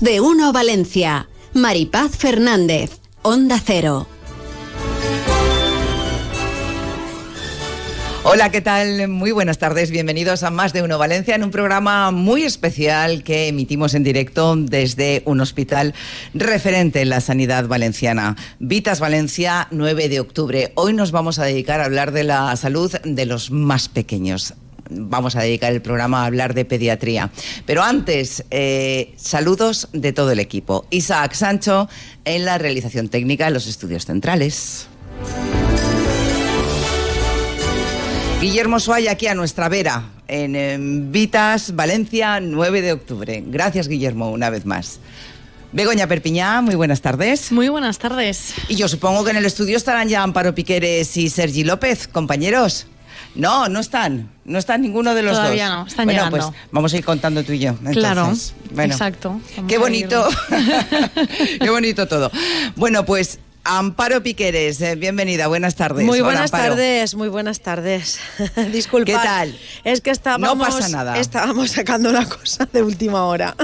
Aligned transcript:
De 0.00 0.20
uno 0.20 0.52
Valencia. 0.52 1.26
Maripaz 1.54 2.16
Fernández, 2.18 3.00
Onda 3.22 3.58
Cero. 3.64 4.06
Hola, 8.22 8.50
¿qué 8.50 8.60
tal? 8.60 9.08
Muy 9.08 9.30
buenas 9.30 9.56
tardes. 9.56 9.90
Bienvenidos 9.90 10.42
a 10.42 10.50
Más 10.50 10.74
de 10.74 10.82
Uno 10.82 10.98
Valencia 10.98 11.34
en 11.34 11.44
un 11.44 11.50
programa 11.50 12.10
muy 12.10 12.42
especial 12.42 13.22
que 13.22 13.48
emitimos 13.48 13.94
en 13.94 14.04
directo 14.04 14.54
desde 14.56 15.22
un 15.24 15.40
hospital 15.40 15.94
referente 16.34 17.00
en 17.00 17.08
la 17.08 17.22
sanidad 17.22 17.66
valenciana. 17.66 18.36
Vitas 18.58 19.00
Valencia, 19.00 19.66
9 19.70 20.10
de 20.10 20.20
octubre. 20.20 20.72
Hoy 20.74 20.92
nos 20.92 21.10
vamos 21.10 21.38
a 21.38 21.44
dedicar 21.44 21.80
a 21.80 21.86
hablar 21.86 22.12
de 22.12 22.24
la 22.24 22.54
salud 22.56 22.92
de 23.02 23.24
los 23.24 23.50
más 23.50 23.88
pequeños 23.88 24.52
vamos 24.90 25.36
a 25.36 25.42
dedicar 25.42 25.72
el 25.72 25.82
programa 25.82 26.22
a 26.22 26.26
hablar 26.26 26.54
de 26.54 26.64
pediatría. 26.64 27.30
Pero 27.64 27.82
antes, 27.82 28.44
eh, 28.50 29.14
saludos 29.16 29.88
de 29.92 30.12
todo 30.12 30.32
el 30.32 30.38
equipo. 30.38 30.86
Isaac 30.90 31.34
Sancho 31.34 31.88
en 32.24 32.44
la 32.44 32.58
realización 32.58 33.08
técnica 33.08 33.48
en 33.48 33.54
los 33.54 33.66
estudios 33.66 34.04
centrales. 34.06 34.88
Guillermo 38.40 38.78
Suárez 38.80 39.08
aquí 39.08 39.26
a 39.28 39.34
nuestra 39.34 39.68
vera, 39.68 40.10
en, 40.28 41.10
Vitas, 41.10 41.74
Valencia, 41.74 42.38
9 42.38 42.82
de 42.82 42.92
octubre. 42.92 43.42
Gracias, 43.46 43.88
Guillermo, 43.88 44.30
una 44.30 44.50
vez 44.50 44.66
más. 44.66 45.00
Begoña 45.72 46.06
Perpiñá, 46.06 46.60
muy 46.60 46.74
buenas 46.74 47.00
tardes. 47.00 47.50
Muy 47.50 47.68
buenas 47.68 47.98
tardes. 47.98 48.54
Y 48.68 48.76
yo 48.76 48.88
supongo 48.88 49.24
que 49.24 49.30
en 49.30 49.38
el 49.38 49.46
estudio 49.46 49.76
estarán 49.76 50.08
ya 50.08 50.22
Amparo 50.22 50.54
Piqueres 50.54 51.16
y 51.16 51.30
Sergi 51.30 51.64
López, 51.64 52.08
compañeros. 52.08 52.86
No, 53.36 53.68
no 53.68 53.80
están. 53.80 54.30
No 54.44 54.58
están 54.58 54.82
ninguno 54.82 55.14
de 55.14 55.22
los 55.22 55.32
dos. 55.32 55.42
Todavía 55.42 55.68
no, 55.68 55.86
están 55.86 56.06
bueno, 56.06 56.30
pues 56.30 56.44
vamos 56.70 56.92
a 56.92 56.96
ir 56.96 57.04
contando 57.04 57.42
tú 57.44 57.52
y 57.52 57.58
yo. 57.58 57.74
claro, 57.92 58.32
exacto. 58.78 59.40
qué 59.68 59.78
bonito. 59.78 60.26
qué 61.60 61.70
bonito 61.70 62.06
todo. 62.06 62.30
Bueno, 62.76 63.04
pues 63.04 63.38
Amparo 63.68 64.22
Piqueres, 64.22 64.80
eh, 64.80 64.94
bienvenida, 64.94 65.48
buenas 65.48 65.74
tardes. 65.74 66.06
Muy 66.06 66.20
buenas 66.20 66.52
tardes, 66.52 67.16
muy 67.16 67.28
buenas 67.28 67.58
tardes. 67.58 68.20
Disculpa. 68.72 69.06
¿Qué 69.06 69.14
tal? 69.14 69.58
Es 69.82 70.00
que 70.00 70.10
estábamos, 70.10 70.56
no 70.56 70.64
pasa 70.64 70.88
nada. 70.88 71.18
estábamos 71.18 71.72
sacando 71.72 72.10
una 72.10 72.28
cosa 72.28 72.68
de 72.72 72.82
última 72.84 73.24
hora. 73.24 73.56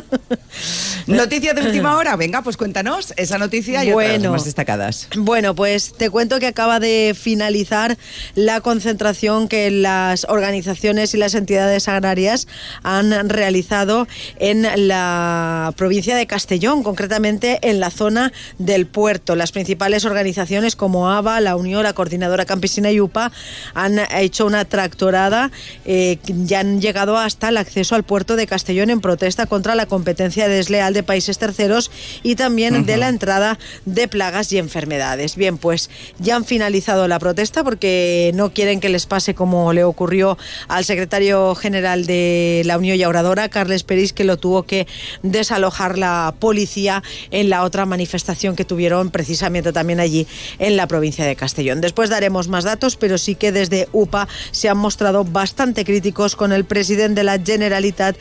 Noticia 1.07 1.55
de 1.55 1.63
última 1.63 1.97
hora, 1.97 2.17
venga, 2.17 2.43
pues 2.43 2.57
cuéntanos 2.57 3.15
esa 3.17 3.39
noticia 3.39 3.85
y 3.85 3.93
otras 3.93 4.23
más 4.23 4.45
destacadas. 4.45 5.09
Bueno, 5.17 5.55
pues 5.55 5.93
te 5.93 6.11
cuento 6.11 6.41
que 6.41 6.49
acaba 6.49 6.81
de 6.81 7.17
finalizar 7.19 7.97
la 8.35 8.61
concentración 8.61 9.47
que 9.47 9.71
las 9.71 10.25
organizaciones 10.29 11.15
y 11.15 11.17
las 11.17 11.35
entidades 11.35 11.87
agrarias 11.87 12.49
han 12.83 13.29
realizado 13.29 14.09
en 14.41 14.67
la 14.89 15.73
provincia 15.77 16.17
de 16.17 16.27
Castellón, 16.27 16.83
concretamente 16.83 17.61
en 17.63 17.79
la 17.79 17.91
zona 17.91 18.33
del 18.59 18.87
puerto. 18.87 19.37
Las 19.37 19.53
principales 19.53 19.92
organizaciones 20.05 20.77
como 20.77 21.11
ABA, 21.11 21.41
la 21.41 21.57
Unión, 21.57 21.83
la 21.83 21.93
Coordinadora 21.93 22.45
Campesina 22.45 22.91
y 22.91 23.01
UPA 23.01 23.33
han 23.75 23.99
hecho 24.17 24.47
una 24.47 24.65
tractorada 24.65 25.51
eh, 25.85 26.19
y 26.27 26.55
han 26.55 26.81
llegado 26.81 27.17
hasta 27.19 27.51
el 27.51 27.57
acceso 27.57 27.95
al 27.95 28.03
puerto 28.03 28.37
de 28.37 28.47
Castellón 28.47 28.91
en 28.91 29.01
protesta 29.01 29.47
contra 29.47 29.75
la 29.75 29.87
competencia 29.87 30.49
desleal 30.49 30.95
de 30.95 31.03
países 31.03 31.39
terceros 31.39 31.91
y 32.23 32.35
también 32.35 32.87
de 32.87 32.97
la 32.97 33.09
entrada 33.09 33.59
de 33.85 34.09
plagas 34.09 34.53
y 34.53 34.59
enfermedades. 34.59 35.37
Bien, 35.37 35.59
pues 35.59 35.91
ya 36.19 36.37
han 36.37 36.45
finalizado 36.45 37.09
la 37.09 37.19
protesta 37.19 37.65
porque 37.65 38.33
no 38.35 38.53
quieren 38.53 38.81
que 38.81 38.89
les 38.89 39.07
pase 39.07 39.35
como 39.35 39.73
le 39.73 39.85
ocurrió 39.85 40.39
al 40.69 40.85
secretario 40.85 41.55
general 41.55 42.07
de 42.07 42.63
la 42.65 42.79
Unión 42.79 42.97
Yauradora, 42.97 43.49
Carles 43.49 43.83
Peris, 43.83 44.13
que 44.13 44.25
lo 44.25 44.37
tuvo 44.37 44.63
que 44.65 44.87
desalojar 45.23 45.99
la 45.99 46.35
policía 46.39 47.03
en 47.31 47.51
la 47.51 47.65
otra 47.65 47.87
manifestación 47.87 48.57
que 48.57 48.65
tuvieron 48.65 49.11
precisamente 49.11 49.73
también 49.73 49.82
allí 50.01 50.27
en 50.59 50.77
la 50.77 50.87
provincia 50.87 51.25
de 51.25 51.37
Castellón. 51.37 51.81
Después 51.81 52.11
daremos 52.11 52.49
más 52.49 52.65
datos, 52.65 52.97
pero 52.97 53.19
sí 53.19 53.35
que 53.35 53.53
desde 53.53 53.89
UPA 53.93 54.29
se 54.51 54.69
han 54.69 54.79
mostrado 54.79 55.25
bastante 55.25 55.85
críticos 55.85 56.37
con 56.37 56.53
el 56.53 56.65
presidente 56.65 57.21
de 57.21 57.25
la 57.25 57.39
Generalitat, 57.39 58.17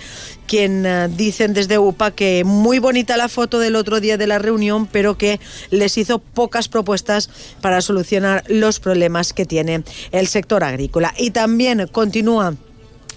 quien 0.47 0.85
eh, 0.85 1.07
dicen 1.09 1.53
desde 1.53 1.77
UPA 1.77 2.11
que 2.11 2.43
muy 2.43 2.79
bonita 2.79 3.17
la 3.17 3.29
foto 3.29 3.59
del 3.59 3.75
otro 3.75 3.99
día 3.99 4.17
de 4.17 4.27
la 4.27 4.39
reunión, 4.39 4.87
pero 4.87 5.17
que 5.17 5.39
les 5.69 5.97
hizo 5.97 6.19
pocas 6.19 6.67
propuestas 6.67 7.29
para 7.61 7.81
solucionar 7.81 8.43
los 8.47 8.79
problemas 8.79 9.33
que 9.33 9.45
tiene 9.45 9.83
el 10.11 10.27
sector 10.27 10.63
agrícola. 10.63 11.13
Y 11.17 11.31
también 11.31 11.87
continúa 11.91 12.55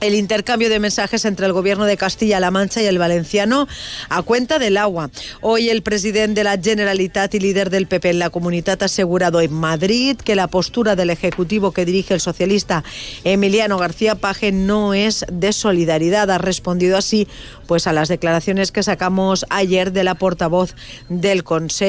el 0.07 0.15
intercambio 0.15 0.69
de 0.69 0.79
mensajes 0.79 1.25
entre 1.25 1.47
el 1.47 1.53
gobierno 1.53 1.85
de 1.85 1.97
Castilla-La 1.97 2.51
Mancha 2.51 2.83
y 2.83 2.87
el 2.87 2.99
valenciano 2.99 3.67
a 4.09 4.23
cuenta 4.23 4.59
del 4.59 4.77
agua. 4.77 5.11
Hoy 5.41 5.71
el 5.71 5.83
presidente 5.83 6.41
de 6.41 6.45
la 6.45 6.59
Generalitat 6.59 7.35
y 7.35 7.41
líder 7.41 7.71
del 7.71 7.87
PP 7.87 8.11
en 8.11 8.19
la 8.19 8.31
comunidad 8.31 8.83
ha 8.83 8.87
asegurado 8.87 9.41
en 9.41 9.53
Madrid 9.53 10.17
que 10.17 10.35
la 10.35 10.49
postura 10.49 10.95
del 10.95 11.11
ejecutivo 11.11 11.73
que 11.73 11.85
dirige 11.85 12.15
el 12.15 12.21
socialista 12.21 12.85
Emiliano 13.25 13.79
García 13.79 14.15
Paje 14.15 14.53
no 14.53 14.95
es 14.95 15.25
de 15.33 15.53
solidaridad. 15.53 16.31
Ha 16.31 16.39
respondido 16.39 16.97
así 16.97 17.27
pues 17.67 17.87
a 17.87 17.93
las 17.93 18.09
declaraciones 18.09 18.73
que 18.73 18.83
sacamos 18.83 19.47
ayer 19.51 19.93
de 19.93 20.05
la 20.05 20.15
portavoz 20.15 20.75
del 21.09 21.45
Consejo 21.45 21.85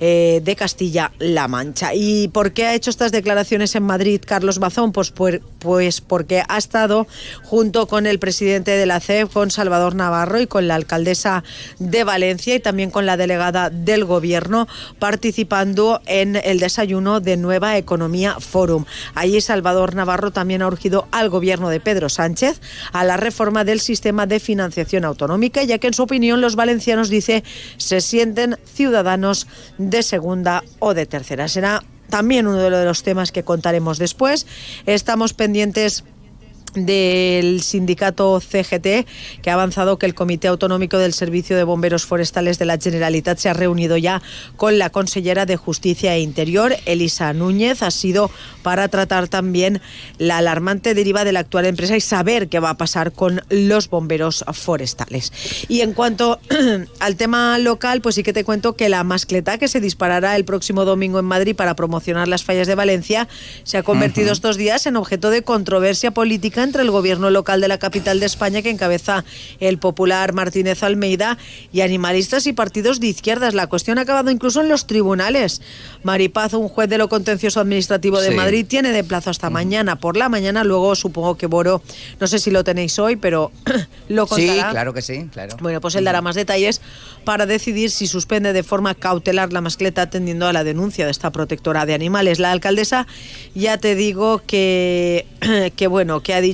eh, 0.00 0.40
de 0.42 0.56
Castilla-La 0.56 1.48
Mancha. 1.48 1.94
¿Y 1.94 2.28
por 2.28 2.52
qué 2.52 2.66
ha 2.66 2.74
hecho 2.74 2.90
estas 2.90 3.12
declaraciones 3.12 3.74
en 3.74 3.84
Madrid 3.84 4.20
Carlos 4.24 4.58
Bazón? 4.58 4.92
Pues, 4.92 5.12
pues 5.58 6.00
porque 6.00 6.42
ha 6.46 6.58
estado 6.58 7.06
junto 7.42 7.86
con 7.86 8.06
el 8.06 8.18
presidente 8.18 8.72
de 8.72 8.86
la 8.86 9.00
CEP, 9.00 9.32
con 9.32 9.50
Salvador 9.50 9.94
Navarro 9.94 10.40
y 10.40 10.46
con 10.46 10.68
la 10.68 10.74
alcaldesa 10.74 11.44
de 11.78 12.04
Valencia 12.04 12.54
y 12.54 12.60
también 12.60 12.90
con 12.90 13.06
la 13.06 13.16
delegada 13.16 13.70
del 13.70 14.04
Gobierno 14.04 14.68
participando 14.98 16.00
en 16.06 16.36
el 16.36 16.60
desayuno 16.60 17.20
de 17.20 17.36
Nueva 17.36 17.76
Economía 17.76 18.36
Forum. 18.38 18.84
Allí 19.14 19.40
Salvador 19.40 19.94
Navarro 19.94 20.30
también 20.30 20.62
ha 20.62 20.66
urgido 20.66 21.08
al 21.10 21.28
Gobierno 21.28 21.68
de 21.68 21.80
Pedro 21.80 22.08
Sánchez 22.08 22.60
a 22.92 23.04
la 23.04 23.16
reforma 23.16 23.64
del 23.64 23.80
sistema 23.80 24.26
de 24.26 24.40
financiación 24.40 25.04
autonómica, 25.04 25.62
ya 25.62 25.78
que 25.78 25.88
en 25.88 25.94
su 25.94 26.02
opinión 26.02 26.40
los 26.40 26.56
valencianos, 26.56 27.08
dice, 27.08 27.44
se 27.76 28.00
sienten 28.00 28.56
ciudadanos 28.64 29.46
de 29.78 30.02
segunda 30.02 30.62
o 30.78 30.94
de 30.94 31.06
tercera. 31.06 31.48
Será 31.48 31.82
también 32.08 32.46
uno 32.46 32.58
de 32.58 32.84
los 32.84 33.02
temas 33.02 33.32
que 33.32 33.44
contaremos 33.44 33.98
después. 33.98 34.46
Estamos 34.86 35.32
pendientes 35.32 36.04
del 36.74 37.62
sindicato 37.62 38.40
CGT, 38.40 39.06
que 39.42 39.50
ha 39.50 39.54
avanzado 39.54 39.98
que 39.98 40.06
el 40.06 40.14
Comité 40.14 40.48
Autonómico 40.48 40.98
del 40.98 41.12
Servicio 41.12 41.56
de 41.56 41.64
Bomberos 41.64 42.06
Forestales 42.06 42.58
de 42.58 42.64
la 42.64 42.78
Generalitat 42.78 43.38
se 43.38 43.48
ha 43.48 43.54
reunido 43.54 43.96
ya 43.96 44.22
con 44.56 44.78
la 44.78 44.90
consellera 44.90 45.46
de 45.46 45.56
Justicia 45.56 46.14
e 46.14 46.20
Interior, 46.20 46.74
Elisa 46.86 47.32
Núñez. 47.32 47.82
Ha 47.82 47.90
sido 47.90 48.30
para 48.62 48.88
tratar 48.88 49.28
también 49.28 49.80
la 50.18 50.38
alarmante 50.38 50.94
deriva 50.94 51.24
de 51.24 51.32
la 51.32 51.40
actual 51.40 51.66
empresa 51.66 51.96
y 51.96 52.00
saber 52.00 52.48
qué 52.48 52.60
va 52.60 52.70
a 52.70 52.76
pasar 52.76 53.12
con 53.12 53.42
los 53.48 53.88
bomberos 53.88 54.44
forestales. 54.52 55.32
Y 55.68 55.80
en 55.80 55.92
cuanto 55.92 56.40
al 57.00 57.16
tema 57.16 57.58
local, 57.58 58.00
pues 58.00 58.14
sí 58.14 58.22
que 58.22 58.32
te 58.32 58.44
cuento 58.44 58.76
que 58.76 58.88
la 58.88 59.04
mascleta 59.04 59.58
que 59.58 59.68
se 59.68 59.80
disparará 59.80 60.36
el 60.36 60.44
próximo 60.44 60.84
domingo 60.84 61.18
en 61.18 61.24
Madrid 61.24 61.56
para 61.56 61.74
promocionar 61.74 62.28
las 62.28 62.44
fallas 62.44 62.66
de 62.66 62.74
Valencia 62.74 63.28
se 63.64 63.78
ha 63.78 63.82
convertido 63.82 64.32
estos 64.32 64.56
días 64.56 64.86
en 64.86 64.96
objeto 64.96 65.30
de 65.30 65.42
controversia 65.42 66.10
política 66.10 66.59
entre 66.64 66.82
el 66.82 66.90
gobierno 66.90 67.30
local 67.30 67.60
de 67.60 67.68
la 67.68 67.78
capital 67.78 68.20
de 68.20 68.26
España, 68.26 68.62
que 68.62 68.70
encabeza 68.70 69.24
el 69.60 69.78
popular 69.78 70.32
Martínez 70.32 70.82
Almeida, 70.82 71.38
y 71.72 71.80
animalistas 71.80 72.46
y 72.46 72.52
partidos 72.52 73.00
de 73.00 73.08
izquierdas. 73.08 73.54
La 73.54 73.66
cuestión 73.66 73.98
ha 73.98 74.02
acabado 74.02 74.30
incluso 74.30 74.60
en 74.60 74.68
los 74.68 74.86
tribunales. 74.86 75.62
Maripaz, 76.02 76.54
un 76.54 76.68
juez 76.68 76.88
de 76.88 76.98
lo 76.98 77.08
contencioso 77.08 77.60
administrativo 77.60 78.20
de 78.20 78.30
Madrid, 78.32 78.66
tiene 78.68 78.92
de 78.92 79.04
plazo 79.04 79.30
hasta 79.30 79.50
mañana 79.50 79.96
por 79.96 80.16
la 80.16 80.28
mañana. 80.28 80.64
Luego 80.64 80.94
supongo 80.94 81.36
que 81.36 81.46
Boro, 81.46 81.82
no 82.18 82.26
sé 82.26 82.38
si 82.38 82.50
lo 82.50 82.64
tenéis 82.64 82.98
hoy, 82.98 83.16
pero 83.16 83.52
lo 84.08 84.26
contará. 84.26 84.52
Sí, 84.54 84.70
claro 84.70 84.94
que 84.94 85.02
sí, 85.02 85.28
claro. 85.32 85.56
Bueno, 85.60 85.80
pues 85.80 85.94
él 85.94 86.04
dará 86.04 86.20
más 86.22 86.34
detalles 86.34 86.80
para 87.24 87.46
decidir 87.46 87.90
si 87.90 88.06
suspende 88.06 88.52
de 88.52 88.62
forma 88.62 88.94
cautelar 88.94 89.52
la 89.52 89.60
mascleta 89.60 90.02
atendiendo 90.02 90.46
a 90.46 90.52
la 90.52 90.64
denuncia 90.64 91.04
de 91.04 91.10
esta 91.10 91.30
protectora 91.30 91.86
de 91.86 91.94
animales. 91.94 92.38
La 92.38 92.52
alcaldesa, 92.52 93.06
ya 93.54 93.78
te 93.78 93.94
digo 93.94 94.42
que, 94.46 95.26
que 95.76 95.86
bueno, 95.86 96.20
que 96.20 96.34
ha 96.34 96.40
dicho 96.40 96.49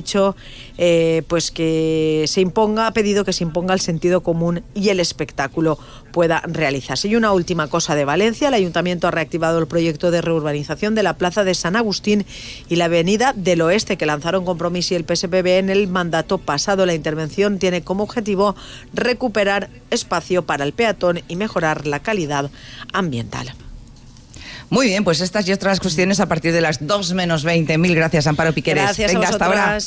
eh, 0.77 1.23
pues 1.27 1.51
que 1.51 2.25
se 2.27 2.41
imponga, 2.41 2.87
ha 2.87 2.93
pedido 2.93 3.25
que 3.25 3.33
se 3.33 3.43
imponga 3.43 3.73
el 3.73 3.79
sentido 3.79 4.21
común 4.21 4.63
y 4.73 4.89
el 4.89 4.99
espectáculo 4.99 5.79
pueda 6.11 6.41
realizarse. 6.45 7.07
Y 7.07 7.15
una 7.15 7.31
última 7.31 7.67
cosa 7.67 7.95
de 7.95 8.05
Valencia, 8.05 8.47
el 8.47 8.53
ayuntamiento 8.53 9.07
ha 9.07 9.11
reactivado 9.11 9.59
el 9.59 9.67
proyecto 9.67 10.11
de 10.11 10.21
reurbanización 10.21 10.95
de 10.95 11.03
la 11.03 11.17
plaza 11.17 11.43
de 11.43 11.55
San 11.55 11.75
Agustín 11.75 12.25
y 12.69 12.75
la 12.75 12.85
avenida 12.85 13.33
del 13.35 13.61
Oeste 13.61 13.97
que 13.97 14.05
lanzaron 14.05 14.45
Compromiso 14.45 14.93
y 14.93 14.97
el 14.97 15.05
PSPB 15.05 15.59
en 15.59 15.69
el 15.69 15.87
mandato 15.87 16.37
pasado. 16.37 16.85
La 16.85 16.93
intervención 16.93 17.59
tiene 17.59 17.81
como 17.81 18.03
objetivo 18.03 18.55
recuperar 18.93 19.69
espacio 19.89 20.45
para 20.45 20.63
el 20.63 20.73
peatón 20.73 21.21
y 21.27 21.35
mejorar 21.35 21.87
la 21.87 21.99
calidad 21.99 22.49
ambiental. 22.93 23.53
Muy 24.69 24.87
bien, 24.87 25.03
pues 25.03 25.21
estas 25.21 25.47
y 25.47 25.53
otras 25.53 25.79
cuestiones 25.79 26.19
a 26.19 26.25
partir 26.25 26.51
de 26.53 26.61
las 26.61 26.85
2 26.85 27.13
menos 27.13 27.43
20. 27.43 27.77
Mil 27.77 27.95
gracias, 27.95 28.27
Amparo 28.27 28.53
Piqueres. 28.53 28.83
Gracias 28.83 29.13
Venga, 29.13 29.29
hasta 29.29 29.45
ahora. 29.45 29.77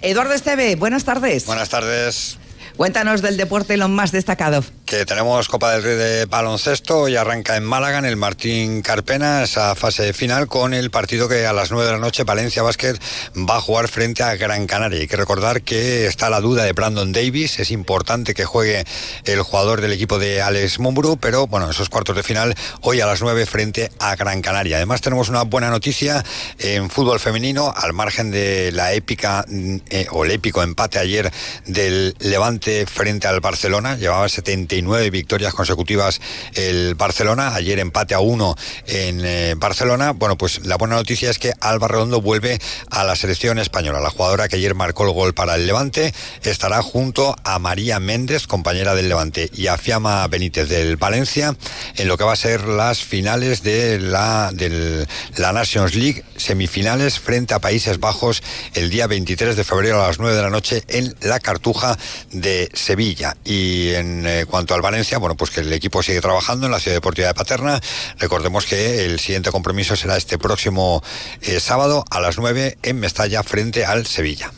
Eduardo 0.00 0.34
Esteve, 0.34 0.76
buenas 0.76 1.04
tardes. 1.04 1.46
Buenas 1.46 1.68
tardes. 1.68 2.38
Cuéntanos 2.78 3.22
del 3.22 3.36
deporte 3.36 3.76
lo 3.76 3.88
más 3.88 4.12
destacado. 4.12 4.62
Que 4.86 5.04
tenemos 5.04 5.48
Copa 5.48 5.72
del 5.72 5.82
Rey 5.82 5.96
de 5.96 6.26
baloncesto 6.26 7.08
y 7.08 7.16
arranca 7.16 7.56
en 7.56 7.64
Málaga, 7.64 7.98
en 7.98 8.04
el 8.04 8.14
Martín 8.14 8.82
Carpena, 8.82 9.42
esa 9.42 9.74
fase 9.74 10.12
final 10.12 10.46
con 10.46 10.72
el 10.72 10.92
partido 10.92 11.28
que 11.28 11.44
a 11.44 11.52
las 11.52 11.72
9 11.72 11.86
de 11.86 11.92
la 11.92 11.98
noche 11.98 12.22
Valencia 12.22 12.62
Basket 12.62 12.94
va 13.36 13.56
a 13.56 13.60
jugar 13.60 13.88
frente 13.88 14.22
a 14.22 14.36
Gran 14.36 14.68
Canaria. 14.68 15.00
Hay 15.00 15.08
que 15.08 15.16
recordar 15.16 15.62
que 15.62 16.06
está 16.06 16.30
la 16.30 16.40
duda 16.40 16.62
de 16.62 16.72
Brandon 16.72 17.12
Davis, 17.12 17.58
es 17.58 17.72
importante 17.72 18.32
que 18.32 18.44
juegue 18.44 18.84
el 19.24 19.42
jugador 19.42 19.80
del 19.80 19.92
equipo 19.92 20.20
de 20.20 20.40
Alex 20.40 20.78
Mumburu, 20.78 21.16
pero 21.16 21.48
bueno, 21.48 21.68
esos 21.68 21.88
cuartos 21.88 22.14
de 22.14 22.22
final 22.22 22.54
hoy 22.82 23.00
a 23.00 23.06
las 23.06 23.20
9 23.20 23.44
frente 23.46 23.90
a 23.98 24.14
Gran 24.14 24.40
Canaria. 24.40 24.76
Además 24.76 25.00
tenemos 25.00 25.28
una 25.28 25.42
buena 25.42 25.68
noticia 25.68 26.24
en 26.60 26.90
fútbol 26.90 27.18
femenino, 27.18 27.74
al 27.76 27.92
margen 27.92 28.30
de 28.30 28.70
la 28.70 28.92
épica 28.92 29.44
eh, 29.90 30.06
o 30.12 30.24
el 30.24 30.30
épico 30.30 30.62
empate 30.62 31.00
ayer 31.00 31.32
del 31.66 32.14
Levante 32.20 32.67
frente 32.86 33.26
al 33.26 33.40
Barcelona. 33.40 33.96
Llevaba 33.96 34.28
79 34.28 35.10
victorias 35.10 35.54
consecutivas 35.54 36.20
el 36.54 36.94
Barcelona. 36.94 37.54
Ayer 37.54 37.78
empate 37.78 38.14
a 38.14 38.20
uno 38.20 38.56
en 38.86 39.24
eh, 39.24 39.54
Barcelona. 39.56 40.12
Bueno, 40.12 40.36
pues 40.36 40.64
la 40.66 40.76
buena 40.76 40.96
noticia 40.96 41.30
es 41.30 41.38
que 41.38 41.52
Alba 41.60 41.88
Redondo 41.88 42.20
vuelve 42.20 42.58
a 42.90 43.04
la 43.04 43.16
selección 43.16 43.58
española. 43.58 44.00
La 44.00 44.10
jugadora 44.10 44.48
que 44.48 44.56
ayer 44.56 44.74
marcó 44.74 45.04
el 45.04 45.12
gol 45.12 45.34
para 45.34 45.54
el 45.54 45.66
Levante 45.66 46.12
estará 46.42 46.82
junto 46.82 47.34
a 47.44 47.58
María 47.58 48.00
Méndez, 48.00 48.46
compañera 48.46 48.94
del 48.94 49.08
Levante, 49.08 49.50
y 49.54 49.68
a 49.68 49.78
Fiamma 49.78 50.26
Benítez 50.28 50.68
del 50.68 50.96
Valencia 50.96 51.56
en 51.96 52.08
lo 52.08 52.18
que 52.18 52.24
va 52.24 52.32
a 52.32 52.36
ser 52.36 52.66
las 52.66 53.02
finales 53.02 53.62
de 53.62 53.98
la, 53.98 54.50
de 54.52 55.06
la 55.36 55.52
Nations 55.52 55.94
League, 55.94 56.24
semifinales 56.36 57.18
frente 57.18 57.54
a 57.54 57.60
Países 57.60 58.00
Bajos 58.00 58.42
el 58.74 58.90
día 58.90 59.06
23 59.06 59.56
de 59.56 59.64
febrero 59.64 60.02
a 60.02 60.08
las 60.08 60.18
9 60.18 60.36
de 60.36 60.42
la 60.42 60.50
noche 60.50 60.82
en 60.88 61.14
la 61.20 61.40
Cartuja 61.40 61.96
de 62.32 62.57
Sevilla. 62.72 63.36
Y 63.44 63.90
en 63.90 64.26
eh, 64.26 64.44
cuanto 64.46 64.74
al 64.74 64.82
Valencia, 64.82 65.18
bueno, 65.18 65.36
pues 65.36 65.50
que 65.50 65.60
el 65.60 65.72
equipo 65.72 66.02
sigue 66.02 66.20
trabajando 66.20 66.66
en 66.66 66.72
la 66.72 66.80
Ciudad 66.80 66.96
Deportiva 66.96 67.28
de 67.28 67.34
Paterna. 67.34 67.80
Recordemos 68.18 68.66
que 68.66 69.04
el 69.04 69.20
siguiente 69.20 69.50
compromiso 69.50 69.96
será 69.96 70.16
este 70.16 70.38
próximo 70.38 71.02
eh, 71.42 71.60
sábado 71.60 72.04
a 72.10 72.20
las 72.20 72.38
9 72.38 72.78
en 72.82 73.00
Mestalla 73.00 73.42
frente 73.42 73.84
al 73.84 74.06
Sevilla. 74.06 74.50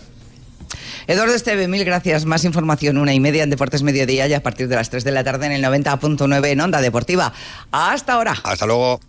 Eduardo 1.07 1.35
Esteve, 1.35 1.67
mil 1.67 1.85
gracias. 1.85 2.25
Más 2.25 2.45
información, 2.45 2.97
una 2.97 3.13
y 3.13 3.21
media 3.21 3.43
en 3.43 3.51
Deportes 3.51 3.83
Mediodía 3.83 4.29
y 4.29 4.35
a 4.35 4.43
partir 4.43 4.69
de 4.69 4.77
las 4.77 4.91
3 4.91 5.03
de 5.03 5.11
la 5.11 5.25
tarde 5.25 5.47
en 5.47 5.53
el 5.53 5.65
90.9 5.65 6.47
en 6.47 6.61
Onda 6.61 6.81
Deportiva. 6.81 7.33
Hasta 7.73 8.13
ahora. 8.13 8.37
Hasta 8.45 8.67
luego. 8.67 9.01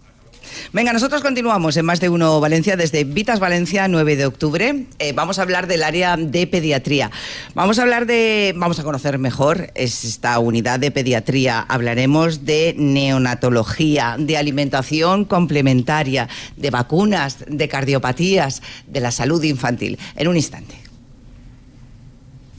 Venga, 0.74 0.94
nosotros 0.94 1.22
continuamos 1.22 1.78
en 1.78 1.86
Más 1.86 2.00
de 2.00 2.10
Uno 2.10 2.40
Valencia 2.40 2.76
desde 2.76 3.04
Vitas 3.04 3.40
Valencia, 3.40 3.88
9 3.88 4.16
de 4.16 4.26
octubre. 4.26 4.86
Eh, 5.00 5.14
vamos 5.14 5.40
a 5.40 5.42
hablar 5.42 5.68
del 5.68 5.84
área 5.84 6.18
de 6.18 6.48
pediatría. 6.48 7.12
Vamos 7.54 7.80
a 7.80 7.84
hablar 7.84 8.06
de, 8.06 8.54
vamos 8.56 8.80
a 8.80 8.84
conocer 8.84 9.18
mejor 9.18 9.72
esta 9.76 10.40
unidad 10.40 10.80
de 10.80 10.92
pediatría. 10.92 11.60
Hablaremos 11.60 12.46
de 12.46 12.76
neonatología, 12.78 14.16
de 14.18 14.38
alimentación 14.38 15.26
complementaria, 15.26 16.30
de 16.58 16.70
vacunas, 16.70 17.38
de 17.48 17.68
cardiopatías, 17.68 18.62
de 18.88 19.00
la 19.00 19.12
salud 19.12 19.44
infantil. 19.44 20.00
En 20.16 20.28
un 20.28 20.38
instante. 20.38 20.76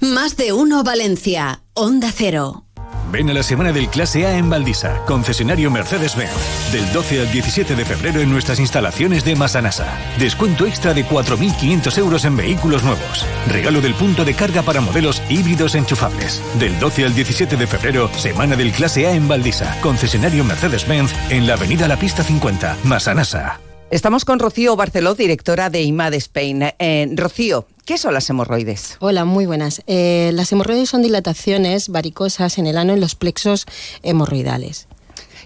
Más 0.01 0.37
de 0.37 0.53
Uno 0.53 0.83
Valencia, 0.83 1.63
Onda 1.75 2.11
Cero. 2.13 2.65
Ven 3.13 3.29
a 3.29 3.35
la 3.35 3.43
semana 3.43 3.73
del 3.73 3.91
Clase 3.91 4.25
A 4.25 4.39
en 4.39 4.49
Valdisa, 4.49 5.03
concesionario 5.05 5.71
Mercedes-Benz. 5.71 6.73
Del 6.73 6.91
12 6.95 7.21
al 7.21 7.31
17 7.31 7.77
de 7.77 7.85
febrero 7.85 8.23
en 8.23 8.31
nuestras 8.31 8.59
instalaciones 8.59 9.23
de 9.23 9.37
Masanasa. 9.37 9.99
Descuento 10.19 10.65
extra 10.65 10.95
de 10.95 11.05
4.500 11.05 11.99
euros 11.99 12.25
en 12.25 12.39
vehículos 12.39 12.83
nuevos. 12.83 13.27
Regalo 13.49 13.83
del 13.83 13.93
punto 13.93 14.25
de 14.25 14.33
carga 14.33 14.63
para 14.63 14.81
modelos 14.81 15.23
híbridos 15.29 15.75
enchufables. 15.75 16.43
Del 16.59 16.81
12 16.81 17.05
al 17.05 17.15
17 17.15 17.59
de 17.59 17.67
febrero, 17.67 18.09
semana 18.17 18.57
del 18.57 18.73
Clase 18.73 19.07
A 19.07 19.13
en 19.13 19.29
Valdisa, 19.29 19.79
concesionario 19.83 20.43
Mercedes-Benz 20.43 21.13
en 21.29 21.47
la 21.47 21.55
avenida 21.55 21.89
La 21.89 21.99
Pista 21.99 22.25
50, 22.25 22.79
Masanasa. 22.85 23.72
Estamos 23.93 24.25
con 24.25 24.39
Rocío 24.39 24.75
Barceló, 24.75 25.15
directora 25.15 25.69
de 25.69 25.83
IMAD 25.83 26.15
Spain. 26.15 26.63
Eh, 26.79 27.11
Rocío, 27.15 27.67
¿Qué 27.85 27.99
son 27.99 28.15
las 28.15 28.31
hemorroides? 28.31 28.97
Hola, 29.01 29.27
muy 29.27 29.45
buenas. 29.45 29.83
Eh, 29.87 30.31
las 30.33 30.51
hemorroides 30.51 30.89
son 30.89 31.03
dilataciones 31.03 31.91
varicosas 31.91 32.57
en 32.57 32.67
el 32.67 32.79
ano 32.79 32.95
en 32.95 33.01
los 33.01 33.17
plexos 33.17 33.67
hemorroidales. 34.03 34.87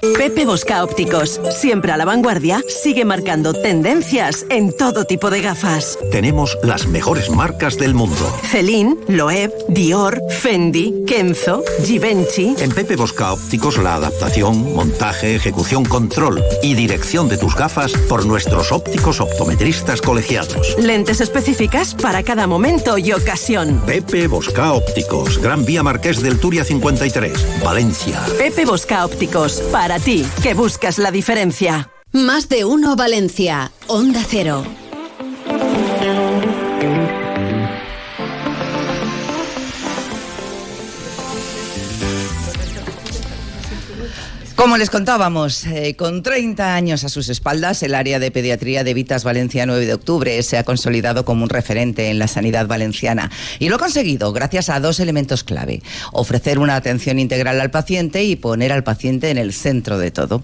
Pepe 0.00 0.46
Bosca 0.46 0.82
Ópticos, 0.82 1.40
siempre 1.50 1.92
a 1.92 1.96
la 1.98 2.06
vanguardia, 2.06 2.62
sigue 2.68 3.04
marcando 3.04 3.52
tendencias 3.52 4.46
en 4.48 4.74
todo 4.74 5.04
tipo 5.04 5.28
de 5.28 5.42
gafas. 5.42 5.98
Tenemos 6.10 6.56
las 6.62 6.86
mejores 6.86 7.28
marcas 7.28 7.76
del 7.76 7.94
mundo. 7.94 8.34
Celine, 8.44 8.96
Loeb, 9.08 9.52
Dior, 9.68 10.18
Fendi, 10.30 11.04
Kenzo, 11.06 11.62
Givenchy. 11.84 12.54
En 12.58 12.70
Pepe 12.70 12.96
Bosca 12.96 13.32
Ópticos 13.32 13.76
la 13.76 13.96
adaptación, 13.96 14.74
montaje, 14.74 15.34
ejecución, 15.34 15.84
control 15.84 16.42
y 16.62 16.74
dirección 16.74 17.28
de 17.28 17.36
tus 17.36 17.54
gafas 17.54 17.92
por 17.92 18.24
nuestros 18.24 18.72
ópticos 18.72 19.20
optometristas 19.20 20.00
colegiados. 20.00 20.76
Lentes 20.78 21.20
específicas 21.20 21.94
para 21.94 22.22
cada 22.22 22.46
momento 22.46 22.96
y 22.96 23.12
ocasión. 23.12 23.82
Pepe 23.84 24.28
Bosca 24.28 24.72
Ópticos, 24.72 25.38
Gran 25.38 25.66
Vía 25.66 25.82
Marqués 25.82 26.22
del 26.22 26.40
Turia 26.40 26.64
53, 26.64 27.62
Valencia. 27.62 28.20
Pepe 28.38 28.64
Bosca 28.64 29.04
Ópticos, 29.04 29.60
para 29.70 29.89
para 29.90 30.04
ti, 30.04 30.24
que 30.40 30.54
buscas 30.54 30.98
la 30.98 31.10
diferencia. 31.10 31.90
Más 32.12 32.48
de 32.48 32.64
uno 32.64 32.94
Valencia, 32.94 33.72
Onda 33.88 34.22
Cero. 34.24 34.64
Como 44.60 44.76
les 44.76 44.90
contábamos, 44.90 45.64
eh, 45.64 45.96
con 45.96 46.22
30 46.22 46.74
años 46.74 47.02
a 47.04 47.08
sus 47.08 47.30
espaldas, 47.30 47.82
el 47.82 47.94
área 47.94 48.18
de 48.18 48.30
pediatría 48.30 48.84
de 48.84 48.92
Vitas 48.92 49.24
Valencia 49.24 49.64
9 49.64 49.86
de 49.86 49.94
octubre 49.94 50.42
se 50.42 50.58
ha 50.58 50.64
consolidado 50.64 51.24
como 51.24 51.44
un 51.44 51.48
referente 51.48 52.10
en 52.10 52.18
la 52.18 52.28
sanidad 52.28 52.66
valenciana. 52.66 53.30
Y 53.58 53.70
lo 53.70 53.76
ha 53.76 53.78
conseguido 53.78 54.34
gracias 54.34 54.68
a 54.68 54.78
dos 54.78 55.00
elementos 55.00 55.44
clave. 55.44 55.82
Ofrecer 56.12 56.58
una 56.58 56.76
atención 56.76 57.18
integral 57.18 57.58
al 57.58 57.70
paciente 57.70 58.22
y 58.24 58.36
poner 58.36 58.70
al 58.70 58.84
paciente 58.84 59.30
en 59.30 59.38
el 59.38 59.54
centro 59.54 59.96
de 59.96 60.10
todo. 60.10 60.42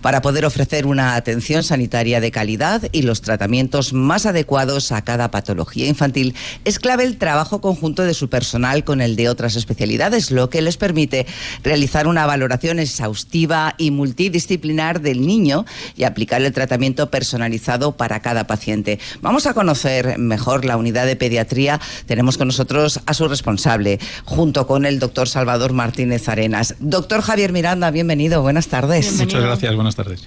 Para 0.00 0.22
poder 0.22 0.46
ofrecer 0.46 0.86
una 0.86 1.14
atención 1.14 1.62
sanitaria 1.62 2.22
de 2.22 2.30
calidad 2.30 2.88
y 2.90 3.02
los 3.02 3.20
tratamientos 3.20 3.92
más 3.92 4.24
adecuados 4.24 4.92
a 4.92 5.04
cada 5.04 5.30
patología 5.30 5.86
infantil, 5.86 6.34
es 6.64 6.78
clave 6.78 7.04
el 7.04 7.18
trabajo 7.18 7.60
conjunto 7.60 8.04
de 8.04 8.14
su 8.14 8.30
personal 8.30 8.82
con 8.82 9.02
el 9.02 9.14
de 9.14 9.28
otras 9.28 9.56
especialidades, 9.56 10.30
lo 10.30 10.48
que 10.48 10.62
les 10.62 10.78
permite 10.78 11.26
realizar 11.62 12.06
una 12.06 12.24
valoración 12.24 12.78
exhaustiva 12.78 13.57
y 13.78 13.90
multidisciplinar 13.90 15.00
del 15.00 15.26
niño 15.26 15.64
y 15.96 16.04
aplicar 16.04 16.42
el 16.42 16.52
tratamiento 16.52 17.10
personalizado 17.10 17.96
para 17.96 18.20
cada 18.20 18.46
paciente. 18.46 18.98
Vamos 19.20 19.46
a 19.46 19.54
conocer 19.54 20.18
mejor 20.18 20.64
la 20.64 20.76
unidad 20.76 21.06
de 21.06 21.16
pediatría. 21.16 21.80
Tenemos 22.06 22.38
con 22.38 22.48
nosotros 22.48 23.00
a 23.06 23.14
su 23.14 23.28
responsable, 23.28 23.98
junto 24.24 24.66
con 24.66 24.86
el 24.86 24.98
doctor 24.98 25.28
Salvador 25.28 25.72
Martínez 25.72 26.28
Arenas. 26.28 26.76
Doctor 26.80 27.22
Javier 27.22 27.52
Miranda, 27.52 27.90
bienvenido, 27.90 28.42
buenas 28.42 28.68
tardes. 28.68 29.18
Muchas 29.18 29.42
gracias, 29.42 29.74
buenas 29.74 29.96
tardes. 29.96 30.24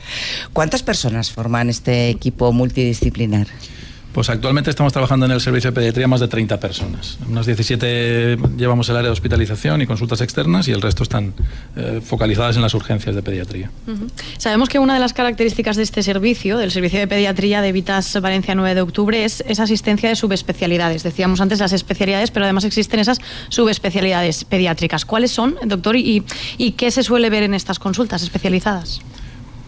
¿Cuántas 0.53 0.83
personas 0.83 1.31
forman 1.31 1.69
este 1.69 2.09
equipo 2.09 2.51
multidisciplinar? 2.51 3.47
Pues 4.13 4.29
actualmente 4.29 4.69
estamos 4.69 4.91
trabajando 4.91 5.25
en 5.25 5.31
el 5.31 5.39
servicio 5.39 5.71
de 5.71 5.75
pediatría 5.75 6.07
más 6.07 6.19
de 6.19 6.27
30 6.27 6.59
personas. 6.59 7.17
Unas 7.29 7.45
17 7.45 8.37
llevamos 8.57 8.89
el 8.89 8.97
área 8.97 9.07
de 9.07 9.13
hospitalización 9.13 9.81
y 9.81 9.87
consultas 9.87 10.19
externas 10.19 10.67
y 10.67 10.71
el 10.71 10.81
resto 10.81 11.03
están 11.03 11.33
eh, 11.77 12.01
focalizadas 12.03 12.57
en 12.57 12.61
las 12.61 12.73
urgencias 12.73 13.15
de 13.15 13.23
pediatría. 13.23 13.71
Sabemos 14.37 14.67
que 14.67 14.79
una 14.79 14.95
de 14.95 14.99
las 14.99 15.13
características 15.13 15.77
de 15.77 15.83
este 15.83 16.03
servicio, 16.03 16.57
del 16.57 16.71
servicio 16.71 16.99
de 16.99 17.07
pediatría 17.07 17.61
de 17.61 17.71
Vitas 17.71 18.19
Valencia 18.21 18.53
9 18.53 18.75
de 18.75 18.81
octubre, 18.81 19.23
es 19.23 19.43
esa 19.47 19.63
asistencia 19.63 20.09
de 20.09 20.15
subespecialidades. 20.15 21.03
Decíamos 21.03 21.39
antes 21.39 21.59
las 21.59 21.71
especialidades, 21.71 22.31
pero 22.31 22.45
además 22.45 22.65
existen 22.65 22.99
esas 22.99 23.19
subespecialidades 23.47 24.43
pediátricas. 24.43 25.05
¿Cuáles 25.05 25.31
son, 25.31 25.55
doctor, 25.63 25.95
y, 25.95 26.23
y 26.57 26.71
qué 26.71 26.91
se 26.91 27.03
suele 27.03 27.29
ver 27.29 27.43
en 27.43 27.53
estas 27.53 27.79
consultas 27.79 28.23
especializadas? 28.23 29.01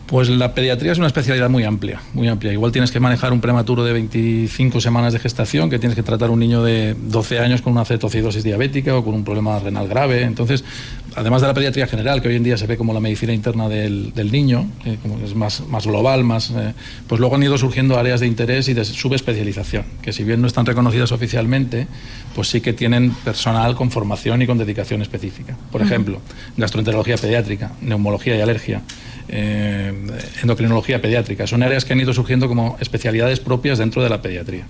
Pues 0.06 0.28
la 0.30 0.54
pediatría 0.54 0.92
es 0.92 0.98
una 0.98 1.08
especialidad 1.08 1.50
muy 1.50 1.64
amplia, 1.64 2.02
muy 2.14 2.28
amplia. 2.28 2.52
Igual 2.52 2.74
tienes 2.74 2.92
que 2.92 3.00
manejar 3.00 3.32
un 3.32 3.40
prematuro 3.40 3.86
de 3.86 3.94
25 3.94 4.82
semanas 4.82 5.14
de 5.14 5.20
gestación, 5.20 5.70
que 5.70 5.80
tienes 5.80 5.96
que 5.96 6.04
tratar 6.04 6.30
un 6.30 6.40
niño 6.40 6.62
de 6.62 6.94
12 6.94 7.40
años 7.40 7.62
con 7.62 7.72
una 7.72 7.86
cetocidosis 7.86 8.44
diabética 8.44 8.98
o 8.98 9.04
con 9.04 9.14
un 9.14 9.24
problema 9.24 9.58
renal 9.60 9.88
grave. 9.88 10.24
Entonces, 10.24 10.66
además 11.16 11.42
de 11.42 11.48
la 11.48 11.54
pediatría 11.54 11.88
general, 11.88 12.22
que 12.22 12.28
hoy 12.28 12.36
en 12.36 12.44
día 12.44 12.58
se 12.58 12.68
ve 12.68 12.76
como 12.76 12.94
la 12.94 13.00
medicina 13.00 13.32
interna 13.32 13.70
del, 13.70 14.14
niño, 14.30 14.70
que 14.84 14.98
es 15.24 15.36
más, 15.36 15.66
más 15.68 15.88
global, 15.88 16.26
más, 16.26 16.52
eh, 16.52 16.74
pues 17.08 17.20
luego 17.22 17.36
han 17.36 17.44
ido 17.44 17.58
surgiendo 17.58 17.98
áreas 17.98 18.20
de 18.20 18.28
interés 18.28 18.68
y 18.68 18.74
de 18.74 18.84
subespecialización, 18.84 19.86
que 20.02 20.12
si 20.12 20.26
bien 20.26 20.42
no 20.42 20.48
están 20.48 20.66
reconocidas 20.66 21.14
oficialmente, 21.14 21.88
pues 22.36 22.50
sí 22.50 22.60
que 22.60 22.74
tienen 22.74 23.12
personal 23.24 23.76
con 23.76 23.90
formación 23.90 24.42
y 24.42 24.48
con 24.48 24.58
dedicación 24.58 25.02
específica. 25.02 25.56
Por 25.72 25.82
ejemplo, 25.82 26.20
gastroenterología 26.58 27.16
pediátrica, 27.16 27.72
neumología 27.82 28.36
y 28.36 28.42
alergia 28.42 28.82
eh, 29.28 29.94
endocrinología 30.42 31.02
pediátrica. 31.02 31.48
Son 31.48 31.64
áreas 31.64 31.86
que 31.86 31.94
han 31.94 32.00
ido 32.00 32.14
surgiendo 32.14 32.48
como 32.48 32.78
especialidades 32.80 33.40
propias 33.40 33.78
dentro 33.78 34.04
de 34.04 34.10
la 34.10 34.22
pediatría. 34.22 34.66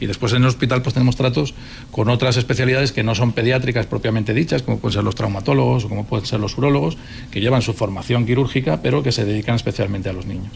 Y 0.00 0.06
después 0.06 0.32
en 0.32 0.42
el 0.42 0.48
hospital 0.48 0.82
pues 0.82 0.94
tenemos 0.94 1.16
tratos 1.16 1.54
con 1.90 2.08
otras 2.08 2.36
especialidades 2.36 2.92
que 2.92 3.02
no 3.02 3.14
son 3.14 3.32
pediátricas 3.32 3.86
propiamente 3.86 4.34
dichas, 4.34 4.62
como 4.62 4.78
pueden 4.78 4.94
ser 4.94 5.04
los 5.04 5.14
traumatólogos 5.14 5.84
o 5.84 5.88
como 5.88 6.04
pueden 6.04 6.26
ser 6.26 6.40
los 6.40 6.58
urólogos, 6.58 6.98
que 7.30 7.40
llevan 7.40 7.62
su 7.62 7.72
formación 7.72 8.26
quirúrgica, 8.26 8.82
pero 8.82 9.02
que 9.02 9.12
se 9.12 9.24
dedican 9.24 9.54
especialmente 9.54 10.08
a 10.08 10.12
los 10.12 10.26
niños. 10.26 10.52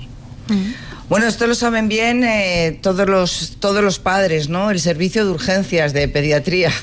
Bueno, 1.08 1.26
esto 1.26 1.46
lo 1.46 1.54
saben 1.54 1.88
bien 1.88 2.22
eh, 2.22 2.78
todos, 2.82 3.08
los, 3.08 3.56
todos 3.60 3.82
los 3.82 3.98
padres, 3.98 4.50
¿no? 4.50 4.70
El 4.70 4.78
servicio 4.78 5.24
de 5.24 5.30
urgencias 5.30 5.92
de 5.92 6.08
pediatría. 6.08 6.70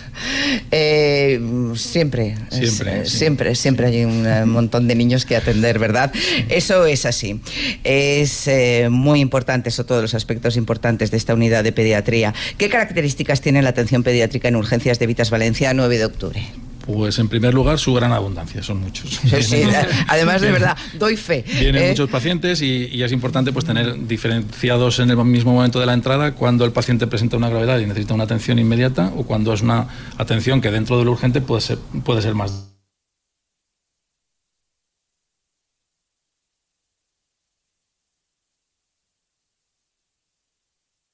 Eh, 0.72 1.39
siempre, 1.75 2.36
siempre, 2.50 3.05
siempre, 3.05 3.55
siempre 3.55 3.88
hay 3.88 4.05
un 4.05 4.25
eh, 4.25 4.45
montón 4.45 4.88
de 4.88 4.95
niños 4.95 5.25
que 5.25 5.36
atender, 5.36 5.79
¿verdad? 5.79 6.12
Eso 6.50 6.86
es 6.86 7.05
así. 7.05 7.41
Es 7.84 8.50
muy 8.89 9.19
importante, 9.19 9.69
eso 9.69 9.86
todos 9.86 10.01
los 10.01 10.13
aspectos 10.13 10.55
importantes 10.55 11.12
de 11.12 11.17
esta 11.17 11.34
unidad 11.34 11.63
de 11.63 11.72
pediatría. 11.72 12.34
¿Qué 12.57 12.69
características 12.69 13.41
tiene 13.41 13.62
la 13.62 13.69
atención 13.69 14.03
pediátrica 14.03 14.48
en 14.48 14.55
urgencias 14.55 14.98
de 15.00 15.07
Vitas 15.07 15.29
Valencia 15.29 15.74
9 15.74 15.98
de 15.98 16.05
octubre? 16.05 16.45
Pues 16.86 17.18
en 17.20 17.27
primer 17.27 17.54
lugar 17.54 17.80
su 17.80 17.94
gran 17.94 18.12
abundancia, 18.12 18.62
son 18.62 18.82
muchos. 18.82 19.20
Sí, 19.42 19.63
además 20.08 20.42
de 20.42 20.51
verdad, 20.51 20.77
doy 21.00 21.18
fe. 21.18 21.44
Vienen 21.60 21.84
¿eh? 21.84 21.89
muchos 21.89 22.10
pacientes 22.10 22.62
y, 22.62 23.04
es 23.06 23.12
importante 23.12 23.51
pues 23.51 23.65
tener 23.65 24.08
diferenciados 24.08 25.00
en 25.00 25.12
el 25.12 25.18
mismo 25.25 25.54
momento 25.54 25.80
de 25.80 25.86
la 25.86 25.94
entrada 25.94 26.34
cuando 26.34 26.65
el 26.65 26.72
paciente 26.72 27.06
presenta 27.06 27.38
una 27.38 27.50
gravedad 27.50 27.80
y 27.80 27.86
necesita 27.86 28.13
una 28.13 28.24
atención 28.24 28.58
inmediata 28.58 29.12
o 29.15 29.24
cuando 29.24 29.54
es 29.54 29.62
una 29.62 29.88
atención 30.18 30.60
que 30.62 30.72
dentro 30.72 30.98
de 30.98 31.06
lo 31.06 31.12
urgente 31.12 31.42
puede 31.42 31.62
ser, 31.62 31.77
puede 32.04 32.22
ser 32.22 32.34
más. 32.34 32.65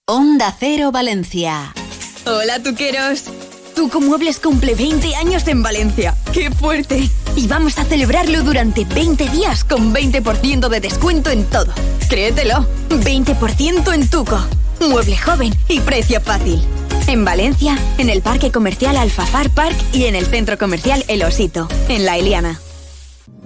Onda 0.07 0.53
Cero 0.59 0.91
Valencia. 0.91 1.73
Hola, 2.25 2.61
tuqueros. 2.61 3.25
Tuco 3.81 3.99
Muebles 3.99 4.39
cumple 4.39 4.75
20 4.75 5.15
años 5.15 5.47
en 5.47 5.63
Valencia. 5.63 6.15
¡Qué 6.31 6.51
fuerte! 6.51 7.09
Y 7.35 7.47
vamos 7.47 7.79
a 7.79 7.83
celebrarlo 7.83 8.43
durante 8.43 8.85
20 8.85 9.27
días 9.29 9.63
con 9.63 9.91
20% 9.91 10.69
de 10.69 10.79
descuento 10.79 11.31
en 11.31 11.45
todo. 11.45 11.73
Créetelo, 12.07 12.67
20% 12.89 13.91
en 13.91 14.07
Tuco. 14.07 14.39
Mueble 14.87 15.17
joven 15.17 15.51
y 15.67 15.79
precio 15.79 16.21
fácil. 16.21 16.61
En 17.07 17.25
Valencia, 17.25 17.75
en 17.97 18.11
el 18.11 18.21
Parque 18.21 18.51
Comercial 18.51 18.97
Alfafar 18.97 19.49
Park 19.49 19.75
y 19.93 20.03
en 20.03 20.13
el 20.13 20.27
Centro 20.27 20.59
Comercial 20.59 21.03
El 21.07 21.23
Osito, 21.23 21.67
en 21.89 22.05
La 22.05 22.19
Eliana. 22.19 22.59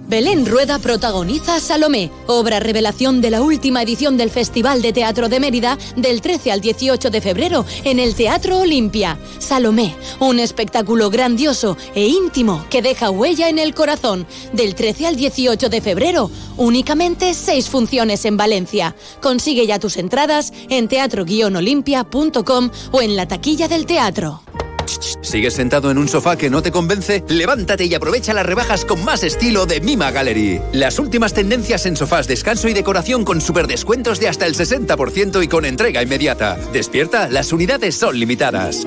Belén 0.08 0.46
Rueda 0.46 0.78
protagoniza 0.78 1.58
Salomé, 1.58 2.12
obra 2.28 2.60
revelación 2.60 3.20
de 3.20 3.30
la 3.30 3.42
última 3.42 3.82
edición 3.82 4.16
del 4.16 4.30
Festival 4.30 4.80
de 4.80 4.92
Teatro 4.92 5.28
de 5.28 5.40
Mérida 5.40 5.76
del 5.96 6.20
13 6.20 6.52
al 6.52 6.60
18 6.60 7.10
de 7.10 7.20
febrero 7.20 7.64
en 7.82 7.98
el 7.98 8.14
Teatro 8.14 8.58
Olimpia. 8.58 9.18
Salomé, 9.40 9.96
un 10.20 10.38
espectáculo 10.38 11.10
grandioso 11.10 11.76
e 11.96 12.06
íntimo 12.06 12.64
que 12.70 12.82
deja 12.82 13.10
huella 13.10 13.48
en 13.48 13.58
el 13.58 13.74
corazón. 13.74 14.28
Del 14.52 14.76
13 14.76 15.08
al 15.08 15.16
18 15.16 15.68
de 15.68 15.80
febrero, 15.80 16.30
únicamente 16.56 17.34
seis 17.34 17.68
funciones 17.68 18.24
en 18.26 18.36
Valencia. 18.36 18.94
Consigue 19.20 19.66
ya 19.66 19.80
tus 19.80 19.96
entradas 19.96 20.52
en 20.68 20.86
teatro-olimpia.com 20.86 22.70
o 22.92 23.02
en 23.02 23.16
la 23.16 23.26
taquilla 23.26 23.66
del 23.66 23.86
teatro. 23.86 24.40
¿Sigues 25.20 25.54
sentado 25.54 25.90
en 25.90 25.98
un 25.98 26.08
sofá 26.08 26.36
que 26.36 26.50
no 26.50 26.62
te 26.62 26.70
convence? 26.70 27.24
Levántate 27.28 27.86
y 27.86 27.94
aprovecha 27.94 28.34
las 28.34 28.46
rebajas 28.46 28.84
con 28.84 29.04
más 29.04 29.22
estilo 29.22 29.66
de 29.66 29.80
Mima 29.80 30.10
Gallery. 30.10 30.60
Las 30.72 30.98
últimas 30.98 31.34
tendencias 31.34 31.86
en 31.86 31.96
sofás, 31.96 32.26
descanso 32.26 32.68
y 32.68 32.72
decoración 32.72 33.24
con 33.24 33.40
super 33.40 33.66
descuentos 33.66 34.20
de 34.20 34.28
hasta 34.28 34.46
el 34.46 34.54
60% 34.54 35.42
y 35.42 35.48
con 35.48 35.64
entrega 35.64 36.02
inmediata. 36.02 36.56
Despierta, 36.72 37.28
las 37.28 37.52
unidades 37.52 37.96
son 37.96 38.18
limitadas. 38.18 38.86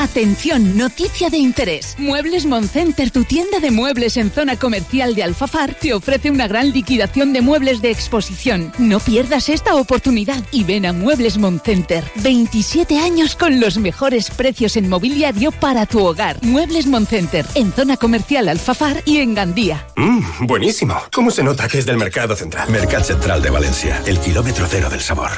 Atención, 0.00 0.78
noticia 0.78 1.28
de 1.28 1.36
interés. 1.36 1.94
Muebles 1.98 2.46
Moncenter, 2.46 3.10
tu 3.10 3.24
tienda 3.24 3.60
de 3.60 3.70
muebles 3.70 4.16
en 4.16 4.30
zona 4.30 4.56
comercial 4.56 5.14
de 5.14 5.22
Alfafar, 5.22 5.74
te 5.74 5.92
ofrece 5.92 6.30
una 6.30 6.48
gran 6.48 6.70
liquidación 6.70 7.34
de 7.34 7.42
muebles 7.42 7.82
de 7.82 7.90
exposición. 7.90 8.72
No 8.78 8.98
pierdas 8.98 9.50
esta 9.50 9.74
oportunidad 9.74 10.42
y 10.52 10.64
ven 10.64 10.86
a 10.86 10.94
Muebles 10.94 11.36
Moncenter. 11.36 12.02
27 12.16 12.98
años 12.98 13.36
con 13.36 13.60
los 13.60 13.76
mejores 13.76 14.30
precios 14.30 14.78
en 14.78 14.88
mobiliario 14.88 15.52
para 15.52 15.84
tu 15.84 16.02
hogar. 16.02 16.38
Muebles 16.40 16.86
Moncenter, 16.86 17.44
en 17.54 17.70
zona 17.70 17.98
comercial 17.98 18.48
Alfafar 18.48 19.02
y 19.04 19.18
en 19.18 19.34
Gandía. 19.34 19.86
Mmm, 19.96 20.46
buenísimo. 20.46 20.94
¿Cómo 21.12 21.30
se 21.30 21.44
nota 21.44 21.68
que 21.68 21.76
es 21.76 21.84
del 21.84 21.98
Mercado 21.98 22.34
Central? 22.34 22.70
Mercado 22.70 23.04
Central 23.04 23.42
de 23.42 23.50
Valencia, 23.50 24.02
el 24.06 24.18
kilómetro 24.18 24.66
cero 24.66 24.88
del 24.88 25.02
sabor. 25.02 25.30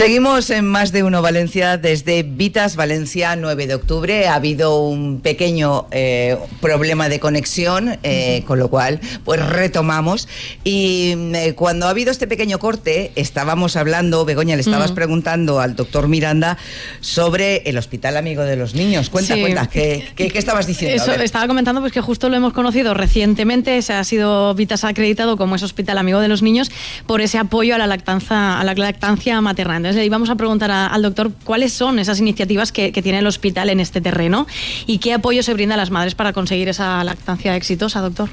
Seguimos 0.00 0.48
en 0.48 0.66
más 0.66 0.92
de 0.92 1.02
uno 1.02 1.20
Valencia 1.20 1.76
desde 1.76 2.22
Vitas 2.22 2.74
Valencia 2.74 3.36
9 3.36 3.66
de 3.66 3.74
octubre. 3.74 4.28
Ha 4.28 4.36
habido 4.36 4.82
un 4.82 5.20
pequeño 5.20 5.88
eh, 5.90 6.38
problema 6.62 7.10
de 7.10 7.20
conexión, 7.20 7.98
eh, 8.02 8.42
con 8.46 8.58
lo 8.58 8.70
cual 8.70 8.98
pues 9.26 9.46
retomamos. 9.46 10.26
Y 10.64 11.12
eh, 11.34 11.52
cuando 11.54 11.84
ha 11.84 11.90
habido 11.90 12.10
este 12.10 12.26
pequeño 12.26 12.58
corte, 12.58 13.12
estábamos 13.14 13.76
hablando, 13.76 14.24
Begoña, 14.24 14.56
le 14.56 14.62
estabas 14.62 14.92
preguntando 14.92 15.60
al 15.60 15.76
doctor 15.76 16.08
Miranda 16.08 16.56
sobre 17.00 17.58
el 17.66 17.76
Hospital 17.76 18.16
Amigo 18.16 18.42
de 18.42 18.56
los 18.56 18.74
Niños. 18.74 19.10
Cuenta, 19.10 19.34
Sí. 19.34 19.40
cuenta, 19.42 19.66
¿qué, 19.68 20.08
qué, 20.16 20.30
qué 20.30 20.38
estabas 20.38 20.66
diciendo? 20.66 20.96
Eso 20.96 21.12
estaba 21.12 21.46
comentando 21.46 21.82
pues 21.82 21.92
que 21.92 22.00
justo 22.00 22.30
lo 22.30 22.36
hemos 22.36 22.54
conocido 22.54 22.94
recientemente, 22.94 23.82
se 23.82 23.92
ha 23.92 24.04
sido 24.04 24.54
Vitas 24.54 24.82
acreditado 24.84 25.36
como 25.36 25.56
ese 25.56 25.66
hospital 25.66 25.98
amigo 25.98 26.20
de 26.20 26.28
los 26.28 26.40
niños 26.40 26.70
por 27.06 27.20
ese 27.20 27.36
apoyo 27.36 27.74
a 27.74 27.78
la 27.78 27.86
lactancia, 27.86 28.58
a 28.58 28.64
la 28.64 28.72
lactancia 28.72 29.38
materna. 29.42 29.89
Entonces 29.90 30.04
a 30.30 30.36
preguntar 30.36 30.70
al 30.70 31.02
doctor 31.02 31.32
cuáles 31.42 31.72
son 31.72 31.98
esas 31.98 32.20
iniciativas 32.20 32.70
que, 32.70 32.92
que 32.92 33.02
tiene 33.02 33.18
el 33.18 33.26
hospital 33.26 33.70
en 33.70 33.80
este 33.80 34.00
terreno 34.00 34.46
y 34.86 34.98
qué 34.98 35.12
apoyo 35.12 35.42
se 35.42 35.52
brinda 35.52 35.74
a 35.74 35.78
las 35.78 35.90
madres 35.90 36.14
para 36.14 36.32
conseguir 36.32 36.68
esa 36.68 37.02
lactancia 37.02 37.56
exitosa, 37.56 38.00
doctor. 38.00 38.28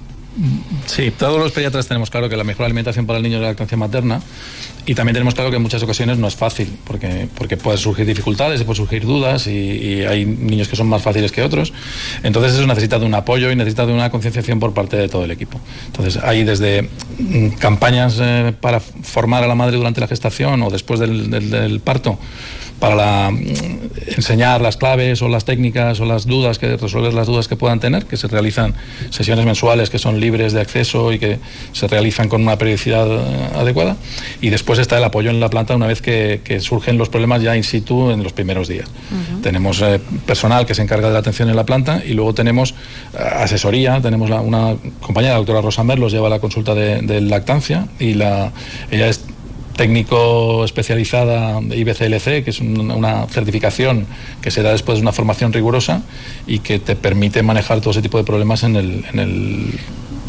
Sí, 0.85 1.11
todos 1.11 1.39
los 1.39 1.51
pediatras 1.51 1.87
tenemos 1.87 2.11
claro 2.11 2.29
que 2.29 2.37
la 2.37 2.43
mejor 2.43 2.65
alimentación 2.65 3.07
para 3.07 3.17
el 3.17 3.23
niño 3.23 3.37
es 3.37 3.41
la 3.41 3.47
lactancia 3.49 3.75
materna 3.77 4.21
y 4.85 4.93
también 4.93 5.13
tenemos 5.13 5.33
claro 5.33 5.49
que 5.49 5.55
en 5.55 5.61
muchas 5.63 5.81
ocasiones 5.81 6.19
no 6.19 6.27
es 6.27 6.35
fácil 6.35 6.77
porque, 6.85 7.27
porque 7.35 7.57
pueden 7.57 7.79
surgir 7.79 8.05
dificultades, 8.05 8.61
pueden 8.63 8.75
surgir 8.75 9.05
dudas 9.05 9.47
y, 9.47 9.51
y 9.51 10.01
hay 10.03 10.25
niños 10.25 10.67
que 10.67 10.75
son 10.75 10.87
más 10.87 11.01
fáciles 11.01 11.31
que 11.31 11.41
otros. 11.41 11.73
Entonces 12.21 12.53
eso 12.53 12.67
necesita 12.67 12.99
de 12.99 13.05
un 13.05 13.15
apoyo 13.15 13.51
y 13.51 13.55
necesita 13.55 13.85
de 13.85 13.93
una 13.93 14.11
concienciación 14.11 14.59
por 14.59 14.73
parte 14.73 14.95
de 14.95 15.09
todo 15.09 15.25
el 15.25 15.31
equipo. 15.31 15.59
Entonces 15.87 16.21
hay 16.23 16.43
desde 16.43 16.87
mm, 17.17 17.49
campañas 17.59 18.17
eh, 18.21 18.53
para 18.61 18.79
formar 18.79 19.43
a 19.43 19.47
la 19.47 19.55
madre 19.55 19.77
durante 19.77 20.01
la 20.01 20.07
gestación 20.07 20.61
o 20.61 20.69
después 20.69 20.99
del 20.99 21.81
parto 21.83 22.19
para 22.79 22.95
la, 22.95 23.31
mm, 23.31 23.37
enseñar 24.17 24.61
las 24.61 24.77
claves 24.77 25.21
o 25.21 25.27
las 25.27 25.45
técnicas 25.45 25.99
o 25.99 26.05
las 26.05 26.25
dudas, 26.25 26.59
que 26.59 26.77
resolver 26.77 27.13
las 27.13 27.27
dudas 27.27 27.47
que 27.47 27.55
puedan 27.55 27.79
tener, 27.79 28.05
que 28.05 28.17
se 28.17 28.27
realizan 28.27 28.73
sesiones 29.09 29.45
mensuales 29.45 29.89
que 29.89 29.97
son 29.99 30.19
libres 30.19 30.53
de 30.53 30.61
acceso 30.61 31.11
y 31.11 31.19
que 31.19 31.39
se 31.73 31.87
realizan 31.87 32.29
con 32.29 32.41
una 32.41 32.57
periodicidad 32.57 33.07
eh, 33.09 33.49
adecuada. 33.55 33.97
Y 34.41 34.49
después 34.49 34.79
está 34.79 34.97
el 34.97 35.03
apoyo 35.03 35.29
en 35.29 35.39
la 35.39 35.49
planta 35.49 35.75
una 35.75 35.87
vez 35.87 36.01
que, 36.01 36.41
que 36.43 36.59
surgen 36.59 36.97
los 36.97 37.09
problemas 37.09 37.41
ya 37.41 37.55
in 37.55 37.63
situ 37.63 38.11
en 38.11 38.23
los 38.23 38.33
primeros 38.33 38.67
días. 38.67 38.87
Tenemos 39.41 39.81
eh, 39.81 39.99
personal 40.25 40.65
que 40.65 40.75
se 40.75 40.81
encarga 40.81 41.07
de 41.07 41.13
la 41.13 41.19
atención 41.19 41.49
en 41.49 41.55
la 41.55 41.65
planta 41.65 42.01
y 42.05 42.13
luego 42.13 42.33
tenemos 42.33 42.71
eh, 43.13 43.17
asesoría. 43.37 44.01
Tenemos 44.01 44.29
la- 44.29 44.41
una 44.41 44.75
compañera, 45.01 45.33
la 45.33 45.37
doctora 45.39 45.61
Rosa 45.61 45.83
Merlos, 45.83 46.11
lleva 46.11 46.29
la 46.29 46.39
consulta 46.39 46.75
de, 46.75 47.01
de 47.01 47.21
lactancia 47.21 47.87
y 47.99 48.13
la, 48.13 48.51
ella 48.91 49.07
es 49.07 49.21
técnico 49.77 50.65
especializada 50.65 51.61
de 51.61 51.77
IBCLC, 51.77 52.43
que 52.43 52.49
es 52.49 52.59
un- 52.59 52.91
una 52.91 53.25
certificación 53.27 54.05
que 54.41 54.51
se 54.51 54.61
da 54.63 54.71
después 54.71 54.97
de 54.97 55.03
una 55.03 55.13
formación 55.13 55.53
rigurosa 55.53 56.01
y 56.45 56.59
que 56.59 56.79
te 56.79 56.95
permite 56.95 57.41
manejar 57.43 57.79
todo 57.79 57.91
ese 57.91 58.01
tipo 58.01 58.17
de 58.17 58.25
problemas 58.25 58.63
en 58.63 58.75
el 58.75 59.79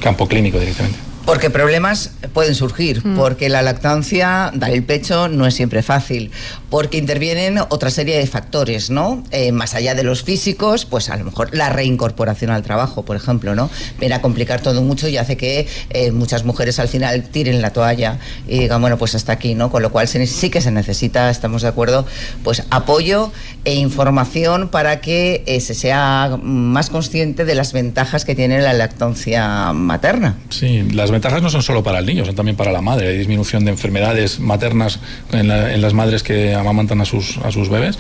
campo 0.00 0.28
clínico 0.28 0.60
directamente. 0.60 0.98
Porque 1.28 1.50
problemas 1.50 2.12
pueden 2.32 2.54
surgir, 2.54 3.02
porque 3.16 3.50
la 3.50 3.60
lactancia, 3.60 4.50
dar 4.54 4.70
el 4.70 4.82
pecho, 4.82 5.28
no 5.28 5.46
es 5.46 5.54
siempre 5.54 5.82
fácil, 5.82 6.30
porque 6.70 6.96
intervienen 6.96 7.58
otra 7.68 7.90
serie 7.90 8.16
de 8.16 8.26
factores, 8.26 8.88
¿no? 8.88 9.22
Eh, 9.30 9.52
más 9.52 9.74
allá 9.74 9.94
de 9.94 10.04
los 10.04 10.22
físicos, 10.22 10.86
pues 10.86 11.10
a 11.10 11.16
lo 11.18 11.26
mejor 11.26 11.54
la 11.54 11.68
reincorporación 11.68 12.50
al 12.50 12.62
trabajo, 12.62 13.04
por 13.04 13.14
ejemplo, 13.14 13.54
¿no? 13.54 13.68
Viene 14.00 14.14
a 14.14 14.22
complicar 14.22 14.62
todo 14.62 14.80
mucho 14.80 15.06
y 15.06 15.18
hace 15.18 15.36
que 15.36 15.68
eh, 15.90 16.12
muchas 16.12 16.44
mujeres 16.46 16.78
al 16.78 16.88
final 16.88 17.22
tiren 17.24 17.60
la 17.60 17.74
toalla 17.74 18.18
y 18.46 18.60
digan, 18.60 18.80
bueno, 18.80 18.96
pues 18.96 19.14
hasta 19.14 19.32
aquí, 19.32 19.54
¿no? 19.54 19.70
Con 19.70 19.82
lo 19.82 19.90
cual 19.92 20.08
se- 20.08 20.26
sí 20.26 20.48
que 20.48 20.62
se 20.62 20.70
necesita, 20.70 21.28
estamos 21.28 21.60
de 21.60 21.68
acuerdo, 21.68 22.06
pues 22.42 22.62
apoyo 22.70 23.32
e 23.66 23.74
información 23.74 24.68
para 24.68 25.02
que 25.02 25.42
eh, 25.46 25.60
se 25.60 25.74
sea 25.74 26.38
más 26.42 26.88
consciente 26.88 27.44
de 27.44 27.54
las 27.54 27.74
ventajas 27.74 28.24
que 28.24 28.34
tiene 28.34 28.62
la 28.62 28.72
lactancia 28.72 29.74
materna. 29.74 30.36
Sí, 30.48 30.82
las 30.92 31.10
ventajas 31.18 31.42
no 31.42 31.50
son 31.50 31.62
solo 31.62 31.82
para 31.82 31.98
el 31.98 32.06
niño, 32.06 32.24
son 32.24 32.34
también 32.34 32.56
para 32.56 32.70
la 32.72 32.80
madre. 32.80 33.08
Hay 33.08 33.18
disminución 33.18 33.64
de 33.64 33.70
enfermedades 33.72 34.38
maternas 34.40 35.00
en, 35.32 35.48
la- 35.48 35.72
en 35.74 35.80
las 35.82 35.94
madres 35.94 36.22
que 36.22 36.54
amamantan 36.54 37.00
a 37.00 37.04
sus, 37.04 37.38
a 37.38 37.50
sus 37.50 37.68
bebés. 37.68 37.98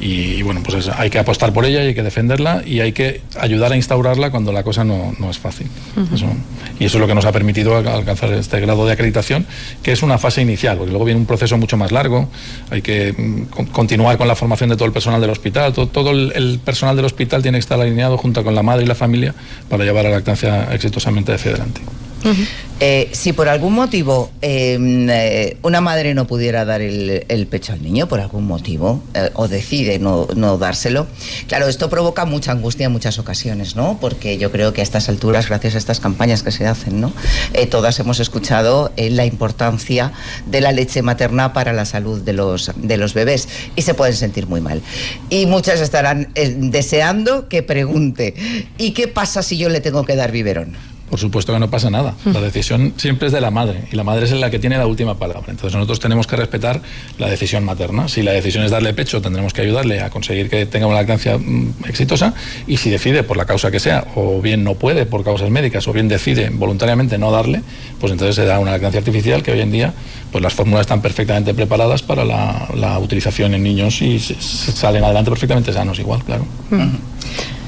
Y, 0.00 0.34
y 0.38 0.42
bueno, 0.42 0.62
pues 0.62 0.86
es- 0.86 0.88
hay 0.94 1.10
que 1.10 1.18
apostar 1.18 1.52
por 1.52 1.64
ella 1.64 1.82
y 1.84 1.88
hay 1.88 1.94
que 1.94 2.02
defenderla 2.02 2.62
y 2.64 2.80
hay 2.80 2.92
que 2.92 3.22
ayudar 3.38 3.72
a 3.72 3.76
instaurarla 3.76 4.30
cuando 4.30 4.52
la 4.52 4.62
cosa 4.62 4.84
no, 4.84 5.12
no 5.18 5.30
es 5.30 5.38
fácil. 5.38 5.66
Eso- 6.14 6.26
y 6.78 6.84
eso 6.86 6.96
es 6.96 7.00
lo 7.00 7.06
que 7.06 7.14
nos 7.14 7.24
ha 7.24 7.32
permitido 7.32 7.76
al- 7.76 7.86
alcanzar 7.88 8.32
este 8.32 8.60
grado 8.60 8.86
de 8.86 8.92
acreditación, 8.92 9.46
que 9.82 9.92
es 9.92 10.02
una 10.02 10.18
fase 10.18 10.40
inicial, 10.42 10.76
porque 10.78 10.90
luego 10.92 11.04
viene 11.04 11.20
un 11.20 11.26
proceso 11.26 11.56
mucho 11.58 11.76
más 11.76 11.92
largo. 11.92 12.28
Hay 12.70 12.82
que 12.82 13.12
mm, 13.12 13.42
con- 13.50 13.66
continuar 13.66 14.16
con 14.16 14.28
la 14.28 14.34
formación 14.36 14.70
de 14.70 14.76
todo 14.76 14.86
el 14.86 14.92
personal 14.92 15.20
del 15.20 15.30
hospital. 15.30 15.72
Todo, 15.72 15.88
todo 15.88 16.10
el, 16.12 16.32
el 16.34 16.58
personal 16.64 16.96
del 16.96 17.04
hospital 17.04 17.42
tiene 17.42 17.58
que 17.58 17.60
estar 17.60 17.80
alineado 17.80 18.16
junto 18.16 18.42
con 18.44 18.54
la 18.54 18.62
madre 18.62 18.84
y 18.84 18.86
la 18.86 18.94
familia 18.94 19.34
para 19.68 19.84
llevar 19.84 20.06
a 20.06 20.10
la 20.10 20.16
lactancia 20.16 20.72
exitosamente 20.72 21.32
hacia 21.32 21.50
adelante. 21.50 21.80
Eh, 22.80 23.10
si 23.12 23.34
por 23.34 23.48
algún 23.48 23.74
motivo 23.74 24.30
eh, 24.40 24.78
eh, 24.80 25.58
una 25.62 25.82
madre 25.82 26.14
no 26.14 26.26
pudiera 26.26 26.64
dar 26.64 26.80
el, 26.80 27.46
pecho 27.50 27.74
al 27.74 27.82
niño, 27.82 28.08
por 28.08 28.20
algún 28.20 28.46
motivo, 28.46 29.02
eh, 29.12 29.30
o 29.34 29.48
decide 29.48 29.98
no, 29.98 30.26
no 30.34 30.56
dárselo, 30.56 31.06
claro, 31.46 31.68
esto 31.68 31.90
provoca 31.90 32.24
mucha 32.24 32.52
angustia 32.52 32.86
en 32.86 32.92
muchas 32.92 33.18
ocasiones, 33.18 33.76
¿no? 33.76 33.98
Porque 34.00 34.38
yo 34.38 34.50
creo 34.50 34.72
que 34.72 34.80
a 34.80 34.84
estas 34.84 35.08
alturas, 35.10 35.48
gracias 35.48 35.74
a 35.74 35.78
estas 35.78 36.00
campañas 36.00 36.42
que 36.42 36.52
se 36.52 36.66
hacen, 36.66 37.00
¿no? 37.00 37.12
Todas 37.70 37.98
hemos 38.00 38.18
escuchado 38.18 38.92
la 38.96 39.26
importancia 39.26 40.12
de 40.46 40.60
la 40.60 40.72
leche 40.72 41.02
materna 41.02 41.52
para 41.52 41.72
la 41.72 41.84
salud 41.84 42.22
de 42.22 42.32
los, 42.32 42.72
de 42.76 42.96
los 42.96 43.14
bebés 43.14 43.48
y 43.76 43.82
se 43.82 43.94
pueden 43.94 44.16
sentir 44.16 44.46
muy 44.46 44.60
mal. 44.60 44.80
Y 45.28 45.46
muchas 45.46 45.80
estarán 45.80 46.28
deseando 46.34 47.48
que 47.48 47.62
pregunte, 47.62 48.34
¿y 48.78 48.92
qué 48.92 49.08
pasa 49.08 49.42
si 49.42 49.58
yo 49.58 49.68
le 49.68 49.80
tengo 49.80 50.04
que 50.04 50.16
dar 50.16 50.32
biberón? 50.32 50.89
Por 51.10 51.18
supuesto 51.18 51.52
que 51.52 51.58
no 51.58 51.68
pasa 51.68 51.90
nada. 51.90 52.14
La 52.24 52.40
decisión 52.40 52.94
siempre 52.96 53.26
es 53.26 53.32
de 53.32 53.40
la 53.40 53.50
madre 53.50 53.82
y 53.92 53.96
la 53.96 54.04
madre 54.04 54.24
es 54.26 54.30
la 54.32 54.48
que 54.48 54.58
tiene 54.60 54.78
la 54.78 54.86
última 54.86 55.18
palabra. 55.18 55.46
Entonces 55.48 55.74
nosotros 55.74 55.98
tenemos 55.98 56.26
que 56.28 56.36
respetar 56.36 56.80
la 57.18 57.28
decisión 57.28 57.64
materna. 57.64 58.06
Si 58.08 58.22
la 58.22 58.30
decisión 58.32 58.64
es 58.64 58.70
darle 58.70 58.94
pecho, 58.94 59.20
tendremos 59.20 59.52
que 59.52 59.62
ayudarle 59.62 60.00
a 60.02 60.10
conseguir 60.10 60.48
que 60.48 60.66
tenga 60.66 60.86
una 60.86 60.94
lactancia 60.96 61.36
mm, 61.36 61.72
exitosa 61.88 62.32
y 62.68 62.76
si 62.76 62.90
decide 62.90 63.24
por 63.24 63.36
la 63.36 63.44
causa 63.44 63.70
que 63.72 63.80
sea, 63.80 64.06
o 64.14 64.40
bien 64.40 64.62
no 64.62 64.74
puede 64.74 65.04
por 65.04 65.24
causas 65.24 65.50
médicas, 65.50 65.86
o 65.88 65.92
bien 65.92 66.06
decide 66.08 66.48
voluntariamente 66.50 67.18
no 67.18 67.32
darle, 67.32 67.62
pues 67.98 68.12
entonces 68.12 68.36
se 68.36 68.44
da 68.44 68.60
una 68.60 68.70
lactancia 68.70 68.98
artificial 69.00 69.42
que 69.42 69.50
hoy 69.52 69.60
en 69.60 69.72
día 69.72 69.92
pues 70.30 70.42
las 70.44 70.54
fórmulas 70.54 70.82
están 70.82 71.02
perfectamente 71.02 71.54
preparadas 71.54 72.02
para 72.02 72.24
la, 72.24 72.68
la 72.76 73.00
utilización 73.00 73.52
en 73.54 73.64
niños 73.64 74.00
y 74.00 74.20
se- 74.20 74.40
se 74.40 74.70
salen 74.70 75.02
adelante 75.02 75.28
perfectamente 75.30 75.72
sanos 75.72 75.98
igual, 75.98 76.22
claro. 76.24 76.44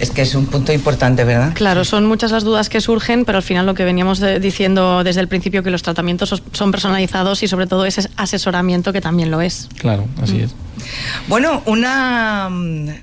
Es 0.00 0.10
que 0.10 0.22
es 0.22 0.34
un 0.34 0.46
punto 0.46 0.72
importante, 0.72 1.22
¿verdad? 1.24 1.52
Claro, 1.54 1.84
son 1.84 2.06
muchas 2.06 2.32
las 2.32 2.42
dudas 2.42 2.68
que 2.68 2.80
surgen, 2.80 3.24
pero 3.24 3.38
al 3.38 3.44
final 3.44 3.66
lo 3.66 3.74
que 3.74 3.84
veníamos 3.84 4.18
de- 4.18 4.40
diciendo 4.40 5.04
desde 5.04 5.20
el 5.20 5.28
principio, 5.28 5.62
que 5.62 5.70
los 5.70 5.82
tratamientos 5.82 6.42
son 6.52 6.70
personalizados 6.72 7.42
y 7.42 7.48
sobre 7.48 7.66
todo 7.66 7.84
ese 7.84 8.08
asesoramiento 8.16 8.92
que 8.92 9.00
también 9.00 9.30
lo 9.30 9.40
es. 9.40 9.68
Claro, 9.78 10.06
así 10.20 10.40
es. 10.40 10.54
Bueno, 11.28 11.62
una, 11.66 12.50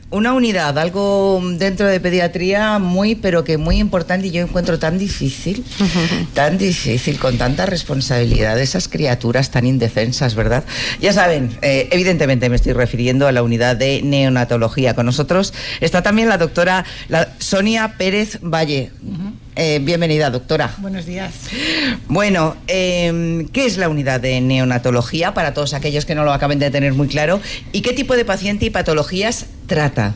una 0.09 0.33
unidad, 0.33 0.77
algo 0.77 1.41
dentro 1.57 1.87
de 1.87 1.99
pediatría 1.99 2.79
muy, 2.79 3.15
pero 3.15 3.43
que 3.43 3.57
muy 3.57 3.77
importante 3.77 4.27
y 4.27 4.31
yo 4.31 4.41
encuentro 4.41 4.79
tan 4.79 4.97
difícil, 4.97 5.63
tan 6.33 6.57
difícil, 6.57 7.19
con 7.19 7.37
tanta 7.37 7.65
responsabilidad 7.65 8.55
de 8.55 8.63
esas 8.63 8.87
criaturas 8.87 9.51
tan 9.51 9.65
indefensas, 9.65 10.35
¿verdad? 10.35 10.63
Ya 10.99 11.13
saben, 11.13 11.57
eh, 11.61 11.87
evidentemente 11.91 12.49
me 12.49 12.55
estoy 12.55 12.73
refiriendo 12.73 13.27
a 13.27 13.31
la 13.31 13.43
unidad 13.43 13.75
de 13.75 14.01
neonatología. 14.03 14.93
Con 14.93 15.05
nosotros 15.05 15.53
está 15.79 16.01
también 16.01 16.29
la 16.29 16.37
doctora 16.37 16.85
la 17.07 17.29
Sonia 17.39 17.95
Pérez 17.97 18.39
Valle. 18.41 18.91
Eh, 19.61 19.79
bienvenida, 19.81 20.29
doctora. 20.29 20.73
Buenos 20.77 21.05
días. 21.05 21.33
Bueno, 22.07 22.55
eh, 22.69 23.45
¿qué 23.51 23.65
es 23.65 23.75
la 23.75 23.89
unidad 23.89 24.21
de 24.21 24.39
neonatología 24.39 25.33
para 25.33 25.53
todos 25.53 25.73
aquellos 25.73 26.05
que 26.05 26.15
no 26.15 26.23
lo 26.23 26.31
acaben 26.31 26.59
de 26.59 26.71
tener 26.71 26.93
muy 26.93 27.09
claro? 27.09 27.41
¿Y 27.73 27.81
qué 27.81 27.91
tipo 27.91 28.15
de 28.15 28.23
paciente 28.23 28.67
y 28.67 28.69
patologías 28.69 29.47
trata? 29.67 30.15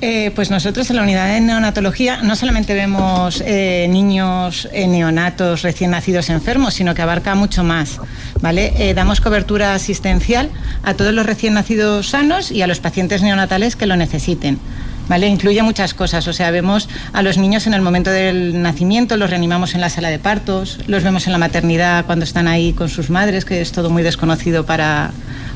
Eh, 0.00 0.30
pues 0.36 0.52
nosotros 0.52 0.88
en 0.90 0.96
la 0.96 1.02
unidad 1.02 1.32
de 1.32 1.40
neonatología 1.40 2.22
no 2.22 2.36
solamente 2.36 2.74
vemos 2.74 3.42
eh, 3.44 3.86
niños 3.90 4.68
eh, 4.72 4.86
neonatos 4.86 5.62
recién 5.62 5.90
nacidos 5.90 6.30
enfermos, 6.30 6.74
sino 6.74 6.94
que 6.94 7.02
abarca 7.02 7.34
mucho 7.34 7.64
más. 7.64 7.98
¿vale? 8.40 8.92
damos 8.94 9.20
cobertura 9.20 9.74
asistencial 9.74 10.50
a 10.84 10.94
todos 10.94 11.12
los 11.12 11.26
recién 11.26 11.54
nacidos 11.54 12.10
sanos 12.10 12.52
y 12.52 12.62
a 12.62 12.68
los 12.68 12.78
pacientes 12.78 13.20
neonatales 13.20 13.74
que 13.74 13.86
lo 13.86 13.96
necesiten. 13.96 14.60
¿Vale? 15.08 15.26
Incluye 15.28 15.62
muchas 15.62 15.92
cosas, 15.92 16.26
o 16.28 16.32
sea, 16.32 16.50
vemos 16.50 16.88
a 17.12 17.22
los 17.22 17.36
niños 17.36 17.66
en 17.66 17.74
el 17.74 17.82
momento 17.82 18.10
del 18.10 18.62
nacimiento, 18.62 19.16
los 19.16 19.28
reanimamos 19.28 19.74
en 19.74 19.82
la 19.82 19.90
sala 19.90 20.08
de 20.08 20.18
partos, 20.18 20.78
los 20.86 21.02
vemos 21.02 21.26
en 21.26 21.32
la 21.32 21.38
maternidad 21.38 22.06
cuando 22.06 22.24
están 22.24 22.48
ahí 22.48 22.72
con 22.72 22.88
sus 22.88 23.10
madres, 23.10 23.44
que 23.44 23.60
es 23.60 23.72
todo 23.72 23.90
muy 23.90 24.02
desconocido 24.02 24.64
para, 24.64 25.10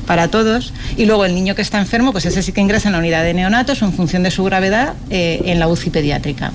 para 0.05 0.27
todos. 0.27 0.73
Y 0.97 1.05
luego 1.05 1.25
el 1.25 1.35
niño 1.35 1.55
que 1.55 1.61
está 1.61 1.79
enfermo, 1.79 2.11
pues 2.11 2.25
ese 2.25 2.41
sí 2.41 2.51
que 2.51 2.61
ingresa 2.61 2.89
en 2.89 2.93
la 2.93 2.99
unidad 2.99 3.23
de 3.23 3.33
neonatos 3.33 3.81
en 3.81 3.93
función 3.93 4.23
de 4.23 4.31
su 4.31 4.43
gravedad 4.43 4.93
eh, 5.09 5.41
en 5.45 5.59
la 5.59 5.67
UCI 5.67 5.89
pediátrica. 5.89 6.51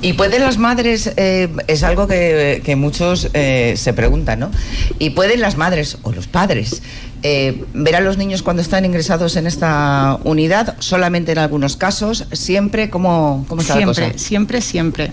Y 0.00 0.14
pueden 0.14 0.42
las 0.42 0.58
madres, 0.58 1.12
eh, 1.16 1.48
es 1.66 1.82
algo 1.82 2.06
que, 2.06 2.74
muchos 2.76 3.28
eh, 3.34 3.74
se 3.76 3.92
preguntan, 3.92 4.40
¿no? 4.40 4.50
Y 4.98 5.10
pueden 5.10 5.40
las 5.40 5.56
madres 5.56 5.98
o 6.02 6.12
los 6.12 6.26
padres 6.26 6.82
eh, 7.26 7.64
ver 7.72 7.96
a 7.96 8.00
los 8.00 8.18
niños 8.18 8.42
cuando 8.42 8.60
están 8.60 8.84
ingresados 8.84 9.36
en 9.36 9.46
esta 9.46 10.18
unidad, 10.24 10.76
solamente 10.78 11.32
en 11.32 11.38
algunos 11.38 11.74
casos, 11.74 12.26
siempre, 12.32 12.90
¿cómo, 12.90 13.46
cómo 13.48 13.62
está 13.62 13.76
siempre, 13.76 14.02
la 14.02 14.12
cosa? 14.12 14.18
Siempre, 14.22 14.60
siempre. 14.60 15.10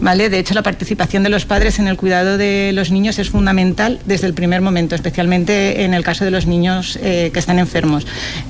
¿Vale? 0.00 0.28
De 0.28 0.40
hecho, 0.40 0.54
la 0.54 0.64
participación 0.64 1.22
de 1.22 1.28
los 1.28 1.46
padres 1.46 1.78
en 1.78 1.86
el 1.86 1.96
cuidado 1.96 2.36
de 2.36 2.72
los 2.74 2.90
niños 2.90 3.20
es 3.20 3.30
fundamental 3.30 4.00
desde 4.06 4.26
el 4.26 4.34
primer 4.34 4.60
momento, 4.60 4.96
especialmente 4.96 5.84
en 5.84 5.94
el 5.94 6.02
caso 6.02 6.24
de 6.24 6.32
los 6.32 6.46
niños 6.46 6.98
eh, 7.00 7.30
que 7.32 7.38
están 7.38 7.60
enfermos. 7.60 8.08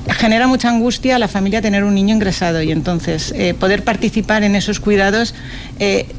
Genera 0.09 0.47
mucha 0.47 0.71
angustia 0.71 1.17
a 1.17 1.19
la 1.19 1.29
familia 1.29 1.61
tener 1.61 1.85
un 1.85 1.95
niño 1.95 2.15
ingresado 2.15 2.63
y 2.63 2.73
entonces 2.73 3.35
eh, 3.37 3.53
poder 3.53 3.85
participar 3.85 4.43
en 4.43 4.57
esos 4.57 4.81
cuidados, 4.81 5.35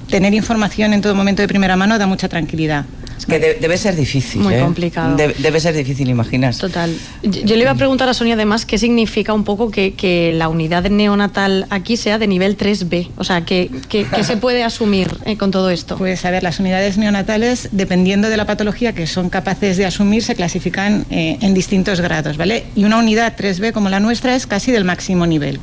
tener 0.09 0.35
información 0.35 0.93
en 0.93 1.01
todo 1.01 1.15
momento 1.15 1.41
de 1.41 1.47
primera 1.47 1.75
mano 1.75 1.97
da 1.97 2.05
mucha 2.05 2.29
tranquilidad. 2.29 2.85
Es 3.17 3.25
que 3.25 3.39
debe 3.39 3.77
ser 3.77 3.95
difícil. 3.95 4.41
Muy 4.41 4.55
¿eh? 4.55 4.59
complicado. 4.59 5.15
debe 5.15 5.59
ser 5.59 5.75
difícil, 5.75 6.09
imaginas. 6.09 6.57
Total. 6.57 6.93
Yo, 7.21 7.55
le 7.55 7.61
iba 7.61 7.71
a 7.71 7.75
preguntar 7.75 8.09
a 8.09 8.13
Sonia 8.13 8.33
además 8.35 8.65
qué 8.65 8.77
significa 8.77 9.33
un 9.33 9.43
poco 9.43 9.71
que, 9.71 9.93
que 9.93 10.33
la 10.33 10.49
unidad 10.49 10.89
neonatal 10.89 11.65
aquí 11.69 11.97
sea 11.97 12.17
de 12.17 12.27
nivel 12.27 12.57
3B. 12.57 13.09
O 13.17 13.23
sea, 13.23 13.45
¿qué, 13.45 13.69
se 14.23 14.37
puede 14.37 14.63
asumir 14.63 15.09
eh, 15.25 15.37
con 15.37 15.51
todo 15.51 15.69
esto? 15.69 15.97
Pues 15.97 16.25
a 16.25 16.31
ver, 16.31 16.43
las 16.43 16.59
unidades 16.59 16.97
neonatales, 16.97 17.69
dependiendo 17.71 18.29
de 18.29 18.37
la 18.37 18.45
patología 18.45 18.93
que 18.93 19.07
son 19.07 19.29
capaces 19.29 19.77
de 19.77 19.85
asumir, 19.85 20.23
se 20.23 20.35
clasifican 20.35 21.05
eh, 21.09 21.37
en 21.41 21.53
distintos 21.53 22.01
grados, 22.01 22.37
¿vale? 22.37 22.65
Y 22.75 22.83
una 22.83 22.97
unidad 22.97 23.35
3B 23.37 23.71
como 23.71 23.89
la 23.89 23.99
nuestra 23.99 24.35
es 24.35 24.47
casi 24.47 24.71
del 24.71 24.85
máximo 24.85 25.25
nivel. 25.25 25.59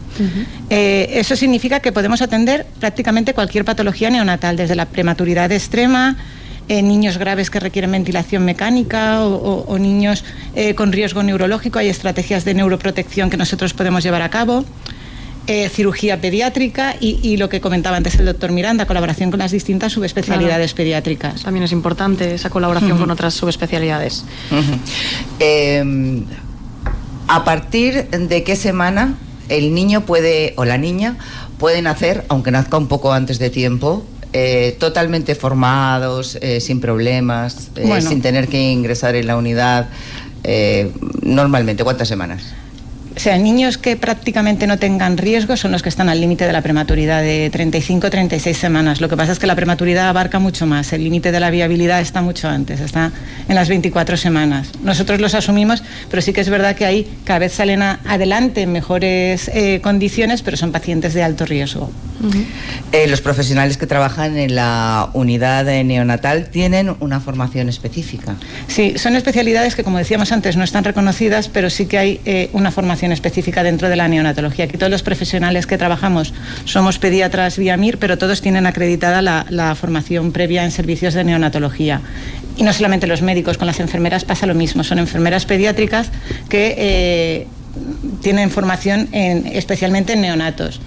eso 0.70 1.36
significa 1.36 1.80
que 1.80 1.92
podemos 1.92 2.22
atender 2.22 2.66
prácticamente 2.78 3.34
cualquier 3.34 3.64
patología 3.64 4.10
neonatal, 4.10 4.56
desde 4.56 4.74
la 4.74 4.86
prematuridad 4.86 5.50
extrema, 5.52 6.16
niños 6.70 7.18
graves 7.18 7.50
que 7.50 7.59
requieren 7.59 7.90
ventilación 7.90 8.44
mecánica 8.44 9.24
o, 9.24 9.78
niños 9.78 10.24
eh, 10.54 10.74
con 10.74 10.92
riesgo 10.92 11.22
neurológico. 11.22 11.78
Hay 11.78 11.88
estrategias 11.88 12.44
de 12.44 12.54
neuroprotección 12.54 13.28
que 13.28 13.37
nosotros 13.37 13.74
podemos 13.74 14.04
llevar 14.04 14.22
a 14.22 14.30
cabo. 14.30 14.64
Eh, 15.46 15.68
cirugía 15.68 16.20
pediátrica 16.20 16.94
y, 17.00 17.37
lo 17.37 17.48
que 17.48 17.61
comentaba 17.61 17.96
antes 17.96 18.14
el 18.16 18.26
doctor 18.26 18.52
Miranda, 18.52 18.87
colaboración 18.87 19.30
con 19.30 19.40
las 19.40 19.50
distintas 19.50 19.92
subespecialidades 19.92 20.74
pediátricas. 20.74 21.42
También 21.42 21.64
es 21.64 21.72
importante 21.72 22.35
esa 22.35 22.50
colaboración 22.50 22.98
con 22.98 23.11
otras 23.11 23.35
subespecialidades. 23.35 24.24
Em, 25.40 26.24
¿A 27.26 27.44
partir 27.44 28.09
de 28.11 28.44
qué 28.44 28.54
semana 28.54 29.14
el 29.48 29.74
niño 29.74 30.02
puede 30.02 30.54
o 30.56 30.64
la 30.64 30.78
niña 30.78 31.16
pueden 31.59 31.87
hacer, 31.87 32.24
aunque 32.28 32.50
nazca 32.52 32.76
un 32.76 32.87
poco 32.87 33.12
antes 33.12 33.38
de 33.38 33.50
tiempo, 33.50 34.04
eh, 34.32 34.76
totalmente 34.78 35.34
formados, 35.34 36.38
eh, 36.40 36.60
sin 36.60 36.80
problemas, 36.80 37.70
eh, 37.76 38.00
sin 38.00 38.22
tener 38.22 38.48
que 38.48 38.70
ingresar 38.70 39.16
en 39.16 39.26
la 39.26 39.36
unidad. 39.36 39.88
normalmente, 41.22 41.84
¿cuántas 41.84 42.08
semanas? 42.08 42.54
O 43.20 43.22
sea, 43.22 43.37
niños 43.37 43.76
que 43.76 43.96
prácticamente 43.96 44.66
no 44.66 44.78
tengan 44.78 45.18
riesgo 45.18 45.54
son 45.59 45.72
los 45.72 45.83
que 45.83 45.90
están 45.90 46.09
al 46.09 46.22
límite 46.22 46.46
de 46.46 46.54
la 46.54 46.62
prematuridad 46.62 47.20
de 47.20 47.52
35-36 47.52 48.54
semanas. 48.54 49.02
Lo 49.02 49.11
que 49.11 49.16
pasa 49.18 49.33
es 49.33 49.38
que 49.38 49.46
la 49.46 49.54
prematuridad 49.54 50.09
abarca 50.09 50.38
mucho 50.38 50.64
más. 50.64 50.90
El 50.94 51.04
límite 51.04 51.30
de 51.30 51.38
la 51.38 51.50
viabilidad 51.50 52.00
está 52.00 52.22
mucho 52.22 52.48
antes, 52.48 52.80
está 52.80 53.12
en 53.46 53.54
las 53.54 53.68
24 53.68 54.16
semanas. 54.16 54.70
Nosotros 54.83 55.20
los 55.20 55.35
asumimos, 55.35 55.83
pero 56.09 56.22
sí 56.22 56.33
que 56.33 56.40
es 56.40 56.48
verdad 56.48 56.74
que 56.74 56.87
ahí 56.87 57.06
cada 57.24 57.40
vez 57.40 57.52
salen 57.52 57.83
adelante 57.83 58.62
en 58.62 58.72
mejores 58.72 59.50
condiciones, 59.83 60.40
pero 60.40 60.56
son 60.56 60.72
pacientes 60.72 61.12
de 61.12 61.22
alto 61.22 61.44
riesgo. 61.44 61.92
Eh, 62.92 63.06
los 63.09 63.20
profesionales 63.20 63.76
que 63.76 63.87
trabajan 63.87 64.37
en 64.37 64.54
la 64.54 65.11
unidad 65.14 65.64
neonatal 65.85 66.48
tienen 66.48 66.94
una 67.00 67.20
formación 67.20 67.68
específica. 67.68 68.37
Sí, 68.68 68.94
son 68.98 69.16
especialidades 69.16 69.74
que, 69.74 69.85
como 69.85 69.98
decíamos 69.98 70.33
antes, 70.33 70.56
no 70.56 70.64
están 70.64 70.85
reconocidas, 70.85 71.48
pero 71.48 71.70
sí 71.70 71.87
que 71.87 71.98
hay 71.98 72.20
eh, 72.24 72.50
una 72.52 72.70
formación 72.70 73.09
específica 73.12 73.62
dentro 73.62 73.88
de 73.88 73.96
la 73.96 74.08
neonatología. 74.08 74.64
Aquí 74.66 74.76
todos 74.76 74.90
los 74.90 75.02
profesionales 75.02 75.66
que 75.66 75.78
trabajamos 75.78 76.34
somos 76.64 76.98
pediatras 76.98 77.58
vía 77.58 77.76
MIR, 77.76 77.98
pero 77.98 78.18
todos 78.18 78.40
tienen 78.40 78.66
acreditada 78.66 79.22
la, 79.22 79.74
formación 79.74 80.32
previa 80.32 80.64
en 80.64 80.70
servicios 80.70 81.14
de 81.14 81.24
neonatología. 81.24 82.00
Y 82.56 82.62
no 82.62 82.72
solamente 82.72 83.06
los 83.06 83.22
médicos, 83.22 83.56
con 83.56 83.66
las 83.66 83.80
enfermeras 83.80 84.24
pasa 84.24 84.46
lo 84.46 84.54
mismo. 84.54 84.84
Son 84.84 84.98
enfermeras 84.98 85.46
pediátricas 85.46 86.10
que 86.48 86.74
eh, 86.76 87.46
tienen 88.20 88.50
formación 88.50 89.08
en, 89.12 89.46
especialmente 89.46 90.14
en 90.14 90.22
neonatos. 90.22 90.80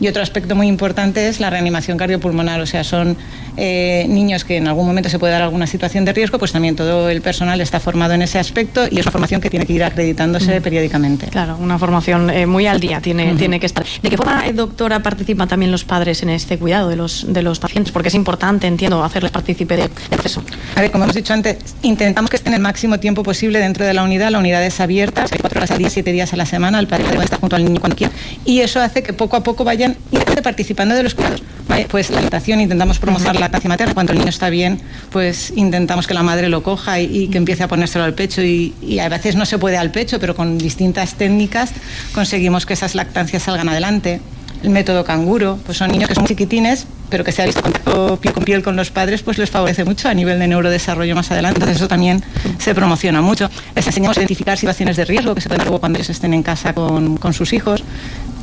Y 0.00 0.08
otro 0.08 0.22
aspecto 0.22 0.54
muy 0.54 0.68
importante 0.68 1.28
es 1.28 1.40
la 1.40 1.50
reanimación 1.50 1.98
cardiopulmonar, 1.98 2.60
o 2.60 2.66
sea, 2.66 2.84
son 2.84 3.16
eh, 3.60 4.06
niños 4.08 4.44
que 4.44 4.56
en 4.56 4.68
algún 4.68 4.86
momento 4.86 5.08
se 5.08 5.18
puede 5.18 5.32
dar 5.32 5.42
alguna 5.42 5.66
situación 5.66 6.04
de 6.04 6.12
riesgo, 6.12 6.38
pues 6.38 6.52
también 6.52 6.76
todo 6.76 7.10
el 7.10 7.20
personal 7.22 7.60
está 7.60 7.80
formado 7.80 8.14
en 8.14 8.22
ese 8.22 8.38
aspecto 8.38 8.86
y 8.88 9.00
es 9.00 9.06
una 9.06 9.10
formación 9.10 9.40
que 9.40 9.50
tiene 9.50 9.66
que 9.66 9.72
ir 9.72 9.82
acreditándose 9.82 10.60
periódicamente. 10.60 11.26
Claro, 11.26 11.56
una 11.60 11.78
formación 11.78 12.30
eh, 12.30 12.46
muy 12.46 12.66
al 12.66 12.78
día 12.78 13.00
tiene, 13.00 13.34
tiene 13.34 13.58
que 13.58 13.66
estar. 13.66 13.84
¿De 14.02 14.10
qué 14.10 14.16
forma, 14.16 14.46
eh, 14.46 14.52
doctora, 14.52 15.00
participan 15.00 15.48
también 15.48 15.72
los 15.72 15.84
padres 15.84 16.22
en 16.22 16.30
este 16.30 16.56
cuidado 16.56 16.88
de 16.88 16.96
los, 16.96 17.26
de 17.32 17.42
los 17.42 17.58
pacientes? 17.58 17.92
Porque 17.92 18.08
es 18.08 18.14
importante, 18.14 18.66
entiendo, 18.66 19.02
hacerles 19.02 19.32
partícipe 19.32 19.76
del 19.76 19.90
proceso. 19.90 20.42
A 20.76 20.80
ver, 20.80 20.92
como 20.92 21.04
hemos 21.04 21.16
dicho 21.16 21.32
antes, 21.32 21.58
intentamos 21.82 22.30
que 22.30 22.36
estén 22.36 22.54
el 22.54 22.60
máximo 22.60 23.00
tiempo 23.00 23.24
posible 23.24 23.58
dentro 23.58 23.84
de 23.84 23.92
la 23.92 24.04
unidad. 24.04 24.30
La 24.30 24.38
unidad 24.38 24.64
es 24.64 24.78
abierta, 24.80 25.24
cuatro 25.40 25.58
horas 25.58 25.72
al 25.72 25.78
día, 25.78 25.90
siete 25.90 26.12
días 26.12 26.32
a 26.32 26.36
la 26.36 26.46
semana, 26.46 26.78
el 26.78 26.86
padre 26.86 27.04
puede 27.04 27.24
estar 27.24 27.40
junto 27.40 27.56
al 27.56 27.64
niño 27.64 27.80
cuando 27.80 27.96
quiera. 27.96 28.12
Y 28.44 28.60
eso 28.60 28.80
hace 28.80 29.02
que 29.02 29.12
poco 29.12 29.36
a 29.36 29.42
poco 29.42 29.64
vayan 29.64 29.96
participando 30.42 30.94
de 30.94 31.02
los 31.02 31.14
cuidados. 31.14 31.42
Pues 31.90 32.10
la 32.10 32.20
lactación 32.20 32.60
intentamos 32.60 32.98
promover 32.98 33.36
la 33.36 33.47
lactancia 33.48 33.68
materna. 33.68 33.94
Cuando 33.94 34.12
el 34.12 34.18
niño 34.18 34.30
está 34.30 34.50
bien, 34.50 34.80
pues 35.10 35.52
intentamos 35.56 36.06
que 36.06 36.14
la 36.14 36.22
madre 36.22 36.48
lo 36.48 36.62
coja 36.62 37.00
y, 37.00 37.28
que 37.28 37.38
empiece 37.38 37.62
a 37.62 37.68
ponérselo 37.68 38.04
al 38.04 38.14
pecho. 38.14 38.42
Y, 38.42 38.98
a 39.00 39.08
veces 39.08 39.36
no 39.36 39.46
se 39.46 39.58
puede 39.58 39.76
al 39.76 39.90
pecho, 39.90 40.18
pero 40.20 40.34
con 40.34 40.58
distintas 40.58 41.14
técnicas 41.14 41.70
conseguimos 42.12 42.66
que 42.66 42.74
esas 42.74 42.94
lactancias 42.94 43.44
salgan 43.44 43.68
adelante 43.68 44.20
el 44.60 44.70
método 44.70 45.04
canguro, 45.04 45.56
pues 45.64 45.78
son 45.78 45.92
niños 45.92 46.08
que 46.08 46.16
son 46.16 46.26
chiquitines, 46.26 46.88
pero 47.08 47.22
que 47.22 47.30
se 47.30 47.42
ha 47.42 47.46
visto 47.46 47.62
contacto 47.62 48.18
piel 48.20 48.34
con 48.34 48.42
piel 48.42 48.62
con 48.64 48.74
los 48.74 48.90
padres, 48.90 49.22
pues 49.22 49.38
les 49.38 49.48
favorece 49.48 49.84
mucho 49.84 50.08
a 50.08 50.14
nivel 50.14 50.40
de 50.40 50.48
neurodesarrollo 50.48 51.14
más 51.14 51.30
adelante. 51.30 51.58
Entonces 51.58 51.76
eso 51.76 51.86
también 51.86 52.24
se 52.58 52.74
promociona 52.74 53.22
mucho. 53.22 53.48
Les 53.76 53.86
enseñamos 53.86 54.16
a 54.16 54.20
identificar 54.20 54.58
situaciones 54.58 54.96
de 54.96 55.04
riesgo 55.04 55.32
que 55.36 55.40
se 55.40 55.48
pueden 55.48 55.64
luego 55.64 55.78
cuando 55.78 55.98
ellos 55.98 56.10
estén 56.10 56.34
en 56.34 56.42
casa 56.42 56.74
con, 56.74 57.18
con 57.18 57.32
sus 57.34 57.52
hijos 57.52 57.84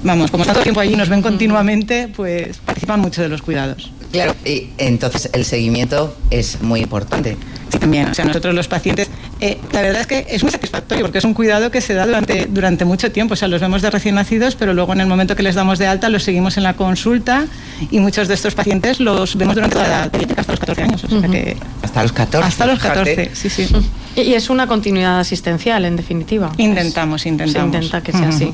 vamos, 0.05 0.31
como 0.31 0.45
tanto 0.45 0.61
tiempo 0.61 0.79
allí 0.79 0.95
nos 0.95 1.09
ven 1.09 1.21
continuamente, 1.21 2.07
pues 2.15 2.57
participan 2.59 2.99
mucho 3.01 3.21
de 3.21 3.29
los 3.29 3.41
cuidados. 3.41 3.91
Claro, 4.15 4.36
y 4.45 4.69
entonces 4.78 5.30
el 5.34 5.45
seguimiento 5.45 6.15
es 6.30 6.62
muy 6.62 6.82
importante. 6.82 7.38
Sí, 7.69 7.80
también. 7.80 8.10
O 8.10 8.13
sea, 8.13 8.25
nosotros 8.25 8.54
los 8.54 8.67
pacientes, 8.67 9.10
eh, 9.41 9.58
la 9.71 9.82
verdad 9.82 10.01
es 10.01 10.08
que 10.08 10.25
es 10.30 10.43
muy 10.43 10.51
satisfactorio 10.51 11.04
porque 11.04 11.17
es 11.17 11.23
un 11.23 11.34
cuidado 11.34 11.71
que 11.71 11.82
se 11.82 11.93
da 11.93 12.06
durante, 12.06 12.45
durante 12.45 12.86
mucho 12.86 13.12
tiempo. 13.12 13.34
O 13.34 13.38
sea, 13.38 13.47
los 13.47 13.60
vemos 13.62 13.82
de 13.82 13.89
recién 13.89 14.15
nacidos, 14.15 14.56
pero 14.56 14.73
luego 14.73 14.93
en 14.93 15.01
el 15.01 15.08
momento 15.08 15.36
que 15.36 15.43
les 15.43 15.56
damos 15.56 15.80
de 15.80 15.88
alta 15.88 16.10
los 16.10 16.23
seguimos 16.23 16.58
en 16.58 16.63
la 16.63 16.75
consulta 16.75 17.45
y 17.91 17.99
muchos 17.99 18.28
de 18.28 18.36
estos 18.36 18.54
pacientes 18.56 18.99
los 18.99 19.36
vemos 19.36 19.56
durante 19.56 19.78
la 19.78 19.88
edad 19.88 20.12
hasta 20.38 20.51
los 20.54 20.60
14 20.60 20.82
años. 20.84 21.04
O 21.04 21.19
sea, 21.19 21.30
que 21.30 21.58
hasta 21.82 22.04
los 22.04 22.12
14. 22.12 22.47
Hasta 22.47 22.65
los 22.65 22.80
14, 22.80 23.32
sí, 23.34 23.49
sí. 23.49 23.67
Y 24.15 24.34
es 24.34 24.49
una 24.49 24.67
continuidad 24.67 25.19
asistencial, 25.19 25.86
en 25.86 25.95
definitiva. 25.95 26.51
Intentamos, 26.58 27.25
intentamos. 27.25 27.71
Se 27.71 27.78
intenta 27.78 28.01
que 28.01 28.12
sea 28.12 28.30
así. 28.30 28.54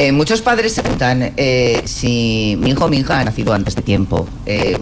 Eh, 0.00 0.12
muchos 0.12 0.42
padres 0.42 0.74
se 0.74 0.82
preguntan 0.82 1.32
eh, 1.36 1.82
si 1.84 2.56
mi 2.60 2.70
hijo 2.70 2.84
o 2.84 2.88
mi 2.88 2.98
hija 2.98 3.18
ha 3.18 3.24
nacido 3.24 3.52
antes 3.52 3.74
de 3.74 3.82
tiempo, 3.82 4.28
eh, 4.46 4.78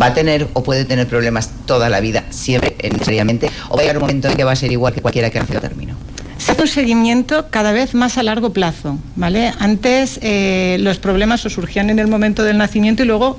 va 0.00 0.06
a 0.06 0.14
tener 0.14 0.48
o 0.54 0.62
puede 0.62 0.86
tener 0.86 1.06
problemas 1.06 1.50
toda 1.66 1.90
la 1.90 2.00
vida, 2.00 2.24
siempre 2.30 2.74
necesariamente, 2.82 3.50
o 3.68 3.76
va 3.76 3.80
a 3.80 3.82
llegar 3.82 3.98
un 3.98 4.00
momento 4.00 4.28
en 4.28 4.38
que 4.38 4.44
va 4.44 4.52
a 4.52 4.56
ser 4.56 4.72
igual 4.72 4.94
que 4.94 5.02
cualquiera 5.02 5.28
que 5.28 5.36
ha 5.36 5.42
nacido 5.42 5.58
a 5.58 5.60
término. 5.60 5.94
Se 6.38 6.52
hace 6.52 6.62
un 6.62 6.68
seguimiento 6.68 7.48
cada 7.50 7.72
vez 7.72 7.92
más 7.92 8.16
a 8.16 8.22
largo 8.22 8.54
plazo, 8.54 8.96
¿vale? 9.14 9.52
Antes 9.58 10.18
los 10.22 10.96
problemas 10.96 11.42
surgían 11.42 11.90
en 11.90 11.98
el 11.98 12.06
momento 12.06 12.42
del 12.42 12.56
nacimiento 12.56 13.02
y 13.02 13.06
luego 13.06 13.36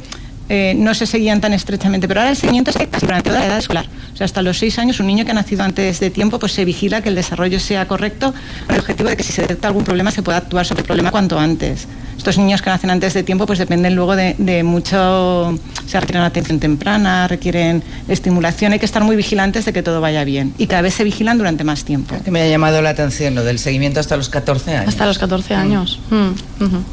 eh, 0.53 0.73
no 0.75 0.93
se 0.93 1.05
seguían 1.05 1.39
tan 1.39 1.53
estrechamente, 1.53 2.09
pero 2.09 2.19
ahora 2.19 2.31
el 2.31 2.35
seguimiento 2.35 2.71
es 2.71 2.77
casi 2.91 3.05
durante 3.05 3.29
toda 3.29 3.39
la 3.39 3.45
edad 3.47 3.57
escolar. 3.59 3.85
O 4.13 4.17
sea, 4.17 4.25
hasta 4.25 4.41
los 4.41 4.57
seis 4.57 4.77
años, 4.79 4.99
un 4.99 5.07
niño 5.07 5.23
que 5.23 5.31
ha 5.31 5.33
nacido 5.33 5.63
antes 5.63 6.01
de 6.01 6.09
tiempo, 6.09 6.39
pues 6.39 6.51
se 6.51 6.65
vigila 6.65 7.01
que 7.01 7.07
el 7.07 7.15
desarrollo 7.15 7.57
sea 7.57 7.87
correcto 7.87 8.33
con 8.65 8.75
el 8.75 8.81
objetivo 8.81 9.07
de 9.07 9.15
que 9.15 9.23
si 9.23 9.31
se 9.31 9.43
detecta 9.43 9.69
algún 9.69 9.85
problema 9.85 10.11
se 10.11 10.23
pueda 10.23 10.39
actuar 10.39 10.65
sobre 10.65 10.81
el 10.81 10.87
problema 10.87 11.09
cuanto 11.09 11.39
antes. 11.39 11.87
Estos 12.17 12.37
niños 12.37 12.61
que 12.61 12.69
nacen 12.69 12.89
antes 12.89 13.13
de 13.13 13.23
tiempo 13.23 13.45
pues 13.45 13.59
dependen 13.59 13.95
luego 13.95 14.17
de, 14.17 14.35
de 14.39 14.63
mucho, 14.63 15.57
se 15.87 15.97
requieren 15.97 16.23
atención 16.23 16.59
temprana, 16.59 17.29
requieren 17.29 17.81
estimulación, 18.09 18.73
hay 18.73 18.79
que 18.79 18.85
estar 18.85 19.05
muy 19.05 19.15
vigilantes 19.15 19.63
de 19.63 19.71
que 19.71 19.81
todo 19.81 20.01
vaya 20.01 20.25
bien 20.25 20.53
y 20.57 20.67
cada 20.67 20.81
vez 20.81 20.95
se 20.95 21.05
vigilan 21.05 21.37
durante 21.37 21.63
más 21.63 21.85
tiempo. 21.85 22.13
Que 22.25 22.29
me 22.29 22.41
ha 22.41 22.47
llamado 22.49 22.81
la 22.81 22.89
atención 22.89 23.35
lo 23.35 23.45
del 23.45 23.57
seguimiento 23.57 24.01
hasta 24.01 24.17
los 24.17 24.27
14 24.27 24.75
años. 24.75 24.89
Hasta 24.89 25.05
los 25.05 25.17
14 25.17 25.55
años. 25.55 26.01
Mm, 26.09 26.63
ujú. 26.65 26.83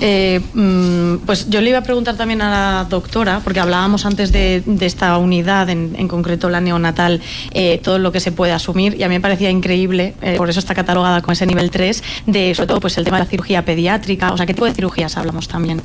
Eh, 0.00 0.40
mm, 0.54 1.26
pues 1.26 1.50
yo 1.50 1.60
le 1.60 1.70
iba 1.70 1.78
a 1.78 1.82
preguntar 1.82 2.16
también 2.16 2.40
a 2.40 2.50
la 2.50 2.84
doctora, 2.88 3.40
porque 3.44 3.60
hablábamos 3.60 4.06
antes 4.06 4.32
de, 4.32 4.62
esta 4.80 5.18
unidad, 5.18 5.68
en, 5.68 5.94
en 5.96 6.08
concreto 6.08 6.48
la 6.48 6.60
neonatal, 6.60 7.20
eh, 7.52 7.80
todo 7.82 7.98
lo 7.98 8.10
que 8.10 8.20
se 8.20 8.32
puede 8.32 8.52
asumir, 8.52 8.96
y 8.98 9.02
a 9.02 9.08
mí 9.08 9.14
me 9.14 9.20
parecía 9.20 9.50
increíble, 9.50 10.14
eh, 10.22 10.36
por 10.36 10.48
eso 10.48 10.58
está 10.58 10.74
catalogada 10.74 11.20
con 11.20 11.32
ese 11.32 11.46
nivel 11.46 11.70
3, 11.70 12.02
de 12.26 12.54
sobre 12.54 12.66
todo 12.66 12.80
pues 12.80 12.96
el 12.96 13.04
tema 13.04 13.18
de 13.18 13.24
la 13.24 13.30
cirugía 13.30 13.64
pediátrica, 13.64 14.32
o 14.32 14.36
sea, 14.36 14.46
¿qué 14.46 14.54
tipo 14.54 14.66
de 14.66 14.72
cirugías 14.72 15.16
hablamos 15.16 15.48
también? 15.48 15.82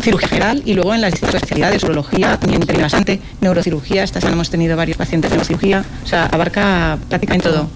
cirugía 0.00 0.28
general 0.28 0.62
y 0.64 0.74
luego 0.74 0.94
en 0.94 1.00
las 1.00 1.12
distintas 1.12 1.36
especialidades, 1.36 1.82
urología, 1.82 2.38
también 2.38 2.62
interesante, 2.62 3.20
neurocirugía, 3.40 4.04
esta 4.04 4.20
semana 4.20 4.36
hemos 4.36 4.50
tenido 4.50 4.76
varios 4.76 4.96
pacientes 4.96 5.30
de 5.30 5.36
neurocirugía, 5.36 5.84
o 6.04 6.06
sea, 6.06 6.26
abarca 6.26 6.98
prácticamente 7.08 7.48
todo. 7.48 7.68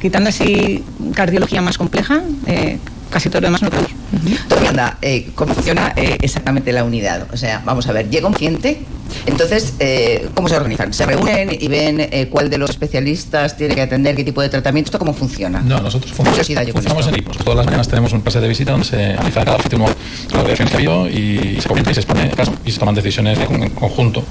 Quitando 0.00 0.30
así 0.30 0.84
cardiología 1.14 1.60
más 1.60 1.76
compleja, 1.76 2.22
eh, 2.46 2.78
casi 3.10 3.28
todo 3.28 3.40
lo 3.40 3.46
demás 3.48 3.62
no 3.62 3.70
podemos. 3.70 3.90
Anda, 4.68 4.98
eh, 5.02 5.30
¿cómo 5.34 5.54
funciona 5.54 5.92
eh, 5.96 6.18
exactamente 6.20 6.72
la 6.72 6.84
unidad? 6.84 7.26
O 7.32 7.36
sea, 7.36 7.62
vamos 7.64 7.86
a 7.88 7.92
ver, 7.92 8.10
llega 8.10 8.26
un 8.26 8.32
paciente, 8.32 8.84
entonces, 9.26 9.74
eh, 9.78 10.28
¿cómo 10.34 10.48
se 10.48 10.56
organizan? 10.56 10.92
¿Se 10.92 11.06
reúnen 11.06 11.50
y 11.58 11.68
ven 11.68 12.00
eh, 12.00 12.28
cuál 12.30 12.50
de 12.50 12.58
los 12.58 12.70
especialistas 12.70 13.56
tiene 13.56 13.74
que 13.74 13.82
atender, 13.82 14.14
qué 14.16 14.24
tipo 14.24 14.42
de 14.42 14.48
tratamiento? 14.48 14.88
¿Esto 14.88 14.98
cómo 14.98 15.14
funciona? 15.14 15.60
No, 15.60 15.80
nosotros 15.80 16.12
funcionamos 16.12 17.06
en 17.06 17.14
equipos. 17.14 17.38
Todas 17.38 17.56
las 17.56 17.66
mañanas 17.66 17.88
tenemos 17.88 18.12
un 18.12 18.22
pase 18.22 18.40
de 18.40 18.48
visita 18.48 18.72
donde 18.72 18.86
se 18.86 19.12
analiza 19.12 19.44
cada 19.44 19.56
paciente 19.56 19.76
uno 19.76 19.86
las 20.32 20.42
variaciones 20.42 20.70
que 20.70 20.76
ha 20.76 20.78
habido 20.78 21.08
y 21.08 21.60
se 21.60 21.68
comenta 21.68 21.90
y 21.90 21.94
se 21.94 22.00
expone 22.00 22.26
el 22.26 22.36
caso 22.36 22.52
y 22.64 22.70
se 22.70 22.78
toman 22.78 22.94
decisiones 22.94 23.38
en 23.38 23.70
conjunto. 23.70 24.22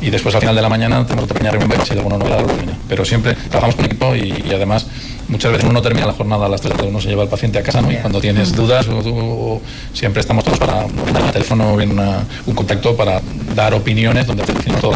Y 0.00 0.10
después 0.10 0.34
al 0.34 0.40
final 0.40 0.56
de 0.56 0.62
la 0.62 0.68
mañana 0.68 1.04
tenemos 1.04 1.24
otra 1.24 1.34
pequeña 1.34 1.50
reunión 1.50 1.68
para 1.68 1.78
ver 1.78 1.86
si 1.86 1.92
hay 1.92 1.98
alguna 1.98 2.18
novedad 2.18 2.44
pequeña. 2.44 2.78
Pero 2.88 3.04
siempre 3.04 3.34
trabajamos 3.34 3.76
con 3.76 3.84
equipo 3.84 4.14
y, 4.14 4.44
y 4.48 4.54
además 4.54 4.86
muchas 5.28 5.52
veces 5.52 5.68
uno 5.68 5.80
termina 5.82 6.06
la 6.06 6.12
jornada 6.12 6.46
a 6.46 6.48
las 6.48 6.60
3 6.60 6.70
de 6.70 6.74
la 6.74 6.76
tarde, 6.76 6.90
uno 6.90 7.00
se 7.00 7.08
lleva 7.08 7.22
al 7.22 7.28
paciente 7.28 7.58
a 7.58 7.62
casa 7.62 7.80
¿no? 7.80 7.90
y 7.90 7.96
cuando 7.96 8.11
tienes 8.20 8.52
dudas 8.54 8.86
o- 8.88 8.98
o- 8.98 9.54
o 9.54 9.62
siempre 9.92 10.20
estamos 10.20 10.44
todos 10.44 10.58
para 10.58 10.86
dar 11.12 11.22
el 11.26 11.32
teléfono 11.32 11.76
bien 11.76 11.90
una- 11.92 12.24
un 12.46 12.54
contacto 12.54 12.96
para 12.96 13.20
dar 13.54 13.74
opiniones 13.74 14.26
donde 14.26 14.44
te 14.44 14.52
decimos 14.52 14.80
todo. 14.80 14.94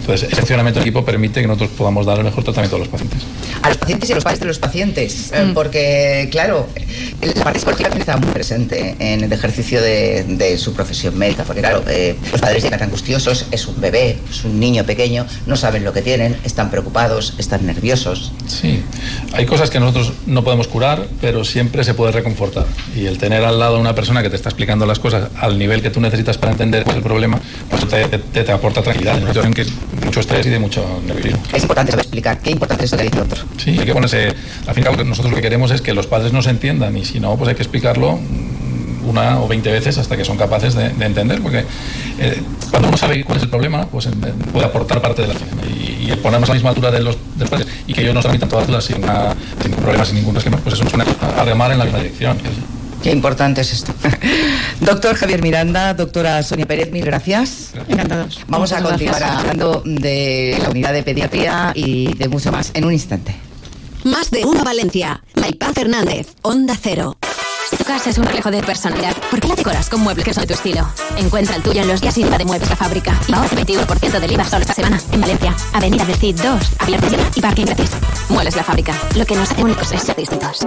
Entonces, 0.00 0.28
ese 0.30 0.36
funcionamiento 0.36 0.80
del 0.80 0.88
equipo 0.88 1.04
permite 1.04 1.40
que 1.40 1.46
nosotros 1.46 1.70
podamos 1.76 2.04
dar 2.06 2.18
el 2.18 2.24
mejor 2.24 2.44
tratamiento 2.44 2.76
a 2.76 2.78
los 2.80 2.88
pacientes. 2.88 3.20
A 3.62 3.68
los 3.68 3.78
pacientes 3.78 4.08
y 4.08 4.12
a 4.12 4.14
los 4.16 4.24
padres 4.24 4.40
de 4.40 4.46
los 4.46 4.58
pacientes, 4.58 5.32
eh, 5.32 5.44
Mm. 5.46 5.54
porque, 5.54 6.28
claro, 6.30 6.66
la 7.20 7.44
parte 7.44 7.58
psicológica 7.58 7.88
también 7.88 8.02
está 8.08 8.16
muy 8.16 8.30
presente 8.32 8.96
en 8.98 9.24
el 9.24 9.32
ejercicio 9.32 9.80
de, 9.82 10.24
de 10.24 10.58
su 10.58 10.72
profesión 10.72 11.16
médica, 11.18 11.44
porque, 11.44 11.60
claro, 11.60 11.82
eh, 11.88 12.16
los 12.32 12.40
padres 12.40 12.62
llegan 12.62 12.82
angustiosos, 12.82 13.46
es 13.50 13.66
un 13.66 13.80
bebé, 13.80 14.18
es 14.30 14.44
un 14.44 14.58
niño 14.60 14.84
pequeño, 14.84 15.26
no 15.46 15.56
saben 15.56 15.84
lo 15.84 15.92
que 15.92 16.02
tienen, 16.02 16.36
están 16.44 16.70
preocupados, 16.70 17.34
están 17.38 17.66
nerviosos. 17.66 18.32
Sí, 18.46 18.82
hay 19.32 19.46
cosas 19.46 19.70
que 19.70 19.80
nosotros 19.80 20.12
no 20.26 20.44
podemos 20.44 20.68
curar, 20.68 21.06
pero 21.20 21.44
siempre 21.44 21.84
se 21.84 21.94
puede 21.94 22.12
reconfortar. 22.12 22.66
Y 22.96 23.06
el 23.06 23.18
tener 23.18 23.44
al 23.44 23.58
lado 23.58 23.78
una 23.78 23.94
persona 23.94 24.22
que 24.22 24.30
te 24.30 24.36
está 24.36 24.48
explicando 24.50 24.86
las 24.86 24.98
cosas 24.98 25.28
al 25.40 25.58
nivel 25.58 25.82
que 25.82 25.90
tú 25.90 26.00
necesitas 26.00 26.38
para 26.38 26.52
entender 26.52 26.84
cuál 26.84 26.96
es 26.96 26.98
el 26.98 27.02
problema, 27.04 27.40
pues 27.70 27.86
te, 27.88 28.04
te- 28.06 28.44
te 28.44 28.52
aporta 28.52 28.82
tranquilidad 28.82 29.16
en 29.16 29.22
una 29.24 29.30
situación 29.32 29.54
que 29.54 29.62
es 29.62 29.68
mucho 30.04 30.20
estrés 30.20 30.46
y 30.46 30.50
de 30.50 30.58
mucho 30.58 30.84
nerviosismo. 31.06 31.42
Es 31.52 31.62
importante 31.62 31.92
saber 31.92 32.03
qué 32.22 32.50
importante 32.50 32.84
es 32.84 32.92
esto 32.92 32.96
que 32.96 33.04
dice 33.04 33.16
el 33.16 33.22
otro. 33.24 33.42
Sí, 33.58 33.70
hay 33.78 33.86
que 33.86 33.92
ponerse. 33.92 34.28
Al 34.66 34.74
fin 34.74 34.84
y 34.84 34.88
al 34.88 35.08
nosotros 35.08 35.30
lo 35.30 35.36
que 35.36 35.42
queremos 35.42 35.70
es 35.70 35.80
que 35.82 35.94
los 35.94 36.06
padres 36.06 36.32
nos 36.32 36.46
entiendan 36.46 36.96
y 36.96 37.04
si 37.04 37.20
no, 37.20 37.36
pues 37.36 37.48
hay 37.48 37.54
que 37.54 37.62
explicarlo 37.62 38.12
mm, 38.16 39.08
una 39.08 39.40
o 39.40 39.48
veinte 39.48 39.70
veces 39.70 39.98
hasta 39.98 40.16
que 40.16 40.24
son 40.24 40.36
capaces 40.38 40.74
de, 40.74 40.88
de 40.90 41.04
entender, 41.04 41.40
porque 41.42 41.64
eh, 42.18 42.40
cuando 42.70 42.88
uno 42.88 42.96
sabe 42.96 43.22
cuál 43.24 43.36
es 43.38 43.44
el 43.44 43.50
problema, 43.50 43.86
pues 43.86 44.08
puede 44.52 44.64
aportar 44.66 45.00
parte 45.02 45.22
de 45.22 45.28
la. 45.28 45.34
Y, 45.68 46.10
y 46.10 46.16
ponernos 46.22 46.48
a 46.48 46.52
la 46.52 46.54
misma 46.54 46.70
altura 46.70 46.90
de 46.90 47.00
los, 47.00 47.16
padres 47.50 47.66
y 47.86 47.92
que 47.92 48.00
ellos 48.02 48.14
nos 48.14 48.22
transmitan 48.22 48.48
todas 48.48 48.68
las 48.70 48.84
sin, 48.84 49.02
una- 49.04 49.34
sin 49.62 49.72
problemas, 49.72 50.08
sin 50.08 50.16
ningún 50.16 50.36
esquema, 50.36 50.56
pues 50.58 50.74
eso 50.74 50.84
nos 50.84 50.92
pone 50.92 51.04
a 51.38 51.44
remar 51.44 51.72
en 51.72 51.78
la 51.78 51.84
misma 51.84 51.98
dirección. 52.00 52.38
Qué 53.04 53.12
importante 53.12 53.60
es 53.60 53.70
esto. 53.70 53.92
Doctor 54.80 55.14
Javier 55.14 55.42
Miranda, 55.42 55.92
doctora 55.92 56.42
Sonia 56.42 56.64
Pérez, 56.64 56.90
mil 56.90 57.04
gracias. 57.04 57.74
Encantados. 57.86 58.40
Vamos 58.48 58.72
a 58.72 58.82
continuar 58.82 59.18
gracias. 59.18 59.40
hablando 59.40 59.82
de 59.84 60.56
la 60.62 60.70
unidad 60.70 60.94
de 60.94 61.02
pediatría 61.02 61.72
y 61.74 62.14
de 62.14 62.28
mucho 62.28 62.50
más 62.50 62.70
en 62.72 62.86
un 62.86 62.94
instante. 62.94 63.36
Más 64.04 64.30
de 64.30 64.46
uno 64.46 64.64
Valencia. 64.64 65.22
Maipaz 65.34 65.74
Fernández, 65.74 66.28
Onda 66.40 66.74
Cero. 66.80 67.18
Tu 67.76 67.84
casa 67.84 68.08
es 68.08 68.16
un 68.16 68.24
reflejo 68.24 68.50
de 68.50 68.62
personalidad. 68.62 69.14
¿Por 69.30 69.38
qué 69.38 69.48
la 69.48 69.54
decoras 69.54 69.90
con 69.90 70.00
muebles 70.00 70.24
que 70.24 70.32
son 70.32 70.44
de 70.44 70.46
tu 70.46 70.54
estilo? 70.54 70.88
Encuentra 71.18 71.56
el 71.56 71.62
tuyo 71.62 71.82
en 71.82 71.88
los 71.88 72.00
días 72.00 72.16
IVA 72.16 72.38
de 72.38 72.46
Muebles 72.46 72.70
La 72.70 72.76
Fábrica. 72.76 73.20
Y 73.28 73.34
ahora 73.34 73.50
21% 73.50 74.18
del 74.18 74.32
IVA 74.32 74.44
solo 74.48 74.62
esta 74.62 74.72
semana. 74.72 74.98
En 75.12 75.20
Valencia, 75.20 75.54
Avenida 75.74 76.06
del 76.06 76.16
Cid 76.16 76.40
2, 76.40 76.60
abierto 76.78 77.08
ya 77.08 77.18
y 77.34 77.40
parking 77.42 77.66
gratis. 77.66 77.90
Muebles 78.30 78.56
La 78.56 78.64
Fábrica. 78.64 78.94
Lo 79.14 79.26
que 79.26 79.34
nos 79.34 79.50
hace 79.50 79.62
únicos 79.62 79.92
es 79.92 80.00
ser 80.00 80.16
distintos. 80.16 80.66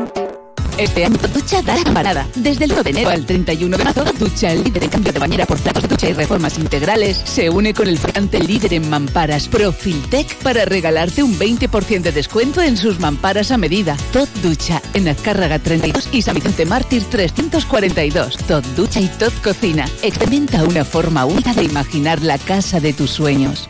Este 0.77 1.05
año 1.05 1.17
Ducha 1.33 1.63
da 1.63 1.75
la 1.75 1.83
campanada. 1.83 2.27
Desde 2.35 2.65
el 2.65 2.73
1 2.73 2.83
de 2.83 2.89
enero 2.91 3.09
al 3.09 3.25
31 3.25 3.77
de 3.77 3.83
marzo, 3.83 4.05
Ducha, 4.19 4.51
el 4.51 4.63
líder 4.63 4.83
en 4.83 4.89
cambio 4.91 5.11
de 5.11 5.19
bañera 5.19 5.45
por 5.47 5.59
platos 5.59 5.83
de 5.83 5.89
ducha 5.89 6.09
y 6.09 6.13
reformas 6.13 6.59
integrales, 6.59 7.19
se 7.25 7.49
une 7.49 7.73
con 7.73 7.87
el 7.87 7.97
fabricante 7.97 8.39
líder 8.39 8.75
en 8.75 8.87
mamparas 8.87 9.47
Profiltec 9.47 10.35
para 10.37 10.65
regalarte 10.65 11.23
un 11.23 11.37
20% 11.37 12.01
de 12.01 12.11
descuento 12.11 12.61
en 12.61 12.77
sus 12.77 12.99
mamparas 12.99 13.49
a 13.51 13.57
medida. 13.57 13.97
Tot 14.13 14.29
Ducha, 14.43 14.81
en 14.93 15.07
Azcárraga 15.07 15.57
32 15.57 16.09
y 16.11 16.21
San 16.21 16.35
Vicente 16.35 16.65
Mártir 16.65 17.03
342. 17.05 18.37
Tot 18.47 18.65
Ducha 18.75 18.99
y 18.99 19.07
Tot 19.07 19.33
Cocina. 19.41 19.89
Experimenta 20.03 20.63
una 20.63 20.85
forma 20.85 21.25
única 21.25 21.53
de 21.53 21.63
imaginar 21.63 22.21
la 22.21 22.37
casa 22.37 22.79
de 22.79 22.93
tus 22.93 23.09
sueños. 23.09 23.67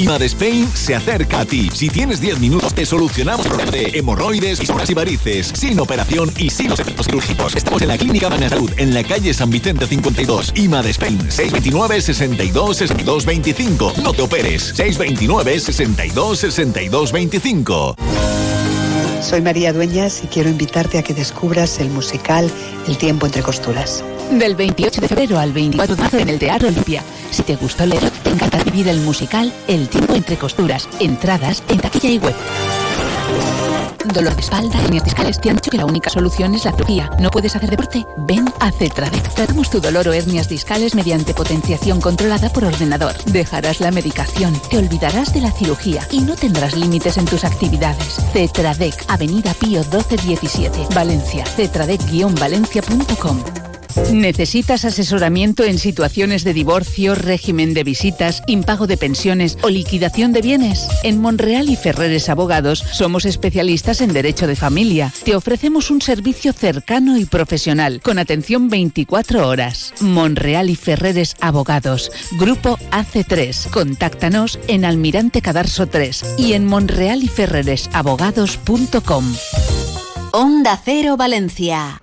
IMAD 0.00 0.22
Spain 0.22 0.66
se 0.72 0.94
acerca 0.94 1.40
a 1.40 1.44
ti. 1.44 1.68
Si 1.74 1.90
tienes 1.90 2.22
10 2.22 2.40
minutos, 2.40 2.72
te 2.72 2.86
solucionamos 2.86 3.46
problemas 3.46 3.70
de 3.70 3.98
hemorroides, 3.98 4.58
fisuras 4.58 4.88
y 4.88 4.94
varices, 4.94 5.48
sin 5.48 5.78
operación 5.78 6.32
y 6.38 6.48
sin 6.48 6.70
los 6.70 6.80
efectos 6.80 7.06
quirúrgicos. 7.06 7.54
Estamos 7.54 7.82
en 7.82 7.88
la 7.88 7.98
Clínica 7.98 8.30
Salud, 8.48 8.70
en 8.78 8.94
la 8.94 9.04
calle 9.04 9.34
San 9.34 9.50
Vicente 9.50 9.86
52. 9.86 10.52
IMAD 10.54 10.86
Spain, 10.86 11.18
629 11.30 12.00
62 12.00 12.76
62 12.78 13.26
25. 13.26 13.92
No 14.02 14.14
te 14.14 14.22
operes, 14.22 14.72
629 14.74 15.60
62 15.60 16.38
62 16.38 17.12
25. 17.12 17.96
Soy 19.20 19.42
María 19.42 19.74
Dueñas 19.74 20.24
y 20.24 20.28
quiero 20.28 20.48
invitarte 20.48 20.96
a 20.96 21.02
que 21.02 21.12
descubras 21.12 21.78
el 21.78 21.90
musical 21.90 22.50
El 22.88 22.96
tiempo 22.96 23.26
entre 23.26 23.42
costuras. 23.42 24.02
Del 24.30 24.54
28 24.54 25.00
de 25.00 25.08
febrero 25.08 25.38
al 25.38 25.52
24 25.52 25.96
de 25.96 26.02
marzo 26.02 26.18
en 26.18 26.28
el 26.28 26.38
Teatro 26.38 26.68
Olimpia. 26.68 27.02
Si 27.30 27.42
te 27.42 27.56
gustó 27.56 27.84
leer, 27.84 28.10
te 28.10 28.30
encanta 28.30 28.62
vivir 28.62 28.88
el 28.88 29.00
musical 29.00 29.52
El 29.66 29.88
tiempo 29.88 30.14
entre 30.14 30.36
costuras. 30.36 30.88
Entradas 31.00 31.62
en 31.68 31.78
taquilla 31.78 32.10
y 32.10 32.18
web. 32.18 32.34
Dolor 34.14 34.34
de 34.34 34.40
espalda, 34.40 34.82
hernias 34.82 35.04
discales. 35.04 35.40
Te 35.40 35.50
han 35.50 35.56
dicho 35.56 35.70
que 35.70 35.76
la 35.76 35.84
única 35.84 36.10
solución 36.10 36.54
es 36.54 36.64
la 36.64 36.72
cirugía. 36.72 37.10
¿No 37.18 37.30
puedes 37.30 37.54
hacer 37.54 37.70
deporte? 37.70 38.06
Ven 38.16 38.46
a 38.60 38.72
Cetradec. 38.72 39.34
Tratamos 39.34 39.68
tu 39.68 39.80
dolor 39.80 40.08
o 40.08 40.12
hernias 40.12 40.48
discales 40.48 40.94
mediante 40.94 41.34
potenciación 41.34 42.00
controlada 42.00 42.48
por 42.50 42.64
ordenador. 42.64 43.14
Dejarás 43.24 43.80
la 43.80 43.90
medicación, 43.90 44.54
te 44.70 44.78
olvidarás 44.78 45.34
de 45.34 45.42
la 45.42 45.52
cirugía 45.52 46.06
y 46.10 46.20
no 46.20 46.34
tendrás 46.34 46.76
límites 46.76 47.18
en 47.18 47.26
tus 47.26 47.44
actividades. 47.44 48.16
Cetradec, 48.32 49.04
Avenida 49.08 49.52
Pío 49.54 49.80
1217, 49.80 50.94
Valencia. 50.94 51.44
Cetradec-valencia.com. 51.44 53.69
¿Necesitas 54.12 54.84
asesoramiento 54.84 55.64
en 55.64 55.78
situaciones 55.78 56.44
de 56.44 56.54
divorcio, 56.54 57.14
régimen 57.14 57.74
de 57.74 57.84
visitas, 57.84 58.42
impago 58.46 58.86
de 58.86 58.96
pensiones 58.96 59.58
o 59.62 59.68
liquidación 59.68 60.32
de 60.32 60.42
bienes? 60.42 60.88
En 61.02 61.20
Monreal 61.20 61.68
y 61.68 61.76
Ferreres 61.76 62.28
Abogados 62.28 62.84
somos 62.92 63.24
especialistas 63.24 64.00
en 64.00 64.12
derecho 64.12 64.46
de 64.46 64.56
familia. 64.56 65.12
Te 65.24 65.36
ofrecemos 65.36 65.90
un 65.90 66.02
servicio 66.02 66.52
cercano 66.52 67.16
y 67.16 67.24
profesional 67.24 68.00
con 68.02 68.18
atención 68.18 68.68
24 68.68 69.46
horas. 69.46 69.94
Monreal 70.00 70.70
y 70.70 70.76
Ferreres 70.76 71.36
Abogados, 71.40 72.10
Grupo 72.32 72.78
AC3. 72.90 73.70
Contáctanos 73.70 74.58
en 74.68 74.84
Almirante 74.84 75.42
Cadarso 75.42 75.86
3 75.86 76.36
y 76.38 76.52
en 76.54 76.66
monrealyferreresabogados.com. 76.66 79.24
Onda 80.32 80.80
Cero 80.84 81.16
Valencia. 81.16 82.02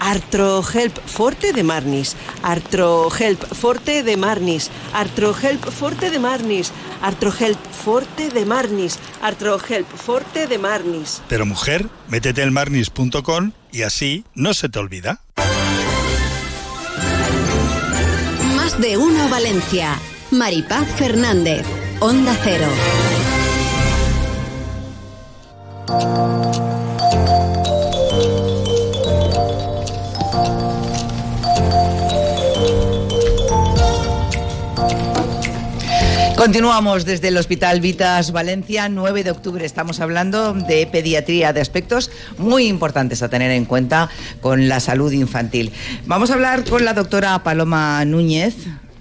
Artrohelp 0.00 0.98
Forte 1.06 1.52
de 1.52 1.62
Marnis. 1.62 2.16
Artrohelp 2.42 3.44
Forte 3.54 4.02
de 4.02 4.16
Marnis. 4.16 4.70
Artrohelp 4.92 5.64
Forte 5.70 6.10
de 6.10 6.18
Marnis. 6.18 6.72
Artrohelp 7.02 7.58
Forte 7.84 8.30
de 8.30 8.44
Marnis. 8.44 8.98
Artrohelp 9.22 9.86
Forte 9.86 10.46
de 10.46 10.58
Marnis. 10.58 11.22
Pero 11.28 11.46
mujer, 11.46 11.86
métete 12.08 12.42
en 12.42 12.52
marnis.com 12.52 13.52
y 13.70 13.82
así 13.82 14.24
no 14.34 14.54
se 14.54 14.68
te 14.68 14.78
olvida. 14.78 15.20
Más 18.56 18.80
de 18.80 18.96
uno 18.96 19.28
Valencia. 19.28 19.96
Maripaz 20.30 20.88
Fernández. 20.96 21.64
Onda 22.00 22.36
Cero. 22.42 22.68
Continuamos 36.40 37.04
desde 37.04 37.28
el 37.28 37.36
Hospital 37.36 37.82
Vitas 37.82 38.32
Valencia, 38.32 38.88
9 38.88 39.24
de 39.24 39.30
octubre. 39.30 39.66
Estamos 39.66 40.00
hablando 40.00 40.54
de 40.54 40.86
pediatría, 40.86 41.52
de 41.52 41.60
aspectos 41.60 42.10
muy 42.38 42.66
importantes 42.66 43.22
a 43.22 43.28
tener 43.28 43.50
en 43.50 43.66
cuenta 43.66 44.08
con 44.40 44.66
la 44.66 44.80
salud 44.80 45.12
infantil. 45.12 45.70
Vamos 46.06 46.30
a 46.30 46.34
hablar 46.34 46.64
con 46.64 46.86
la 46.86 46.94
doctora 46.94 47.42
Paloma 47.42 48.02
Núñez 48.06 48.54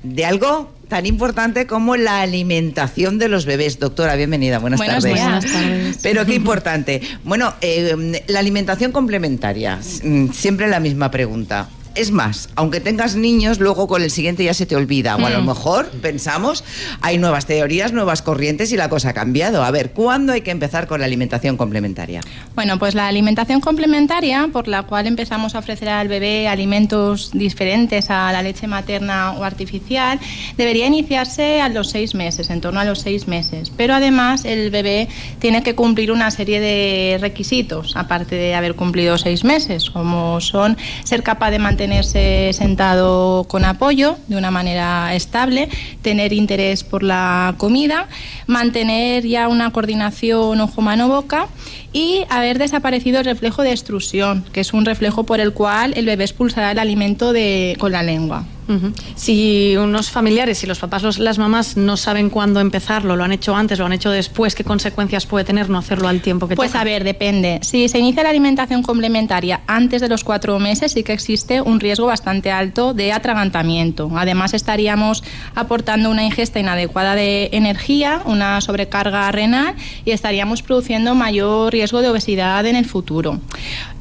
de 0.03 0.25
algo 0.25 0.73
tan 0.89 1.05
importante 1.05 1.65
como 1.65 1.95
la 1.95 2.19
alimentación 2.19 3.19
de 3.19 3.29
los 3.29 3.45
bebés. 3.45 3.79
Doctora, 3.79 4.15
bienvenida, 4.15 4.59
buenas, 4.59 4.79
Buenos 4.79 5.01
tardes. 5.05 5.21
Buenas 5.21 5.45
tardes. 5.45 5.99
Pero 6.03 6.25
qué 6.25 6.33
importante. 6.35 7.01
Bueno, 7.23 7.53
eh, 7.61 8.21
la 8.27 8.39
alimentación 8.39 8.91
complementaria, 8.91 9.79
mm, 10.03 10.33
siempre 10.33 10.67
la 10.67 10.81
misma 10.81 11.09
pregunta. 11.09 11.69
Es 11.95 12.11
más, 12.11 12.49
aunque 12.55 12.79
tengas 12.79 13.15
niños, 13.15 13.59
luego 13.59 13.87
con 13.87 14.01
el 14.03 14.11
siguiente 14.11 14.43
ya 14.43 14.53
se 14.53 14.65
te 14.65 14.75
olvida. 14.75 15.15
O 15.17 15.25
a 15.25 15.29
lo 15.29 15.41
Mm. 15.41 15.47
mejor 15.47 15.89
pensamos, 15.89 16.63
hay 17.01 17.17
nuevas 17.17 17.45
teorías, 17.45 17.91
nuevas 17.91 18.21
corrientes 18.21 18.71
y 18.71 18.77
la 18.77 18.89
cosa 18.89 19.09
ha 19.09 19.13
cambiado. 19.13 19.63
A 19.63 19.71
ver, 19.71 19.91
¿cuándo 19.91 20.31
hay 20.33 20.41
que 20.41 20.51
empezar 20.51 20.87
con 20.87 20.99
la 20.99 21.05
alimentación 21.07 21.57
complementaria? 21.57 22.21
Bueno, 22.55 22.79
pues 22.79 22.95
la 22.95 23.07
alimentación 23.07 23.59
complementaria, 23.59 24.47
por 24.53 24.67
la 24.67 24.83
cual 24.83 25.07
empezamos 25.07 25.55
a 25.55 25.59
ofrecer 25.59 25.89
al 25.89 26.07
bebé 26.07 26.47
alimentos 26.47 27.31
diferentes 27.33 28.09
a 28.09 28.31
la 28.31 28.43
leche 28.43 28.67
materna 28.67 29.31
o 29.33 29.43
artificial, 29.43 30.19
debería 30.57 30.85
iniciarse 30.87 31.59
a 31.61 31.69
los 31.69 31.89
seis 31.89 32.15
meses, 32.15 32.49
en 32.49 32.61
torno 32.61 32.79
a 32.79 32.85
los 32.85 32.99
seis 32.99 33.27
meses. 33.27 33.71
Pero 33.75 33.93
además 33.95 34.45
el 34.45 34.69
bebé 34.69 35.09
tiene 35.39 35.63
que 35.63 35.75
cumplir 35.75 36.11
una 36.11 36.31
serie 36.31 36.59
de 36.59 37.17
requisitos, 37.19 37.95
aparte 37.95 38.35
de 38.35 38.55
haber 38.55 38.75
cumplido 38.75 39.17
seis 39.17 39.43
meses, 39.43 39.89
como 39.89 40.39
son 40.39 40.77
ser 41.03 41.23
capaz 41.23 41.51
de 41.51 41.59
mantenerse 41.79 42.51
sentado 42.51 43.45
con 43.47 43.63
apoyo 43.63 44.17
de 44.27 44.35
una 44.35 44.51
manera 44.51 45.15
estable, 45.15 45.69
tener 46.01 46.33
interés 46.33 46.83
por 46.83 47.03
la 47.03 47.55
comida, 47.57 48.09
mantener 48.47 49.25
ya 49.25 49.47
una 49.47 49.71
coordinación 49.71 50.59
ojo-mano-boca 50.59 51.47
y 51.93 52.21
haber 52.29 52.57
desaparecido 52.59 53.19
el 53.19 53.25
reflejo 53.25 53.63
de 53.63 53.71
extrusión, 53.71 54.43
que 54.53 54.61
es 54.61 54.73
un 54.73 54.85
reflejo 54.85 55.23
por 55.23 55.39
el 55.39 55.53
cual 55.53 55.93
el 55.95 56.05
bebé 56.05 56.23
expulsará 56.25 56.71
el 56.71 56.79
alimento 56.79 57.33
de, 57.33 57.75
con 57.79 57.91
la 57.91 58.03
lengua. 58.03 58.45
Ujú. 58.67 58.93
Si 59.15 59.75
unos 59.77 60.11
familiares, 60.11 60.59
si 60.59 60.67
los 60.67 60.77
papás, 60.77 61.01
los- 61.01 61.17
las 61.17 61.39
mamás 61.39 61.75
no 61.75 61.97
saben 61.97 62.29
cuándo 62.29 62.59
empezarlo, 62.59 63.15
lo 63.15 63.23
han 63.23 63.31
hecho 63.31 63.55
antes, 63.55 63.79
lo 63.79 63.87
han 63.87 63.93
hecho 63.93 64.11
después, 64.11 64.53
¿qué 64.53 64.63
consecuencias 64.63 65.25
puede 65.25 65.43
tener 65.43 65.71
no 65.71 65.79
hacerlo 65.79 66.07
al 66.07 66.21
tiempo 66.21 66.47
que 66.47 66.55
Pues 66.55 66.69
toca? 66.69 66.81
a 66.81 66.83
ver, 66.83 67.03
depende. 67.03 67.57
Si 67.63 67.89
se 67.89 67.97
inicia 67.97 68.21
la 68.21 68.29
alimentación 68.29 68.83
complementaria 68.83 69.61
antes 69.65 70.01
de 70.01 70.07
los 70.07 70.23
cuatro 70.23 70.59
meses, 70.59 70.91
sí 70.91 71.01
que 71.01 71.13
existe 71.13 71.61
un 71.61 71.79
riesgo 71.79 72.05
bastante 72.05 72.51
alto 72.51 72.93
de 72.93 73.11
atragantamiento. 73.11 74.11
Además, 74.15 74.53
estaríamos 74.53 75.23
aportando 75.55 76.11
una 76.11 76.23
ingesta 76.23 76.59
inadecuada 76.59 77.15
de 77.15 77.49
energía, 77.53 78.21
una 78.25 78.61
sobrecarga 78.61 79.31
renal 79.31 79.73
y 80.05 80.11
estaríamos 80.11 80.61
produciendo 80.61 81.15
mayor 81.15 81.73
riesgo 81.79 82.01
de 82.01 82.09
obesidad 82.09 82.65
en 82.65 82.75
el 82.75 82.83
futuro. 82.83 83.39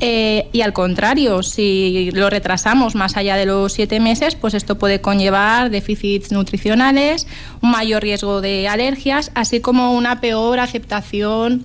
Eh, 0.00 0.48
y 0.52 0.62
al 0.62 0.72
contrario, 0.72 1.44
si 1.44 2.10
lo 2.10 2.28
retrasamos 2.28 2.96
más 2.96 3.16
allá 3.16 3.36
de 3.36 3.46
los 3.46 3.72
siete 3.72 4.00
meses, 4.00 4.34
pues 4.34 4.54
esto 4.54 4.78
puede 4.78 5.00
conllevar 5.00 5.70
déficits 5.70 6.32
nutricionales, 6.32 7.28
un 7.62 7.70
mayor 7.70 8.02
riesgo 8.02 8.40
de 8.40 8.66
alergias, 8.66 9.30
así 9.36 9.60
como 9.60 9.92
una 9.92 10.20
peor 10.20 10.58
aceptación 10.58 11.64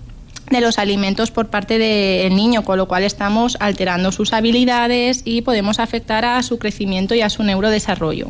de 0.52 0.62
los 0.62 0.78
alimentos 0.78 1.32
por 1.32 1.48
parte 1.48 1.80
del 1.80 2.36
niño, 2.36 2.64
con 2.64 2.78
lo 2.78 2.88
cual 2.88 3.02
estamos 3.02 3.58
alterando 3.60 4.12
sus 4.12 4.34
habilidades 4.34 5.24
y 5.26 5.42
podemos 5.42 5.80
afectar 5.80 6.26
a 6.26 6.44
su 6.44 6.60
crecimiento 6.60 7.16
y 7.16 7.22
a 7.22 7.32
su 7.32 7.42
neurodesarrollo. 7.42 8.28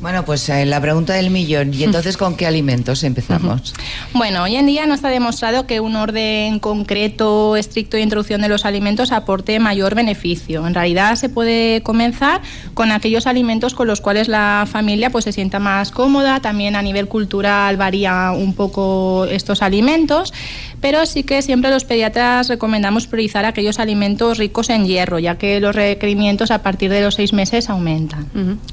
Bueno, 0.00 0.24
pues 0.24 0.48
eh, 0.48 0.64
la 0.64 0.80
pregunta 0.80 1.12
del 1.12 1.30
millón. 1.30 1.74
¿Y 1.74 1.84
entonces 1.84 2.16
con 2.16 2.36
qué 2.36 2.46
alimentos 2.46 3.04
empezamos? 3.04 3.74
Bueno, 4.14 4.42
hoy 4.42 4.56
en 4.56 4.66
día 4.66 4.86
no 4.86 4.94
está 4.94 5.08
demostrado 5.08 5.66
que 5.66 5.80
un 5.80 5.96
orden 5.96 6.58
concreto, 6.58 7.56
estricto 7.56 7.96
de 7.96 8.02
introducción 8.02 8.40
de 8.40 8.48
los 8.48 8.64
alimentos 8.64 9.12
aporte 9.12 9.58
mayor 9.58 9.94
beneficio. 9.94 10.66
En 10.66 10.74
realidad 10.74 11.16
se 11.16 11.28
puede 11.28 11.82
comenzar 11.82 12.40
con 12.74 12.90
aquellos 12.90 13.26
alimentos 13.26 13.74
con 13.74 13.86
los 13.86 14.00
cuales 14.00 14.28
la 14.28 14.66
familia 14.70 15.10
pues, 15.10 15.24
se 15.24 15.32
sienta 15.32 15.58
más 15.58 15.90
cómoda. 15.90 16.40
También 16.40 16.76
a 16.76 16.82
nivel 16.82 17.08
cultural 17.08 17.76
varía 17.76 18.32
un 18.32 18.54
poco 18.54 19.26
estos 19.26 19.62
alimentos, 19.62 20.32
pero 20.80 21.04
sí 21.06 21.22
que 21.22 21.42
siempre 21.42 21.70
los 21.70 21.84
pediatras 21.84 22.48
recomendamos 22.48 23.06
priorizar 23.06 23.44
aquellos 23.44 23.78
alimentos 23.78 24.38
ricos 24.38 24.70
en 24.70 24.86
hierro, 24.86 25.18
ya 25.18 25.36
que 25.36 25.60
los 25.60 25.74
requerimientos 25.74 26.50
a 26.50 26.62
partir 26.62 26.90
de 26.90 27.02
los 27.02 27.14
seis 27.14 27.32
meses 27.32 27.68
aumentan. 27.68 28.28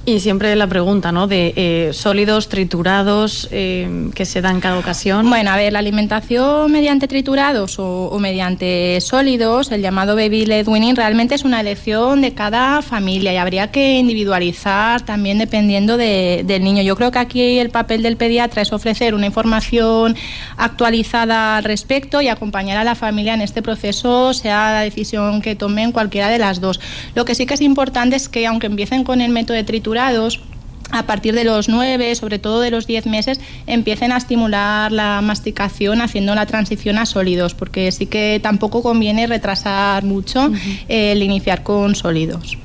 Y 0.05 0.19
siempre 0.19 0.55
la 0.55 0.67
pregunta, 0.67 0.76
¿no? 1.11 1.27
De 1.27 1.53
eh, 1.55 1.89
sólidos, 1.93 2.49
triturados, 2.49 3.47
eh, 3.51 4.09
que 4.15 4.25
se 4.25 4.41
da 4.41 4.51
en 4.51 4.59
cada 4.59 4.77
ocasión. 4.79 5.29
Bueno, 5.29 5.51
a 5.51 5.55
ver, 5.55 5.73
la 5.73 5.79
alimentación 5.79 6.71
mediante 6.71 7.07
triturados 7.07 7.79
o, 7.79 8.07
o 8.09 8.19
mediante 8.19 8.99
sólidos, 9.01 9.71
el 9.71 9.81
llamado 9.81 10.15
baby 10.15 10.45
led 10.45 10.67
weaning, 10.67 10.95
realmente 10.95 11.35
es 11.35 11.43
una 11.43 11.61
elección 11.61 12.21
de 12.21 12.33
cada 12.33 12.81
familia 12.81 13.33
y 13.33 13.37
habría 13.37 13.71
que 13.71 13.97
individualizar 13.97 15.01
también 15.01 15.37
dependiendo 15.37 15.97
de- 15.97 16.43
del 16.45 16.63
niño. 16.63 16.81
Yo 16.83 16.95
creo 16.95 17.11
que 17.11 17.19
aquí 17.19 17.59
el 17.59 17.69
papel 17.69 18.03
del 18.03 18.17
pediatra 18.17 18.61
es 18.61 18.73
ofrecer 18.73 19.13
una 19.13 19.25
información 19.25 20.15
actualizada 20.57 21.57
al 21.57 21.63
respecto 21.63 22.21
y 22.21 22.27
acompañar 22.27 22.77
a 22.77 22.83
la 22.83 22.95
familia 22.95 23.33
en 23.33 23.41
este 23.41 23.61
proceso, 23.61 24.33
sea 24.33 24.71
la 24.73 24.81
decisión 24.81 25.41
que 25.41 25.55
tomen 25.55 25.91
cualquiera 25.91 26.29
de 26.29 26.37
las 26.39 26.61
dos. 26.61 26.79
Lo 27.15 27.25
que 27.25 27.35
sí 27.35 27.45
que 27.45 27.53
es 27.53 27.61
importante 27.61 28.15
es 28.15 28.29
que 28.29 28.45
aunque 28.47 28.67
empiecen 28.67 29.03
con 29.03 29.21
el 29.21 29.31
método 29.31 29.55
de 29.55 29.63
triturados, 29.63 30.41
a 30.91 31.05
partir 31.05 31.35
de 31.35 31.43
los 31.43 31.69
9, 31.69 32.15
sobre 32.15 32.39
todo 32.39 32.61
de 32.61 32.71
los 32.71 32.87
10 32.87 33.05
meses, 33.07 33.39
empiecen 33.65 34.11
a 34.11 34.17
estimular 34.17 34.91
la 34.91 35.21
masticación 35.21 36.01
haciendo 36.01 36.35
la 36.35 36.45
transición 36.45 36.97
a 36.97 37.05
sólidos, 37.05 37.53
porque 37.53 37.91
sí 37.91 38.05
que 38.05 38.39
tampoco 38.41 38.81
conviene 38.81 39.27
retrasar 39.27 40.03
mucho 40.03 40.51
el 40.87 41.21
iniciar 41.21 41.63
con 41.63 41.95
sólidos. 41.95 42.57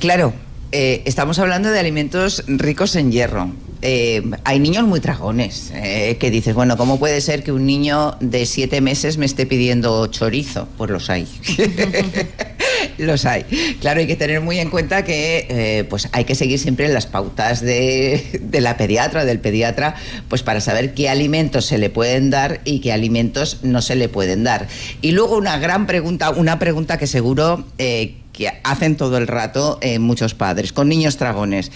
Claro, 0.00 0.34
eh, 0.72 1.02
estamos 1.04 1.38
hablando 1.38 1.70
de 1.70 1.78
alimentos 1.78 2.44
ricos 2.46 2.96
en 2.96 3.12
hierro. 3.12 3.50
Eh, 3.82 4.22
hay 4.44 4.58
niños 4.58 4.84
muy 4.86 5.00
tragones 5.00 5.70
eh, 5.74 6.16
que 6.18 6.30
dices, 6.30 6.54
bueno, 6.54 6.76
¿cómo 6.76 6.98
puede 6.98 7.20
ser 7.20 7.44
que 7.44 7.52
un 7.52 7.66
niño 7.66 8.16
de 8.20 8.46
siete 8.46 8.80
meses 8.80 9.16
me 9.16 9.26
esté 9.26 9.46
pidiendo 9.46 10.06
chorizo? 10.08 10.68
Pues 10.76 10.90
los 10.90 11.08
hay. 11.08 11.26
los 12.98 13.24
hay. 13.24 13.44
Claro, 13.80 14.00
hay 14.00 14.06
que 14.06 14.16
tener 14.16 14.40
muy 14.40 14.58
en 14.58 14.70
cuenta 14.70 15.04
que 15.04 15.46
eh, 15.48 15.84
pues 15.84 16.08
hay 16.12 16.24
que 16.24 16.34
seguir 16.34 16.58
siempre 16.58 16.88
las 16.88 17.06
pautas 17.06 17.60
de, 17.60 18.40
de 18.40 18.60
la 18.60 18.76
pediatra, 18.76 19.24
del 19.24 19.40
pediatra, 19.40 19.94
pues 20.28 20.42
para 20.42 20.60
saber 20.60 20.94
qué 20.94 21.08
alimentos 21.08 21.66
se 21.66 21.78
le 21.78 21.90
pueden 21.90 22.30
dar 22.30 22.60
y 22.64 22.80
qué 22.80 22.92
alimentos 22.92 23.58
no 23.62 23.82
se 23.82 23.96
le 23.96 24.08
pueden 24.08 24.44
dar. 24.44 24.68
Y 25.02 25.12
luego 25.12 25.36
una 25.36 25.58
gran 25.58 25.86
pregunta, 25.86 26.30
una 26.30 26.58
pregunta 26.58 26.98
que 26.98 27.06
seguro 27.06 27.64
eh, 27.78 28.14
que 28.36 28.52
hacen 28.64 28.96
todo 28.96 29.16
el 29.18 29.26
rato 29.26 29.78
eh, 29.80 29.98
muchos 29.98 30.34
padres, 30.34 30.72
con 30.72 30.88
niños 30.88 31.16
tragones. 31.16 31.72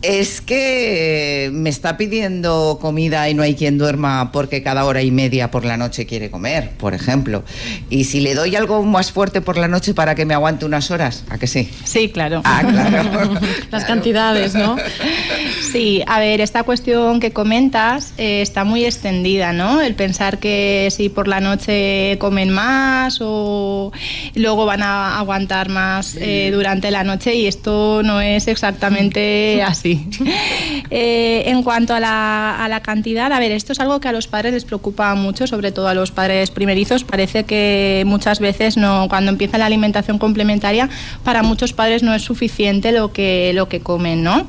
Es 0.00 0.40
que 0.40 1.50
me 1.52 1.70
está 1.70 1.96
pidiendo 1.96 2.78
comida 2.80 3.28
y 3.28 3.34
no 3.34 3.42
hay 3.42 3.56
quien 3.56 3.78
duerma 3.78 4.30
porque 4.30 4.62
cada 4.62 4.84
hora 4.84 5.02
y 5.02 5.10
media 5.10 5.50
por 5.50 5.64
la 5.64 5.76
noche 5.76 6.06
quiere 6.06 6.30
comer, 6.30 6.70
por 6.78 6.94
ejemplo. 6.94 7.42
Y 7.90 8.04
si 8.04 8.20
le 8.20 8.34
doy 8.34 8.54
algo 8.54 8.84
más 8.84 9.10
fuerte 9.10 9.40
por 9.40 9.56
la 9.56 9.66
noche 9.66 9.94
para 9.94 10.14
que 10.14 10.24
me 10.24 10.34
aguante 10.34 10.64
unas 10.64 10.92
horas, 10.92 11.24
¿a 11.30 11.38
que 11.38 11.48
sí? 11.48 11.68
Sí, 11.84 12.10
claro. 12.10 12.42
Ah, 12.44 12.62
claro. 12.62 13.40
Las 13.72 13.84
cantidades, 13.84 14.54
¿no? 14.54 14.76
Sí, 15.72 16.02
a 16.06 16.20
ver, 16.20 16.40
esta 16.40 16.62
cuestión 16.62 17.18
que 17.18 17.32
comentas 17.32 18.12
eh, 18.18 18.40
está 18.40 18.62
muy 18.64 18.84
extendida, 18.84 19.52
¿no? 19.52 19.80
El 19.80 19.94
pensar 19.96 20.38
que 20.38 20.88
si 20.92 21.08
por 21.08 21.26
la 21.26 21.40
noche 21.40 22.16
comen 22.18 22.50
más 22.50 23.18
o 23.20 23.92
luego 24.34 24.64
van 24.64 24.82
a 24.82 25.18
aguantar 25.18 25.68
más 25.68 26.16
eh, 26.20 26.50
durante 26.52 26.90
la 26.90 27.02
noche 27.02 27.34
y 27.34 27.46
esto 27.46 28.02
no 28.04 28.20
es 28.20 28.46
exactamente 28.46 29.62
así. 29.62 29.87
sí. 29.94 30.08
Eh, 30.90 31.50
en 31.50 31.62
cuanto 31.62 31.92
a 31.92 32.00
la, 32.00 32.64
a 32.64 32.68
la 32.68 32.80
cantidad, 32.80 33.30
a 33.30 33.38
ver, 33.38 33.52
esto 33.52 33.72
es 33.74 33.80
algo 33.80 34.00
que 34.00 34.08
a 34.08 34.12
los 34.12 34.26
padres 34.26 34.54
les 34.54 34.64
preocupa 34.64 35.14
mucho, 35.14 35.46
sobre 35.46 35.70
todo 35.70 35.86
a 35.86 35.92
los 35.92 36.12
padres 36.12 36.50
primerizos. 36.50 37.04
Parece 37.04 37.44
que 37.44 38.04
muchas 38.06 38.40
veces 38.40 38.78
no, 38.78 39.06
cuando 39.10 39.30
empieza 39.30 39.58
la 39.58 39.66
alimentación 39.66 40.18
complementaria, 40.18 40.88
para 41.24 41.42
muchos 41.42 41.74
padres 41.74 42.02
no 42.02 42.14
es 42.14 42.22
suficiente 42.22 42.92
lo 42.92 43.12
que, 43.12 43.52
lo 43.54 43.68
que 43.68 43.80
comen, 43.80 44.22
¿no? 44.22 44.46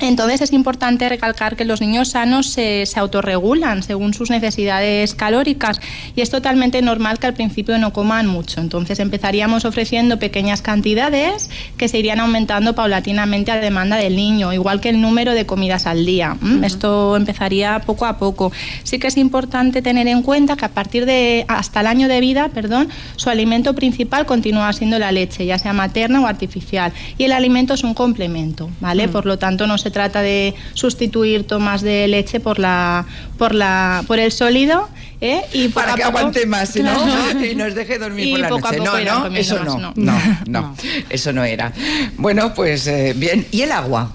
Entonces 0.00 0.42
es 0.42 0.52
importante 0.52 1.08
recalcar 1.08 1.56
que 1.56 1.64
los 1.64 1.80
niños 1.80 2.10
sanos 2.10 2.48
se, 2.50 2.84
se, 2.84 3.00
autorregulan 3.00 3.82
según 3.82 4.12
sus 4.12 4.30
necesidades 4.30 5.14
calóricas 5.14 5.80
y 6.14 6.20
es 6.20 6.30
totalmente 6.30 6.82
normal 6.82 7.18
que 7.18 7.26
al 7.26 7.34
principio 7.34 7.78
no 7.78 7.92
coman 7.92 8.26
mucho. 8.26 8.60
Entonces 8.60 8.98
empezaríamos 9.00 9.64
ofreciendo 9.64 10.18
pequeñas 10.18 10.60
cantidades 10.60 11.48
que 11.78 11.88
se 11.88 11.98
irían 11.98 12.20
aumentando 12.20 12.74
paulatinamente 12.74 13.52
a 13.52 13.56
demanda 13.56 13.96
del 13.96 14.16
niño, 14.16 14.52
igual 14.52 14.80
que 14.80 14.90
el 14.90 15.00
número 15.00 15.32
de 15.32 15.46
comidas 15.46 15.86
al 15.86 16.04
día. 16.04 16.36
¿Mm? 16.40 16.64
Esto 16.64 17.16
empezaría 17.16 17.80
poco 17.80 18.04
a 18.04 18.18
poco. 18.18 18.52
Sí 18.82 18.98
que 18.98 19.06
es 19.06 19.16
importante 19.16 19.82
tener 19.82 20.08
en 20.08 20.22
cuenta 20.22 20.56
que 20.56 20.64
a 20.66 20.70
partir 20.70 21.06
de 21.06 21.44
hasta 21.48 21.80
el 21.80 21.86
año 21.86 22.08
de 22.08 22.20
vida, 22.20 22.50
perdón, 22.50 22.88
su 23.16 23.30
alimento 23.30 23.74
principal 23.74 24.26
continúa 24.26 24.72
siendo 24.72 24.98
la 24.98 25.12
leche, 25.12 25.46
ya 25.46 25.58
sea 25.58 25.72
materna 25.72 26.20
o 26.20 26.26
artificial, 26.26 26.92
y 27.16 27.24
el 27.24 27.32
alimento 27.32 27.74
es 27.74 27.84
un 27.84 27.94
complemento, 27.94 28.68
¿vale? 28.80 29.08
Por 29.08 29.26
lo 29.26 29.38
tanto 29.38 29.66
no 29.66 29.78
se 29.78 29.85
trata 29.90 30.22
de 30.22 30.54
sustituir 30.74 31.46
tomas 31.46 31.82
de 31.82 32.08
leche 32.08 32.40
por 32.40 32.58
la 32.58 33.06
por 33.38 33.54
la 33.54 34.04
por 34.06 34.18
el 34.18 34.32
sólido 34.32 34.88
¿eh? 35.20 35.42
y 35.52 35.68
para 35.68 35.94
que 35.94 36.02
poco, 36.02 36.18
aguante 36.18 36.46
más 36.46 36.76
¿no? 36.76 36.82
Claro. 36.82 37.44
y 37.50 37.54
nos 37.54 37.74
deje 37.74 37.98
dormir 37.98 38.28
y 38.28 38.30
por 38.32 38.40
la 38.40 38.48
poco 38.48 38.72
noche 38.72 38.76
a 38.76 38.84
poco 38.84 38.98
no, 38.98 39.30
no 39.30 39.36
eso 39.36 39.56
más, 39.56 39.66
no, 39.66 39.92
no, 39.96 40.18
no, 40.46 40.76
eso 41.10 41.32
no 41.32 41.44
era 41.44 41.72
bueno 42.16 42.54
pues 42.54 42.86
eh, 42.86 43.14
bien 43.16 43.46
y 43.50 43.62
el 43.62 43.72
agua 43.72 44.12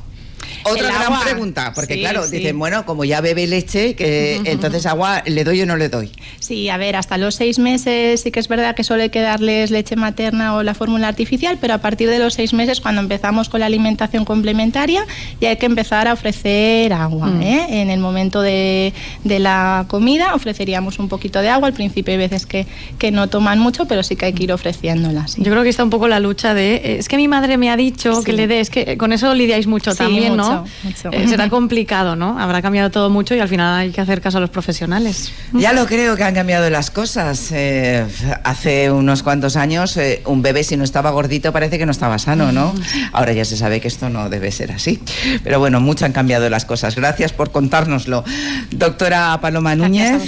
otra 0.64 0.88
El 0.88 0.94
gran 0.94 1.02
agua. 1.04 1.22
pregunta, 1.24 1.72
porque 1.76 1.96
Sí, 1.96 2.00
claro, 2.02 2.24
sí. 2.28 2.38
dicen, 2.38 2.58
bueno, 2.60 2.86
como 2.86 3.04
ya 3.06 3.22
bebe 3.22 3.48
leche, 3.48 3.96
que 3.96 4.42
entonces 4.46 4.86
agua, 4.86 5.24
¿le 5.26 5.44
doy 5.44 5.62
o 5.62 5.66
no 5.66 5.76
le 5.78 5.90
doy? 5.90 6.12
Sí, 6.40 6.70
a 6.70 6.78
ver, 6.78 6.96
hasta 6.96 7.18
los 7.18 7.36
seis 7.36 7.60
meses 7.60 8.22
sí 8.22 8.32
que 8.32 8.40
es 8.40 8.48
verdad 8.48 8.76
que 8.76 8.84
solo 8.84 9.04
hay 9.04 9.10
que 9.10 9.22
darles 9.22 9.72
leche 9.72 9.96
materna 9.96 10.56
o 10.56 10.64
la 10.64 10.74
fórmula 10.74 11.08
artificial, 11.08 11.58
pero 11.60 11.74
a 11.74 11.78
partir 11.80 12.10
de 12.10 12.20
los 12.20 12.34
seis 12.34 12.54
meses, 12.54 12.82
cuando 12.82 13.02
empezamos 13.02 13.50
con 13.50 13.60
la 13.60 13.66
alimentación 13.66 14.26
complementaria, 14.26 15.06
ya 15.40 15.50
hay 15.50 15.58
que 15.58 15.66
empezar 15.66 16.08
a 16.08 16.14
ofrecer 16.14 16.94
agua. 16.94 17.28
Mm. 17.28 17.42
¿eh? 17.42 17.82
En 17.82 17.90
el 17.90 18.00
momento 18.00 18.42
de, 18.42 18.94
de 19.24 19.40
la 19.40 19.86
comida 19.88 20.34
ofreceríamos 20.36 21.00
un 21.00 21.08
poquito 21.10 21.42
de 21.42 21.50
agua. 21.50 21.68
Al 21.68 21.74
principio 21.74 22.12
hay 22.12 22.18
veces 22.18 22.46
que, 22.46 22.66
que 22.98 23.12
no 23.12 23.28
toman 23.28 23.60
mucho, 23.60 23.86
pero 23.86 24.04
sí 24.04 24.16
que 24.16 24.26
hay 24.28 24.34
que 24.34 24.44
ir 24.44 24.52
ofreciéndola. 24.54 25.28
sí. 25.28 25.42
Yo 25.44 25.52
creo 25.52 25.64
que 25.64 25.70
está 25.70 25.84
un 25.84 25.90
poco 25.90 26.08
la 26.08 26.20
lucha 26.20 26.54
de, 26.54 26.76
eh, 26.76 26.96
es 27.00 27.08
que 27.08 27.18
mi 27.18 27.28
madre 27.28 27.58
me 27.58 27.70
ha 27.70 27.78
dicho 27.78 28.16
Sí. 28.16 28.26
que 28.26 28.34
le 28.34 28.48
dé, 28.48 28.60
es 28.60 28.70
que 28.70 28.98
con 28.98 29.14
eso 29.14 29.34
lidiáis 29.34 29.68
mucho 29.68 29.92
Sí, 29.92 29.98
también, 30.00 30.36
¿no? 30.36 30.44
Mucho, 30.60 30.72
mucho. 30.84 31.10
Eh, 31.12 31.28
será 31.28 31.50
complicado, 31.50 32.16
¿no? 32.16 32.40
Habrá 32.40 32.62
cambiado 32.62 32.90
todo 32.90 33.10
mucho 33.10 33.36
y 33.36 33.40
al 33.40 33.48
final 33.48 33.80
hay 33.80 33.92
que 33.92 34.02
hacer 34.02 34.22
caso 34.22 34.38
a 34.38 34.42
los 34.42 34.50
profesionales. 34.50 35.32
Ya 35.54 35.74
lo 35.74 35.86
creo 35.86 36.16
que 36.16 36.24
han 36.24 36.34
cambiado 36.34 36.70
las 36.70 36.92
cosas. 36.92 37.52
Eh, 37.52 38.06
hace 38.44 38.92
unos 38.92 39.24
cuantos 39.24 39.56
años, 39.56 39.98
eh, 39.98 40.22
un 40.26 40.42
bebé 40.42 40.64
si 40.64 40.78
no 40.78 40.84
estaba 40.84 41.12
gordito 41.12 41.52
parece 41.52 41.78
que 41.78 41.86
no 41.86 41.92
estaba 41.92 42.20
sano, 42.20 42.52
¿no? 42.52 42.74
Ahora 43.14 43.34
ya 43.34 43.46
se 43.46 43.58
sabe 43.58 43.82
que 43.82 43.88
esto 43.88 44.10
no 44.10 44.30
debe 44.30 44.52
ser 44.52 44.72
así. 44.72 45.02
Pero 45.44 45.60
bueno, 45.60 45.80
mucho 45.82 46.06
han 46.06 46.14
cambiado 46.14 46.50
las 46.50 46.66
cosas. 46.66 46.96
Gracias 46.96 47.34
por 47.34 47.52
contárnoslo. 47.52 48.24
Doctora 48.72 49.38
Paloma 49.42 49.76
Núñez. 49.76 50.22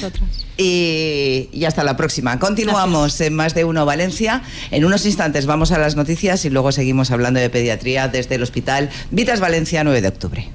Y, 0.58 1.64
hasta 1.66 1.84
la 1.84 1.98
próxima. 1.98 2.40
Continuamos 2.40 3.20
en 3.22 3.36
Más 3.36 3.54
de 3.54 3.66
Uno 3.66 3.86
Valencia. 3.86 4.44
En 4.72 4.86
unos 4.86 5.06
instantes 5.06 5.46
vamos 5.46 5.72
a 5.72 5.80
las 5.80 5.96
noticias 5.96 6.46
y 6.46 6.50
luego 6.50 6.72
seguimos 6.72 7.12
hablando 7.12 7.40
de 7.40 7.50
pediatría 7.50 8.08
desde 8.08 8.36
el 8.36 8.44
Hospital 8.44 8.90
Vitas 9.12 9.40
Valencia 9.40 9.84
9 9.84 10.02
de 10.02 10.08
octubre. 10.08 10.50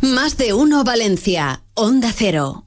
Más 0.00 0.36
de 0.36 0.52
uno 0.52 0.84
Valencia. 0.84 1.62
Onda 1.74 2.12
Cero. 2.14 2.66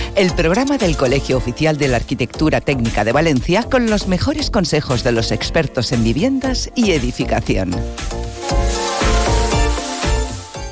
el 0.15 0.31
programa 0.33 0.77
del 0.77 0.97
Colegio 0.97 1.37
Oficial 1.37 1.77
de 1.77 1.87
la 1.87 1.97
Arquitectura 1.97 2.61
Técnica 2.61 3.03
de 3.03 3.11
Valencia 3.11 3.63
con 3.63 3.89
los 3.89 4.07
mejores 4.07 4.49
consejos 4.49 5.03
de 5.03 5.11
los 5.11 5.31
expertos 5.31 5.91
en 5.91 6.03
viviendas 6.03 6.69
y 6.75 6.91
edificación. 6.91 7.71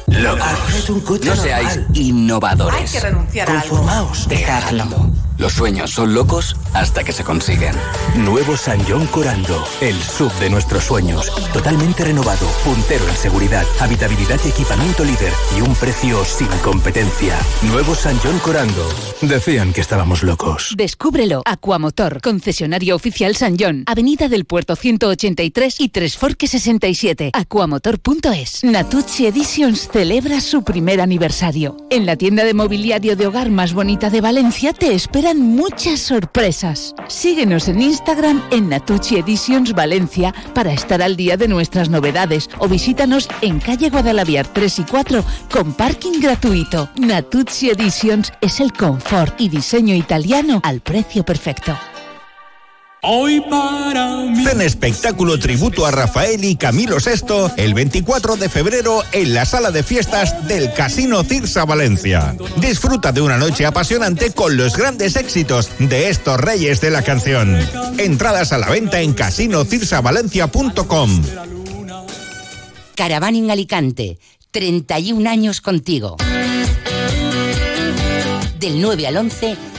Locos. 0.07 0.89
No 1.23 1.35
seáis 1.35 1.79
innovadores. 1.93 2.79
Hay 2.79 2.87
que 2.87 2.99
renunciar 2.99 3.49
a 3.49 3.61
algo. 3.61 3.77
Conformaos. 3.77 4.27
Dejadlo. 4.27 5.11
Los 5.39 5.53
sueños 5.53 5.91
son 5.91 6.13
locos 6.13 6.57
hasta 6.73 7.05
que 7.05 7.13
se 7.13 7.23
consiguen. 7.23 7.73
Nuevo 8.17 8.57
San 8.57 8.77
John 8.83 9.07
Corando, 9.07 9.63
el 9.79 9.95
sub 9.95 10.33
de 10.33 10.49
nuestros 10.49 10.83
sueños. 10.83 11.31
Totalmente 11.53 12.03
renovado, 12.03 12.45
puntero 12.65 13.07
en 13.07 13.15
seguridad, 13.15 13.63
habitabilidad 13.79 14.37
y 14.45 14.49
equipamiento 14.49 15.05
líder 15.05 15.31
y 15.57 15.61
un 15.61 15.73
precio 15.75 16.25
sin 16.25 16.49
competencia. 16.61 17.37
Nuevo 17.71 17.95
San 17.95 18.17
John 18.19 18.37
Corando. 18.39 18.85
Decían 19.21 19.71
que 19.71 19.79
estábamos 19.79 20.23
locos. 20.23 20.73
Descúbrelo. 20.75 21.41
Aquamotor, 21.45 22.19
concesionario 22.19 22.97
oficial 22.97 23.33
San 23.37 23.55
John, 23.57 23.83
Avenida 23.85 24.27
del 24.27 24.43
Puerto 24.43 24.75
183 24.75 25.79
y 25.79 25.87
Tres 25.87 26.17
Forques 26.17 26.51
67. 26.51 27.31
Aquamotor.es. 27.31 28.65
Natucci 28.65 29.27
Editions 29.27 29.87
celebra 29.87 30.41
su 30.41 30.63
primer 30.63 30.99
aniversario. 30.99 31.77
En 31.89 32.05
la 32.05 32.17
tienda 32.17 32.43
de 32.43 32.53
mobiliario 32.53 33.15
de 33.15 33.25
hogar 33.25 33.49
más 33.49 33.71
bonita 33.71 34.09
de 34.09 34.19
Valencia 34.19 34.73
te 34.73 34.93
muchas 35.37 35.99
sorpresas. 35.99 36.95
Síguenos 37.07 37.67
en 37.67 37.81
Instagram 37.81 38.41
en 38.51 38.69
Natucci 38.69 39.17
Editions 39.17 39.73
Valencia 39.73 40.33
para 40.53 40.71
estar 40.73 41.01
al 41.01 41.15
día 41.15 41.37
de 41.37 41.47
nuestras 41.47 41.89
novedades 41.89 42.49
o 42.59 42.67
visítanos 42.67 43.29
en 43.41 43.59
calle 43.59 43.89
Guadalaviar 43.89 44.47
3 44.47 44.79
y 44.79 44.83
4 44.83 45.23
con 45.51 45.73
parking 45.73 46.19
gratuito. 46.21 46.89
Natucci 46.97 47.69
Editions 47.69 48.31
es 48.41 48.59
el 48.59 48.73
confort 48.73 49.39
y 49.39 49.49
diseño 49.49 49.95
italiano 49.95 50.61
al 50.63 50.81
precio 50.81 51.23
perfecto. 51.23 51.77
Hoy 53.01 53.39
para 53.49 54.17
mí. 54.23 54.43
Ven 54.43 54.59
espectáculo 54.59 55.39
tributo 55.39 55.85
a 55.85 55.91
Rafael 55.91 56.43
y 56.43 56.57
Camilo 56.57 56.97
VI 56.97 57.53
el 57.55 57.73
24 57.73 58.35
de 58.35 58.49
febrero 58.49 59.03
en 59.13 59.33
la 59.33 59.45
sala 59.45 59.71
de 59.71 59.83
fiestas 59.83 60.45
del 60.47 60.73
Casino 60.73 61.23
Cirsa 61.23 61.63
Valencia. 61.63 62.35
Disfruta 62.57 63.13
de 63.13 63.21
una 63.21 63.37
noche 63.37 63.65
apasionante 63.65 64.31
con 64.31 64.57
los 64.57 64.75
grandes 64.75 65.15
éxitos 65.15 65.69
de 65.79 66.09
estos 66.09 66.41
reyes 66.41 66.81
de 66.81 66.91
la 66.91 67.01
canción. 67.01 67.57
Entradas 67.97 68.51
a 68.51 68.57
la 68.57 68.69
venta 68.69 68.99
en 68.99 69.13
casinocirsavalencia.com. 69.13 71.21
Caravaning 72.95 73.49
Alicante, 73.49 74.19
31 74.51 75.29
años 75.29 75.61
contigo. 75.61 76.17
Del 78.59 78.81
9 78.81 79.07
al 79.07 79.15
11 79.15 79.78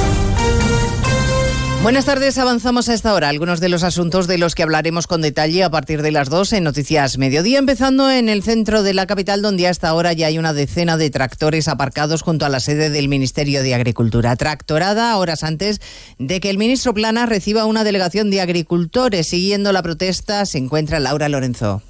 Buenas 1.81 2.05
tardes, 2.05 2.37
avanzamos 2.37 2.89
a 2.89 2.93
esta 2.93 3.11
hora. 3.15 3.27
Algunos 3.27 3.59
de 3.59 3.67
los 3.67 3.81
asuntos 3.81 4.27
de 4.27 4.37
los 4.37 4.53
que 4.53 4.61
hablaremos 4.61 5.07
con 5.07 5.23
detalle 5.23 5.63
a 5.63 5.71
partir 5.71 6.03
de 6.03 6.11
las 6.11 6.29
2 6.29 6.53
en 6.53 6.63
Noticias 6.63 7.17
Mediodía, 7.17 7.57
empezando 7.57 8.11
en 8.11 8.29
el 8.29 8.43
centro 8.43 8.83
de 8.83 8.93
la 8.93 9.07
capital, 9.07 9.41
donde 9.41 9.67
hasta 9.67 9.89
ahora 9.89 10.13
ya 10.13 10.27
hay 10.27 10.37
una 10.37 10.53
decena 10.53 10.95
de 10.95 11.09
tractores 11.09 11.67
aparcados 11.67 12.21
junto 12.21 12.45
a 12.45 12.49
la 12.49 12.59
sede 12.59 12.91
del 12.91 13.09
Ministerio 13.09 13.63
de 13.63 13.73
Agricultura. 13.73 14.35
Tractorada 14.35 15.17
horas 15.17 15.43
antes 15.43 15.81
de 16.19 16.39
que 16.39 16.51
el 16.51 16.59
ministro 16.59 16.93
Plana 16.93 17.25
reciba 17.25 17.65
una 17.65 17.83
delegación 17.83 18.29
de 18.29 18.41
agricultores. 18.41 19.25
Siguiendo 19.25 19.73
la 19.73 19.81
protesta 19.81 20.45
se 20.45 20.59
encuentra 20.59 20.99
Laura 20.99 21.29
Lorenzo. 21.29 21.81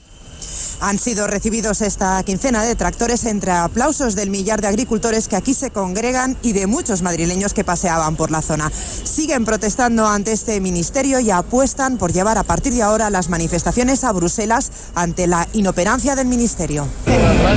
Han 0.79 0.97
sido 0.97 1.27
recibidos 1.27 1.81
esta 1.81 2.21
quincena 2.23 2.63
de 2.63 2.75
tractores 2.75 3.25
entre 3.25 3.51
aplausos 3.51 4.15
del 4.15 4.29
millar 4.29 4.61
de 4.61 4.67
agricultores 4.67 5.27
que 5.27 5.35
aquí 5.35 5.53
se 5.53 5.71
congregan 5.71 6.37
y 6.41 6.53
de 6.53 6.67
muchos 6.67 7.01
madrileños 7.01 7.53
que 7.53 7.63
paseaban 7.63 8.15
por 8.15 8.31
la 8.31 8.41
zona. 8.41 8.71
Siguen 9.03 9.45
protestando 9.45 10.07
ante 10.07 10.31
este 10.31 10.59
ministerio 10.59 11.19
y 11.19 11.31
apuestan 11.31 11.97
por 11.97 12.11
llevar 12.11 12.37
a 12.37 12.43
partir 12.43 12.73
de 12.73 12.81
ahora 12.81 13.09
las 13.09 13.29
manifestaciones 13.29 14.03
a 14.03 14.11
Bruselas 14.11 14.71
ante 14.95 15.27
la 15.27 15.47
inoperancia 15.53 16.15
del 16.15 16.27
ministerio. 16.27 16.87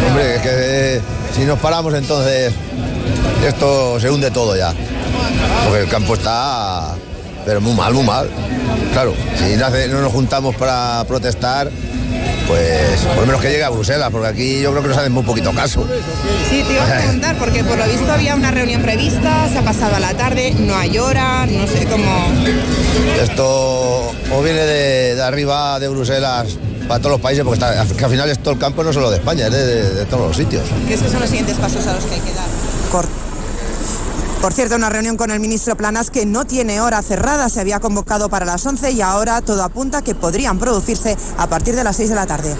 Hombre, 0.08 0.36
es 0.36 0.42
que 0.42 0.50
eh, 0.52 1.02
si 1.34 1.44
nos 1.44 1.58
paramos 1.58 1.94
entonces 1.94 2.52
esto 3.46 4.00
se 4.00 4.10
hunde 4.10 4.30
todo 4.30 4.56
ya. 4.56 4.74
Porque 5.64 5.82
el 5.82 5.88
campo 5.88 6.14
está 6.14 6.94
pero 7.44 7.60
muy 7.60 7.74
mal, 7.74 7.92
muy 7.92 8.04
mal. 8.04 8.28
Claro, 8.92 9.14
si 9.36 9.56
no 9.56 10.00
nos 10.00 10.12
juntamos 10.12 10.54
para 10.56 11.04
protestar, 11.06 11.70
pues 12.46 13.00
por 13.00 13.16
lo 13.16 13.26
menos 13.26 13.40
que 13.40 13.50
llegue 13.50 13.64
a 13.64 13.70
Bruselas, 13.70 14.10
porque 14.10 14.28
aquí 14.28 14.60
yo 14.60 14.70
creo 14.70 14.82
que 14.82 14.88
nos 14.88 14.98
hacen 14.98 15.12
muy 15.12 15.22
poquito 15.22 15.52
caso. 15.52 15.86
Sí, 16.50 16.62
te 16.66 16.74
iba 16.74 16.82
a 16.82 16.98
preguntar, 16.98 17.36
porque 17.38 17.64
por 17.64 17.78
lo 17.78 17.84
visto 17.86 18.10
había 18.10 18.34
una 18.34 18.50
reunión 18.50 18.82
prevista, 18.82 19.48
se 19.50 19.58
ha 19.58 19.62
pasado 19.62 19.96
a 19.96 20.00
la 20.00 20.14
tarde, 20.14 20.54
no 20.58 20.76
hay 20.76 20.98
hora, 20.98 21.46
no 21.46 21.66
sé 21.66 21.86
cómo... 21.86 22.04
Esto 23.20 24.12
o 24.32 24.42
viene 24.42 24.60
de, 24.60 25.22
arriba 25.22 25.78
de 25.78 25.88
Bruselas 25.88 26.58
para 26.88 27.00
todos 27.00 27.12
los 27.12 27.20
países, 27.20 27.44
porque 27.44 27.64
está, 27.64 27.80
al 27.80 28.10
final 28.10 28.28
es 28.28 28.38
todo 28.38 28.54
el 28.54 28.60
campo 28.60 28.84
no 28.84 28.92
solo 28.92 29.10
de 29.10 29.16
España, 29.16 29.46
es 29.46 29.52
de, 29.52 30.04
todos 30.06 30.28
los 30.28 30.36
sitios. 30.36 30.64
¿Qué 30.86 30.96
son 30.96 31.20
los 31.20 31.28
siguientes 31.28 31.56
pasos 31.56 31.86
a 31.86 31.94
los 31.94 32.04
que 32.04 32.14
hay 32.14 32.20
que 32.20 32.32
dar? 32.32 32.46
Por 34.44 34.52
cierto, 34.52 34.76
una 34.76 34.90
reunión 34.90 35.16
con 35.16 35.30
el 35.30 35.40
ministro 35.40 35.74
Planas 35.74 36.10
que 36.10 36.26
no 36.26 36.44
tiene 36.44 36.82
hora 36.82 37.00
cerrada, 37.00 37.48
se 37.48 37.60
había 37.60 37.80
convocado 37.80 38.28
para 38.28 38.44
las 38.44 38.66
11 38.66 38.90
y 38.90 39.00
ahora 39.00 39.40
todo 39.40 39.64
apunta 39.64 40.02
que 40.02 40.14
podrían 40.14 40.58
producirse 40.58 41.16
a 41.38 41.46
partir 41.46 41.74
de 41.74 41.82
las 41.82 41.96
6 41.96 42.10
de 42.10 42.14
la 42.14 42.26
tarde. 42.26 42.54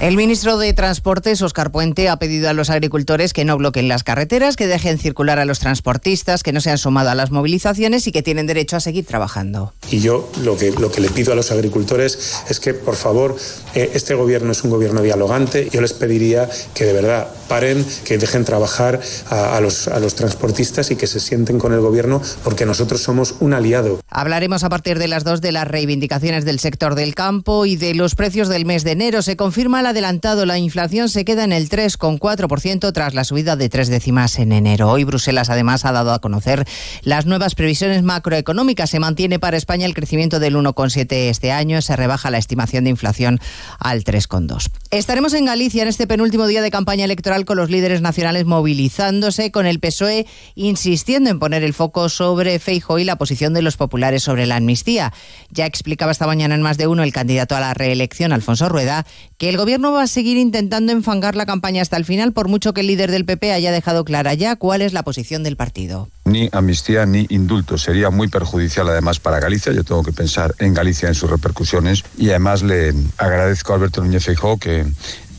El 0.00 0.16
ministro 0.16 0.56
de 0.56 0.72
Transportes, 0.72 1.42
Oscar 1.42 1.70
Puente, 1.70 2.08
ha 2.08 2.18
pedido 2.18 2.48
a 2.48 2.54
los 2.54 2.70
agricultores 2.70 3.34
que 3.34 3.44
no 3.44 3.58
bloqueen 3.58 3.86
las 3.86 4.02
carreteras, 4.02 4.56
que 4.56 4.66
dejen 4.66 4.98
circular 4.98 5.38
a 5.38 5.44
los 5.44 5.58
transportistas, 5.58 6.42
que 6.42 6.54
no 6.54 6.62
se 6.62 6.70
han 6.70 6.78
sumado 6.78 7.10
a 7.10 7.14
las 7.14 7.30
movilizaciones 7.30 8.06
y 8.06 8.12
que 8.12 8.22
tienen 8.22 8.46
derecho 8.46 8.76
a 8.76 8.80
seguir 8.80 9.04
trabajando. 9.04 9.74
Y 9.90 10.00
yo 10.00 10.32
lo 10.42 10.56
que, 10.56 10.70
lo 10.70 10.90
que 10.90 11.02
le 11.02 11.10
pido 11.10 11.34
a 11.34 11.36
los 11.36 11.50
agricultores 11.50 12.42
es 12.48 12.60
que, 12.60 12.72
por 12.72 12.96
favor, 12.96 13.36
eh, 13.74 13.90
este 13.92 14.14
gobierno 14.14 14.52
es 14.52 14.64
un 14.64 14.70
gobierno 14.70 15.02
dialogante. 15.02 15.68
Yo 15.70 15.82
les 15.82 15.92
pediría 15.92 16.48
que 16.72 16.86
de 16.86 16.94
verdad 16.94 17.28
paren, 17.46 17.84
que 18.06 18.16
dejen 18.16 18.46
trabajar 18.46 19.02
a, 19.28 19.60
los, 19.60 19.86
a 19.86 20.00
los 20.00 20.14
transportistas 20.14 20.90
y 20.90 20.96
que 20.96 21.08
se 21.08 21.20
sienten 21.20 21.58
con 21.58 21.74
el 21.74 21.80
gobierno 21.80 22.22
porque 22.42 22.64
nosotros 22.64 23.02
somos 23.02 23.34
un 23.40 23.52
aliado. 23.52 24.00
Hablaremos 24.08 24.64
a 24.64 24.70
partir 24.70 24.98
de 24.98 25.08
las 25.08 25.24
dos 25.24 25.42
de 25.42 25.52
las 25.52 25.68
reivindicaciones 25.68 26.46
del 26.46 26.58
sector 26.58 26.94
del 26.94 27.14
campo 27.14 27.66
y 27.66 27.76
de 27.76 27.94
los 27.94 28.14
precios 28.14 28.48
del 28.48 28.64
mes 28.64 28.82
de 28.82 28.92
enero. 28.92 29.20
Se 29.20 29.36
confirma 29.36 29.82
la 29.82 29.89
adelantado, 29.90 30.46
la 30.46 30.58
inflación 30.58 31.08
se 31.08 31.24
queda 31.24 31.44
en 31.44 31.52
el 31.52 31.68
3,4% 31.68 32.92
tras 32.92 33.14
la 33.14 33.24
subida 33.24 33.56
de 33.56 33.68
tres 33.68 33.88
décimas 33.88 34.38
en 34.38 34.52
enero. 34.52 34.88
Hoy 34.88 35.04
Bruselas 35.04 35.50
además 35.50 35.84
ha 35.84 35.92
dado 35.92 36.12
a 36.12 36.20
conocer 36.20 36.66
las 37.02 37.26
nuevas 37.26 37.54
previsiones 37.54 38.02
macroeconómicas. 38.02 38.90
Se 38.90 39.00
mantiene 39.00 39.38
para 39.38 39.56
España 39.56 39.86
el 39.86 39.94
crecimiento 39.94 40.40
del 40.40 40.56
1,7 40.56 41.12
este 41.28 41.52
año, 41.52 41.82
se 41.82 41.96
rebaja 41.96 42.30
la 42.30 42.38
estimación 42.38 42.84
de 42.84 42.90
inflación 42.90 43.40
al 43.78 44.04
3,2. 44.04 44.70
Estaremos 44.90 45.34
en 45.34 45.44
Galicia 45.44 45.82
en 45.82 45.88
este 45.88 46.06
penúltimo 46.06 46.46
día 46.46 46.62
de 46.62 46.70
campaña 46.70 47.04
electoral 47.04 47.44
con 47.44 47.56
los 47.56 47.70
líderes 47.70 48.00
nacionales 48.00 48.46
movilizándose, 48.46 49.50
con 49.50 49.66
el 49.66 49.80
PSOE 49.80 50.26
insistiendo 50.54 51.30
en 51.30 51.38
poner 51.38 51.64
el 51.64 51.74
foco 51.74 52.08
sobre 52.08 52.58
Feijo 52.58 52.98
y 52.98 53.04
la 53.04 53.16
posición 53.16 53.54
de 53.54 53.62
los 53.62 53.76
populares 53.76 54.22
sobre 54.22 54.46
la 54.46 54.56
amnistía. 54.56 55.12
Ya 55.50 55.66
explicaba 55.66 56.12
esta 56.12 56.26
mañana 56.26 56.54
en 56.54 56.62
más 56.62 56.78
de 56.78 56.86
uno 56.86 57.02
el 57.02 57.12
candidato 57.12 57.56
a 57.56 57.60
la 57.60 57.74
reelección, 57.74 58.32
Alfonso 58.32 58.68
Rueda, 58.68 59.04
que 59.36 59.48
el 59.48 59.56
gobierno 59.56 59.79
no 59.80 59.92
va 59.92 60.02
a 60.02 60.06
seguir 60.06 60.36
intentando 60.36 60.92
enfangar 60.92 61.34
la 61.34 61.46
campaña 61.46 61.82
hasta 61.82 61.96
el 61.96 62.04
final, 62.04 62.32
por 62.32 62.48
mucho 62.48 62.72
que 62.72 62.82
el 62.82 62.86
líder 62.86 63.10
del 63.10 63.24
PP 63.24 63.52
haya 63.52 63.72
dejado 63.72 64.04
clara 64.04 64.34
ya 64.34 64.56
cuál 64.56 64.82
es 64.82 64.92
la 64.92 65.02
posición 65.02 65.42
del 65.42 65.56
partido. 65.56 66.08
Ni 66.24 66.48
amnistía 66.52 67.06
ni 67.06 67.26
indulto. 67.30 67.78
Sería 67.78 68.10
muy 68.10 68.28
perjudicial 68.28 68.88
además 68.88 69.18
para 69.18 69.40
Galicia. 69.40 69.72
Yo 69.72 69.82
tengo 69.82 70.02
que 70.02 70.12
pensar 70.12 70.54
en 70.58 70.74
Galicia, 70.74 71.08
en 71.08 71.14
sus 71.14 71.30
repercusiones. 71.30 72.04
Y 72.16 72.30
además 72.30 72.62
le 72.62 72.94
agradezco 73.18 73.72
a 73.72 73.76
Alberto 73.76 74.02
Núñez 74.02 74.24
Feijóo 74.24 74.58
que 74.58 74.86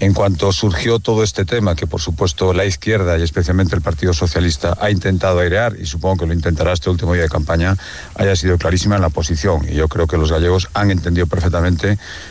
en 0.02 0.16
cuanto 0.16 0.52
surgió 0.52 0.98
todo 0.98 1.22
este 1.24 1.46
tema, 1.46 1.76
que 1.76 1.86
por 1.86 2.02
supuesto 2.02 2.54
la 2.54 2.66
izquierda 2.66 3.20
y 3.20 3.22
especialmente 3.22 3.76
el 3.76 3.84
Partido 3.84 4.16
Socialista 4.16 4.76
ha 4.82 4.90
intentado 4.90 5.40
airear, 5.40 5.76
y 5.80 5.86
supongo 5.86 6.18
que 6.18 6.26
lo 6.26 6.34
intentará 6.34 6.74
este 6.74 6.90
último 6.90 7.14
día 7.14 7.22
de 7.22 7.30
campaña, 7.30 7.78
haya 8.16 8.36
sido 8.36 8.58
clarísima 8.58 8.96
en 8.96 9.04
la 9.04 9.10
posición. 9.10 9.62
Y 9.70 9.76
yo 9.76 9.88
creo 9.88 10.08
que 10.08 10.18
los 10.18 10.32
gallegos 10.32 10.70
han 10.74 10.90
entendido 10.90 11.28
perfectamente 11.28 12.00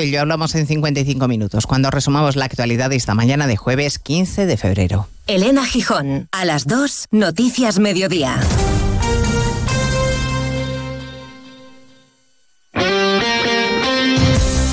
Hoy 0.00 0.10
lo 0.10 0.20
hablamos 0.20 0.54
en 0.54 0.66
55 0.66 1.28
minutos, 1.28 1.66
cuando 1.66 1.90
resumamos 1.90 2.34
la 2.34 2.46
actualidad 2.46 2.88
de 2.88 2.96
esta 2.96 3.14
mañana 3.14 3.46
de 3.46 3.58
jueves 3.58 3.98
15 3.98 4.46
de 4.46 4.56
febrero. 4.56 5.08
Elena 5.26 5.66
Gijón, 5.66 6.26
a 6.32 6.46
las 6.46 6.66
2, 6.66 7.08
Noticias 7.10 7.78
Mediodía. 7.78 8.40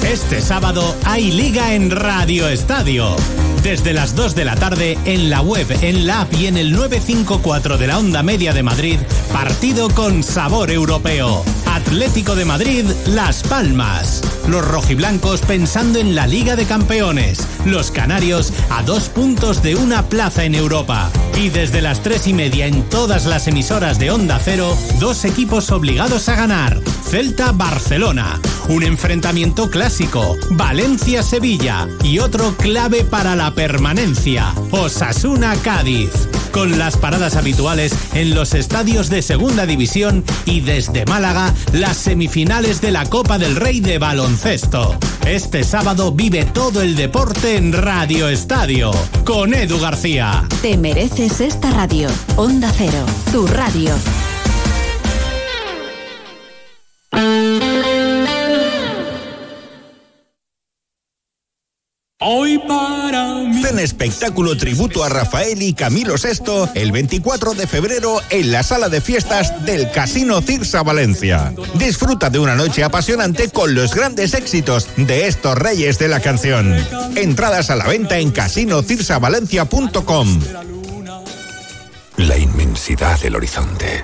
Este 0.09 0.39
sábado 0.39 0.95
hay 1.03 1.29
liga 1.31 1.73
en 1.73 1.91
Radio 1.91 2.47
Estadio. 2.47 3.17
Desde 3.63 3.93
las 3.93 4.15
2 4.15 4.35
de 4.35 4.45
la 4.45 4.55
tarde 4.55 4.97
en 5.05 5.29
la 5.29 5.41
web, 5.41 5.67
en 5.81 6.07
la 6.07 6.21
app 6.21 6.33
y 6.33 6.47
en 6.47 6.57
el 6.57 6.71
954 6.71 7.77
de 7.77 7.87
la 7.87 7.99
Onda 7.99 8.23
Media 8.23 8.53
de 8.53 8.63
Madrid, 8.63 8.99
partido 9.33 9.89
con 9.89 10.23
sabor 10.23 10.71
europeo. 10.71 11.43
Atlético 11.65 12.35
de 12.35 12.43
Madrid, 12.43 12.85
Las 13.05 13.43
Palmas. 13.43 14.21
Los 14.47 14.67
rojiblancos 14.67 15.41
pensando 15.41 15.99
en 15.99 16.15
la 16.15 16.25
Liga 16.25 16.55
de 16.55 16.65
Campeones. 16.65 17.47
Los 17.65 17.91
canarios 17.91 18.51
a 18.69 18.81
dos 18.81 19.09
puntos 19.09 19.61
de 19.61 19.75
una 19.75 20.03
plaza 20.09 20.43
en 20.43 20.55
Europa. 20.55 21.11
Y 21.39 21.49
desde 21.49 21.81
las 21.81 22.01
tres 22.01 22.25
y 22.27 22.33
media 22.33 22.65
en 22.65 22.81
todas 22.89 23.25
las 23.25 23.47
emisoras 23.47 23.99
de 23.99 24.09
Onda 24.09 24.39
Cero, 24.43 24.75
dos 24.99 25.23
equipos 25.23 25.71
obligados 25.71 26.29
a 26.29 26.35
ganar. 26.35 26.81
Celta 27.03 27.51
Barcelona. 27.51 28.39
Un 28.69 28.83
enfrentamiento 28.83 29.69
clásico. 29.69 30.35
Valencia-Sevilla. 30.51 31.87
Y 32.03 32.19
otro 32.19 32.55
clave 32.57 33.03
para 33.03 33.35
la 33.35 33.46
permanencia. 33.53 34.53
Osasuna 34.71 35.55
Cádiz. 35.63 36.11
Con 36.51 36.77
las 36.77 36.97
paradas 36.97 37.35
habituales 37.35 37.93
en 38.13 38.33
los 38.33 38.53
estadios 38.53 39.09
de 39.09 39.21
Segunda 39.21 39.65
División 39.65 40.23
y 40.45 40.61
desde 40.61 41.05
Málaga, 41.05 41.53
las 41.73 41.97
semifinales 41.97 42.81
de 42.81 42.91
la 42.91 43.05
Copa 43.05 43.37
del 43.37 43.55
Rey 43.55 43.79
de 43.79 43.97
Baloncesto. 43.97 44.97
Este 45.25 45.63
sábado 45.63 46.11
vive 46.11 46.45
todo 46.45 46.81
el 46.81 46.95
deporte 46.95 47.57
en 47.57 47.73
Radio 47.73 48.29
Estadio. 48.29 48.91
Con 49.25 49.53
Edu 49.53 49.79
García. 49.79 50.45
Te 50.61 50.77
mereces 50.77 51.41
esta 51.41 51.71
radio. 51.71 52.09
Onda 52.37 52.71
Cero, 52.75 53.05
tu 53.31 53.45
radio. 53.47 53.93
Hoy 62.19 62.57
para 62.67 63.35
mí. 63.35 63.61
Ven 63.61 63.77
espectáculo 63.77 64.57
tributo 64.57 65.03
a 65.03 65.09
Rafael 65.09 65.61
y 65.61 65.75
Camilo 65.75 66.15
VI 66.15 66.71
el 66.73 66.91
24 66.91 67.53
de 67.53 67.67
febrero 67.67 68.19
en 68.31 68.51
la 68.51 68.63
sala 68.63 68.89
de 68.89 69.01
fiestas 69.01 69.63
del 69.65 69.91
Casino 69.91 70.41
Cirsa 70.41 70.81
Valencia. 70.81 71.53
Disfruta 71.75 72.31
de 72.31 72.39
una 72.39 72.55
noche 72.55 72.83
apasionante 72.83 73.49
con 73.49 73.75
los 73.75 73.93
grandes 73.93 74.33
éxitos 74.33 74.87
de 74.97 75.27
estos 75.27 75.59
reyes 75.59 75.99
de 75.99 76.07
la 76.07 76.19
canción. 76.19 76.75
Entradas 77.15 77.69
a 77.69 77.75
la 77.75 77.85
venta 77.85 78.17
en 78.17 78.31
casinocirsavalencia.com. 78.31 80.39
La 82.15 82.35
inmensidad 82.35 83.19
del 83.19 83.35
horizonte, 83.35 84.03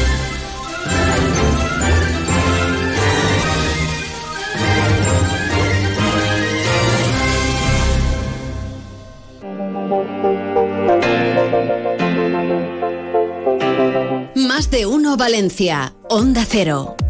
Valencia. 15.17 15.93
Onda 16.09 16.45
Cero. 16.45 17.00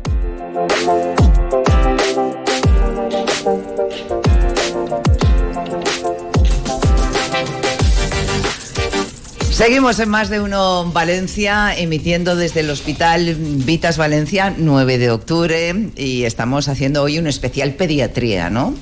Seguimos 9.62 10.00
en 10.00 10.10
más 10.10 10.30
de 10.30 10.42
uno 10.42 10.92
Valencia, 10.92 11.78
emitiendo 11.78 12.36
desde 12.36 12.62
el 12.62 12.72
Hospital 12.72 13.36
Vitas 13.36 13.96
Valencia 13.96 14.56
9 14.58 14.98
de 14.98 15.12
octubre 15.12 15.92
y 15.96 16.24
estamos 16.24 16.68
haciendo 16.68 17.04
hoy 17.04 17.20
un 17.20 17.28
especial 17.28 17.76
pediatría, 17.76 18.50
¿no? 18.50 18.74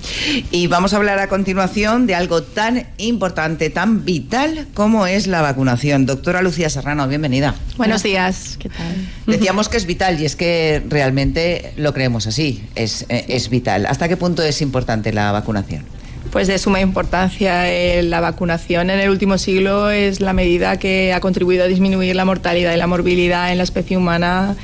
Y 0.52 0.68
vamos 0.68 0.94
a 0.94 0.96
hablar 0.96 1.20
a 1.20 1.28
continuación 1.28 2.08
de 2.08 2.16
algo 2.16 2.44
tan 2.44 2.88
importante, 2.96 3.70
tan 3.70 4.06
vital 4.06 4.68
como 4.74 5.06
es 5.06 5.28
la 5.28 5.42
vacunación. 5.42 6.06
Doctora 6.06 6.42
Lucía 6.42 6.70
Serrano, 6.70 7.06
bienvenida. 7.10 7.56
Buenos 7.76 8.02
días, 8.02 8.56
¿qué 8.58 8.70
tal? 8.70 8.96
Decíamos 9.28 9.68
que 9.68 9.76
es 9.76 9.86
vital 9.86 10.22
y 10.22 10.24
es 10.24 10.38
que 10.38 10.82
realmente 10.88 11.74
lo 11.76 11.94
creemos 11.94 12.26
así, 12.26 12.64
es, 12.76 13.06
eh, 13.10 13.26
es 13.28 13.50
vital. 13.50 13.86
¿Hasta 13.86 14.08
qué 14.08 14.16
punto 14.16 14.44
es 14.44 14.62
importante 14.62 15.12
la 15.12 15.34
vacunación? 15.34 15.99
Pues 16.32 16.48
de 16.48 16.60
suma 16.60 16.80
importancia. 16.80 17.72
Eh, 17.72 18.04
la 18.04 18.20
vacunación 18.20 18.90
en 18.90 19.00
el 19.00 19.10
último 19.10 19.38
siglo 19.38 19.90
es 19.90 20.20
la 20.20 20.34
medida 20.34 20.78
que 20.78 21.12
ha 21.14 21.20
contribuido 21.20 21.64
a 21.64 21.68
disminuir 21.68 22.16
la 22.16 22.24
mortalidad 22.24 22.74
y 22.74 22.78
la 22.78 22.86
morbilidad 22.86 23.52
en 23.52 23.58
la 23.58 23.64
especie 23.64 23.98
humana 23.98 24.56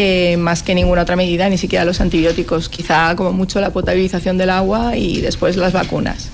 eh, 0.00 0.36
más 0.36 0.62
que 0.62 0.76
ninguna 0.76 1.02
otra 1.02 1.16
medida, 1.16 1.48
ni 1.48 1.58
siquiera 1.58 1.84
los 1.84 2.00
antibióticos. 2.00 2.68
Quizá 2.68 3.16
como 3.16 3.32
mucho 3.32 3.60
la 3.60 3.70
potabilización 3.70 4.38
del 4.38 4.50
agua 4.50 4.96
y 4.96 5.20
después 5.20 5.56
las 5.56 5.72
vacunas. 5.72 6.30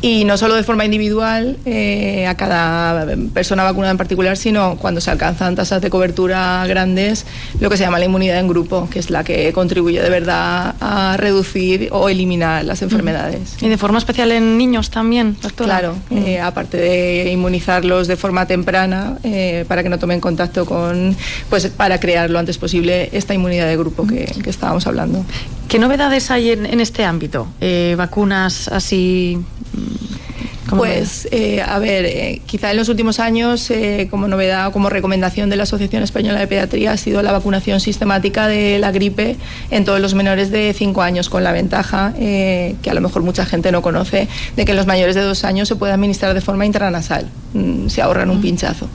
Y 0.00 0.24
no 0.24 0.38
solo 0.38 0.54
de 0.54 0.62
forma 0.62 0.84
individual 0.84 1.56
eh, 1.64 2.28
a 2.28 2.36
cada 2.36 3.08
persona 3.34 3.64
vacunada 3.64 3.90
en 3.90 3.98
particular, 3.98 4.36
sino 4.36 4.76
cuando 4.76 5.00
se 5.00 5.10
alcanzan 5.10 5.56
tasas 5.56 5.82
de 5.82 5.90
cobertura 5.90 6.64
grandes, 6.68 7.26
lo 7.58 7.68
que 7.68 7.76
se 7.76 7.82
llama 7.82 7.98
la 7.98 8.04
inmunidad 8.04 8.38
en 8.38 8.46
grupo, 8.46 8.88
que 8.88 9.00
es 9.00 9.10
la 9.10 9.24
que 9.24 9.52
contribuye 9.52 10.00
de 10.00 10.08
verdad 10.08 10.76
a 10.80 11.16
reducir 11.16 11.88
o 11.90 12.08
eliminar 12.08 12.64
las 12.64 12.80
enfermedades. 12.80 13.56
Y 13.60 13.68
de 13.68 13.76
forma 13.76 13.98
especial 13.98 14.30
en 14.30 14.56
niños 14.56 14.90
también, 14.90 15.36
doctora. 15.42 15.80
Claro, 15.80 15.96
eh, 16.12 16.38
aparte 16.38 16.76
de 16.76 17.32
inmunizarlos 17.32 18.06
de 18.06 18.14
forma 18.14 18.46
temprana 18.46 19.18
eh, 19.24 19.64
para 19.66 19.82
que 19.82 19.88
no 19.88 19.98
tomen 19.98 20.20
contacto 20.20 20.64
con, 20.64 21.16
pues 21.48 21.66
para 21.66 21.98
crear 21.98 22.30
lo 22.30 22.38
antes 22.38 22.56
posible 22.56 22.99
esta 23.12 23.34
inmunidad 23.34 23.66
de 23.66 23.76
grupo 23.76 24.06
que, 24.06 24.26
que 24.42 24.50
estábamos 24.50 24.86
hablando. 24.86 25.24
¿Qué 25.68 25.78
novedades 25.78 26.30
hay 26.30 26.50
en, 26.50 26.66
en 26.66 26.80
este 26.80 27.04
ámbito? 27.04 27.46
Eh, 27.60 27.94
vacunas 27.96 28.66
así. 28.66 29.38
¿cómo 30.68 30.82
Pues, 30.82 31.28
eh, 31.30 31.62
a 31.62 31.78
ver, 31.78 32.04
eh, 32.06 32.42
quizá 32.46 32.72
en 32.72 32.76
los 32.76 32.88
últimos 32.88 33.20
años, 33.20 33.70
eh, 33.70 34.08
como 34.10 34.26
novedad 34.26 34.66
o 34.66 34.72
como 34.72 34.88
recomendación 34.88 35.48
de 35.48 35.56
la 35.56 35.62
Asociación 35.62 36.02
Española 36.02 36.40
de 36.40 36.48
Pediatría, 36.48 36.92
ha 36.92 36.96
sido 36.96 37.22
la 37.22 37.30
vacunación 37.30 37.78
sistemática 37.78 38.48
de 38.48 38.78
la 38.80 38.90
gripe 38.90 39.36
en 39.70 39.84
todos 39.84 40.00
los 40.00 40.14
menores 40.14 40.50
de 40.50 40.72
5 40.76 41.02
años, 41.02 41.28
con 41.28 41.44
la 41.44 41.52
ventaja, 41.52 42.14
que 42.16 42.90
a 42.90 42.94
lo 42.94 43.00
mejor 43.00 43.22
mucha 43.22 43.46
gente 43.46 43.70
no 43.70 43.82
conoce, 43.82 44.26
de 44.56 44.64
que 44.64 44.72
en 44.72 44.76
los 44.76 44.86
mayores 44.86 45.14
de 45.14 45.22
2 45.22 45.44
años 45.44 45.68
se 45.68 45.76
puede 45.76 45.92
administrar 45.92 46.34
de 46.34 46.40
forma 46.40 46.66
intranasal, 46.66 47.30
Mm, 47.52 47.88
se 47.88 48.00
ahorran 48.00 48.30
un 48.30 48.40
pinchazo. 48.40 48.88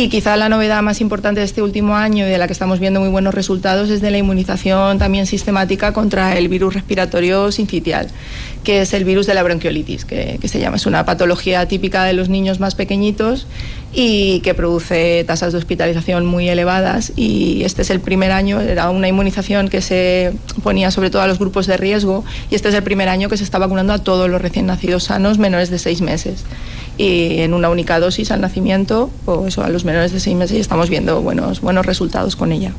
Y 0.00 0.10
quizá 0.10 0.36
la 0.36 0.48
novedad 0.48 0.80
más 0.80 1.00
importante 1.00 1.40
de 1.40 1.46
este 1.46 1.60
último 1.60 1.96
año 1.96 2.24
y 2.24 2.30
de 2.30 2.38
la 2.38 2.46
que 2.46 2.52
estamos 2.52 2.78
viendo 2.78 3.00
muy 3.00 3.08
buenos 3.08 3.34
resultados 3.34 3.90
es 3.90 4.00
de 4.00 4.12
la 4.12 4.18
inmunización 4.18 4.96
también 4.96 5.26
sistemática 5.26 5.92
contra 5.92 6.38
el 6.38 6.46
virus 6.48 6.74
respiratorio 6.74 7.50
sincitial, 7.50 8.06
que 8.62 8.82
es 8.82 8.92
el 8.94 9.02
virus 9.04 9.26
de 9.26 9.34
la 9.34 9.42
bronquiolitis, 9.42 10.04
que, 10.04 10.38
que 10.40 10.46
se 10.46 10.60
llama. 10.60 10.76
Es 10.76 10.86
una 10.86 11.04
patología 11.04 11.66
típica 11.66 12.04
de 12.04 12.12
los 12.12 12.28
niños 12.28 12.60
más 12.60 12.76
pequeñitos 12.76 13.48
y 13.92 14.40
que 14.40 14.54
produce 14.54 15.24
tasas 15.26 15.52
de 15.52 15.58
hospitalización 15.58 16.26
muy 16.26 16.48
elevadas. 16.48 17.12
Y 17.16 17.62
este 17.64 17.82
es 17.82 17.90
el 17.90 18.00
primer 18.00 18.32
año, 18.32 18.60
era 18.60 18.90
una 18.90 19.08
inmunización 19.08 19.68
que 19.68 19.80
se 19.80 20.32
ponía 20.62 20.90
sobre 20.90 21.10
todo 21.10 21.22
a 21.22 21.26
los 21.26 21.38
grupos 21.38 21.66
de 21.66 21.76
riesgo 21.76 22.24
y 22.50 22.54
este 22.54 22.68
es 22.68 22.74
el 22.74 22.82
primer 22.82 23.08
año 23.08 23.28
que 23.28 23.36
se 23.36 23.44
está 23.44 23.58
vacunando 23.58 23.92
a 23.92 23.98
todos 23.98 24.28
los 24.28 24.40
recién 24.40 24.66
nacidos 24.66 25.04
sanos 25.04 25.38
menores 25.38 25.70
de 25.70 25.78
seis 25.78 26.00
meses 26.00 26.44
y 26.96 27.40
en 27.40 27.54
una 27.54 27.70
única 27.70 28.00
dosis 28.00 28.30
al 28.30 28.40
nacimiento 28.40 29.10
o 29.24 29.46
eso 29.46 29.62
a 29.62 29.68
los 29.68 29.84
menores 29.84 30.12
de 30.12 30.20
seis 30.20 30.36
meses 30.36 30.56
y 30.56 30.60
estamos 30.60 30.90
viendo 30.90 31.22
buenos, 31.22 31.60
buenos 31.60 31.86
resultados 31.86 32.36
con 32.36 32.52
ella. 32.52 32.72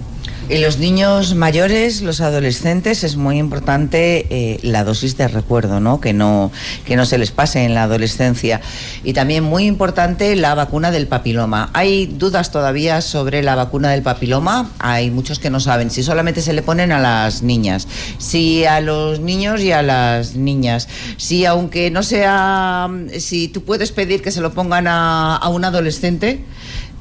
Y 0.50 0.58
los 0.58 0.80
niños 0.80 1.36
mayores, 1.36 2.02
los 2.02 2.22
adolescentes, 2.22 3.04
es 3.04 3.18
muy 3.18 3.38
importante 3.38 4.26
eh, 4.32 4.60
la 4.64 4.84
dosis 4.84 5.16
de 5.16 5.28
recuerdo, 5.28 5.80
¿no? 5.80 6.02
Que, 6.02 6.12
¿no? 6.12 6.52
que 6.86 6.96
no 6.96 7.06
se 7.06 7.20
les 7.20 7.30
pase 7.30 7.66
en 7.66 7.76
la 7.76 7.84
adolescencia. 7.84 8.60
Y 9.04 9.14
también 9.14 9.44
muy 9.44 9.66
importante 9.66 10.36
la 10.36 10.56
vacuna 10.56 10.90
del 10.90 11.06
papiloma. 11.06 11.70
Hay 11.74 12.08
dudas 12.08 12.52
todavía 12.52 13.02
sobre 13.02 13.44
la 13.44 13.54
vacuna 13.54 13.92
del 13.92 14.02
papiloma. 14.02 14.72
Hay 14.80 15.12
muchos 15.12 15.38
que 15.38 15.52
no 15.52 15.60
saben 15.60 15.92
si 15.92 16.02
solamente 16.02 16.42
se 16.42 16.54
le 16.54 16.64
ponen 16.64 16.92
a 16.92 17.00
las 17.00 17.44
niñas, 17.44 17.88
si 18.18 18.66
a 18.66 18.82
los 18.82 19.20
niños 19.20 19.62
y 19.62 19.72
a 19.72 19.84
las 19.84 20.34
niñas, 20.34 20.88
si 21.18 21.46
aunque 21.46 21.92
no 21.92 22.02
sea, 22.02 22.90
si 23.20 23.50
tú 23.50 23.64
puedes 23.64 23.92
pedir 23.92 24.24
que 24.24 24.32
se 24.32 24.42
lo 24.42 24.52
pongan 24.52 24.88
a, 24.88 25.36
a 25.36 25.48
un 25.50 25.64
adolescente. 25.64 26.44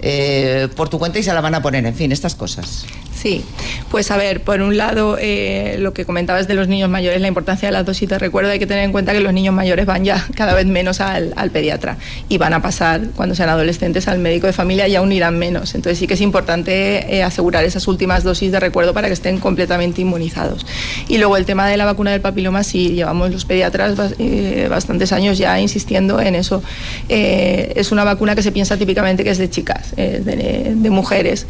eh, 0.01 0.68
por 0.76 0.88
tu 0.88 0.99
cuenta 0.99 1.18
y 1.18 1.22
se 1.22 1.32
la 1.32 1.40
van 1.40 1.55
a 1.55 1.62
poner, 1.62 1.84
en 1.84 1.94
fin, 1.94 2.12
estas 2.12 2.34
cosas. 2.34 2.86
Sí, 3.21 3.45
pues 3.91 4.12
a 4.12 4.16
ver, 4.16 4.43
por 4.43 4.61
un 4.61 4.77
lado, 4.77 5.16
eh, 5.21 5.75
lo 5.81 5.93
que 5.93 6.05
comentabas 6.05 6.47
de 6.47 6.55
los 6.55 6.69
niños 6.69 6.89
mayores, 6.89 7.21
la 7.21 7.27
importancia 7.27 7.66
de 7.66 7.73
las 7.73 7.85
dosis 7.85 8.09
de 8.09 8.16
recuerdo, 8.16 8.53
hay 8.53 8.61
que 8.61 8.66
tener 8.66 8.85
en 8.85 8.93
cuenta 8.93 9.12
que 9.12 9.19
los 9.19 9.33
niños 9.33 9.53
mayores 9.53 9.87
van 9.87 10.05
ya 10.05 10.25
cada 10.37 10.55
vez 10.55 10.66
menos 10.66 11.01
al, 11.01 11.33
pediatra 11.51 11.97
y 12.29 12.39
van 12.39 12.53
a 12.53 12.62
pasar, 12.62 13.09
cuando 13.16 13.35
sean 13.35 13.49
adolescentes, 13.49 14.07
al 14.07 14.21
médico 14.21 14.47
de 14.47 14.53
familia 14.53 14.87
y 14.87 14.95
aún 14.95 15.11
irán 15.11 15.37
menos. 15.37 15.75
Entonces 15.75 15.99
sí 15.99 16.07
que 16.07 16.14
es 16.14 16.21
importante 16.21 17.16
eh, 17.16 17.25
asegurar 17.25 17.64
esas 17.64 17.89
últimas 17.89 18.23
dosis 18.23 18.53
de 18.53 18.61
recuerdo 18.61 18.95
para 18.95 19.09
que 19.09 19.14
estén 19.14 19.39
completamente 19.39 20.01
inmunizados. 20.01 20.64
Y 21.09 21.19
luego 21.19 21.37
el 21.37 21.45
tema 21.45 21.66
de 21.66 21.77
la 21.77 21.87
vacuna 21.87 22.12
del 22.12 22.21
papiloma, 22.21 22.62
sí, 22.62 22.91
llevamos 22.91 23.33
los 23.33 23.45
pediatras 23.47 23.97
eh, 24.21 24.69
bastantes 24.71 25.12
años 25.12 25.39
ya 25.39 25.59
insistiendo 25.59 26.21
en 26.21 26.37
eso. 26.37 26.62
es 27.09 27.91
una 27.91 28.05
vacuna 28.05 28.37
que 28.37 28.43
se 28.43 28.53
piensa 28.53 28.77
típicamente 28.77 29.25
que 29.25 29.31
es 29.31 29.39
de 29.39 29.51
chicas, 29.51 29.97
de, 29.97 30.75
de 30.77 30.91
mujeres, 30.91 31.47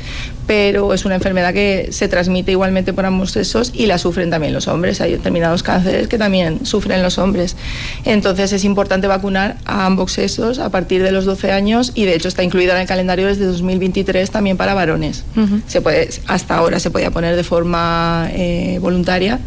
pero 0.47 0.95
es 0.95 1.05
una 1.05 1.17
enfermedad 1.17 1.53
que 1.53 1.58
se 1.91 2.09
transmite 2.09 2.53
igualmente 2.53 2.93
por 2.93 3.07
ambos 3.07 3.33
sexos 3.33 3.71
y 3.75 3.87
la 3.87 3.99
sufren 3.99 4.31
también 4.31 4.53
los 4.53 4.69
hombres. 4.69 5.01
Hay 5.01 5.13
determinados 5.13 5.63
cánceres 5.63 6.09
que 6.09 6.19
también 6.19 6.65
sufren 6.65 7.03
los 7.03 7.19
hombres. 7.19 7.57
Entonces 8.05 8.53
es 8.53 8.65
importante 8.65 9.07
vacunar 9.07 9.57
a 9.65 9.87
ambos 9.87 10.13
sexos 10.13 10.59
a 10.59 10.71
partir 10.71 11.03
de 11.03 11.13
los 11.13 11.25
12 11.25 11.53
años 11.53 11.93
y 11.95 12.05
de 12.05 12.15
hecho 12.15 12.29
está 12.29 12.43
incluida 12.43 12.75
en 12.75 12.83
el 12.83 12.87
calendario 12.87 13.27
desde 13.27 13.45
2023 13.45 14.31
también 14.31 14.57
para 14.57 14.75
varones. 14.75 15.25
se 15.67 15.81
puede, 15.81 16.09
hasta 16.27 16.57
ahora 16.57 16.81
se 16.81 16.91
podía 16.91 17.11
poner 17.11 17.37
de 17.37 17.45
forma 17.45 18.29
eh, 18.33 18.79
voluntaria 18.81 19.39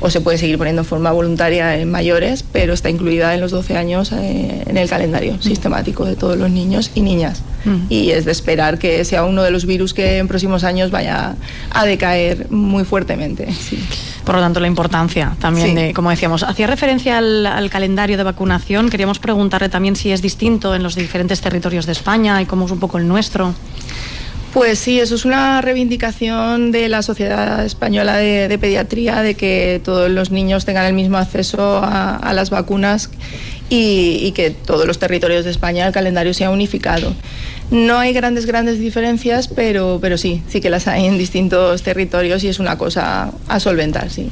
o 0.00 0.10
se 0.10 0.20
puede 0.20 0.38
seguir 0.38 0.58
poniendo 0.58 0.82
en 0.82 0.86
forma 0.86 1.10
voluntaria 1.12 1.76
en 1.78 1.90
mayores, 1.90 2.44
pero 2.52 2.72
está 2.72 2.90
incluida 2.90 3.34
en 3.34 3.40
los 3.40 3.50
12 3.50 3.76
años 3.76 4.12
eh, 4.12 4.64
en 4.66 4.76
el 4.76 4.88
calendario 4.88 5.40
sistemático 5.42 6.04
de 6.04 6.16
todos 6.16 6.36
los 6.36 6.50
niños 6.50 6.90
y 6.94 7.00
niñas. 7.00 7.42
Y 7.90 8.12
es 8.12 8.24
de 8.24 8.32
esperar 8.32 8.78
que 8.78 9.04
sea 9.04 9.24
uno 9.24 9.42
de 9.42 9.50
los 9.50 9.66
virus 9.66 9.92
que 9.92 10.16
en 10.16 10.28
próximos 10.28 10.64
años 10.64 10.90
vaya 10.90 11.36
a 11.70 11.84
decaer 11.84 12.50
muy 12.50 12.84
fuertemente. 12.84 13.46
Por 14.24 14.36
lo 14.36 14.40
tanto, 14.40 14.60
la 14.60 14.66
importancia 14.68 15.36
también 15.38 15.74
de, 15.74 15.92
como 15.92 16.08
decíamos, 16.08 16.42
hacía 16.42 16.66
referencia 16.66 17.18
al, 17.18 17.68
calendario 17.70 18.16
de 18.16 18.22
vacunación. 18.22 18.88
Queríamos 18.88 19.18
preguntarle 19.18 19.68
también 19.68 19.96
si 19.96 20.12
es 20.12 20.22
distinto 20.22 20.74
en 20.74 20.82
los 20.82 20.94
diferentes 20.94 21.40
territorios 21.40 21.84
de 21.84 21.92
España 21.92 22.40
y 22.40 22.46
cómo 22.46 22.66
es 22.66 22.70
un 22.70 22.78
poco 22.78 22.98
el 22.98 23.06
nuestro. 23.06 23.54
Pues 24.52 24.78
sí, 24.78 24.98
eso 24.98 25.14
es 25.14 25.24
una 25.24 25.60
reivindicación 25.60 26.72
de 26.72 26.88
la 26.88 27.02
Sociedad 27.02 27.64
Española 27.64 28.16
de, 28.16 28.58
Pediatría, 28.58 29.22
de 29.22 29.34
que 29.34 29.80
todos 29.84 30.10
los 30.10 30.30
niños 30.30 30.64
tengan 30.64 30.86
el 30.86 30.94
mismo 30.94 31.18
acceso 31.18 31.80
a, 31.82 32.32
las 32.32 32.48
vacunas 32.48 33.10
y, 33.68 34.32
que 34.32 34.50
todos 34.50 34.86
los 34.86 34.98
territorios 34.98 35.44
de 35.44 35.50
España 35.50 35.86
el 35.86 35.92
calendario 35.92 36.32
sea 36.32 36.50
unificado. 36.50 37.12
No 37.70 37.98
hay 37.98 38.14
grandes, 38.14 38.46
grandes 38.46 38.78
diferencias, 38.78 39.48
pero, 39.48 39.98
pero 40.00 40.16
sí, 40.16 40.42
sí 40.48 40.62
que 40.62 40.70
las 40.70 40.88
hay 40.88 41.04
en 41.04 41.18
distintos 41.18 41.82
territorios 41.82 42.42
y 42.42 42.48
es 42.48 42.58
una 42.58 42.78
cosa 42.78 43.32
a 43.48 43.60
solventar, 43.60 44.08
sí. 44.08 44.28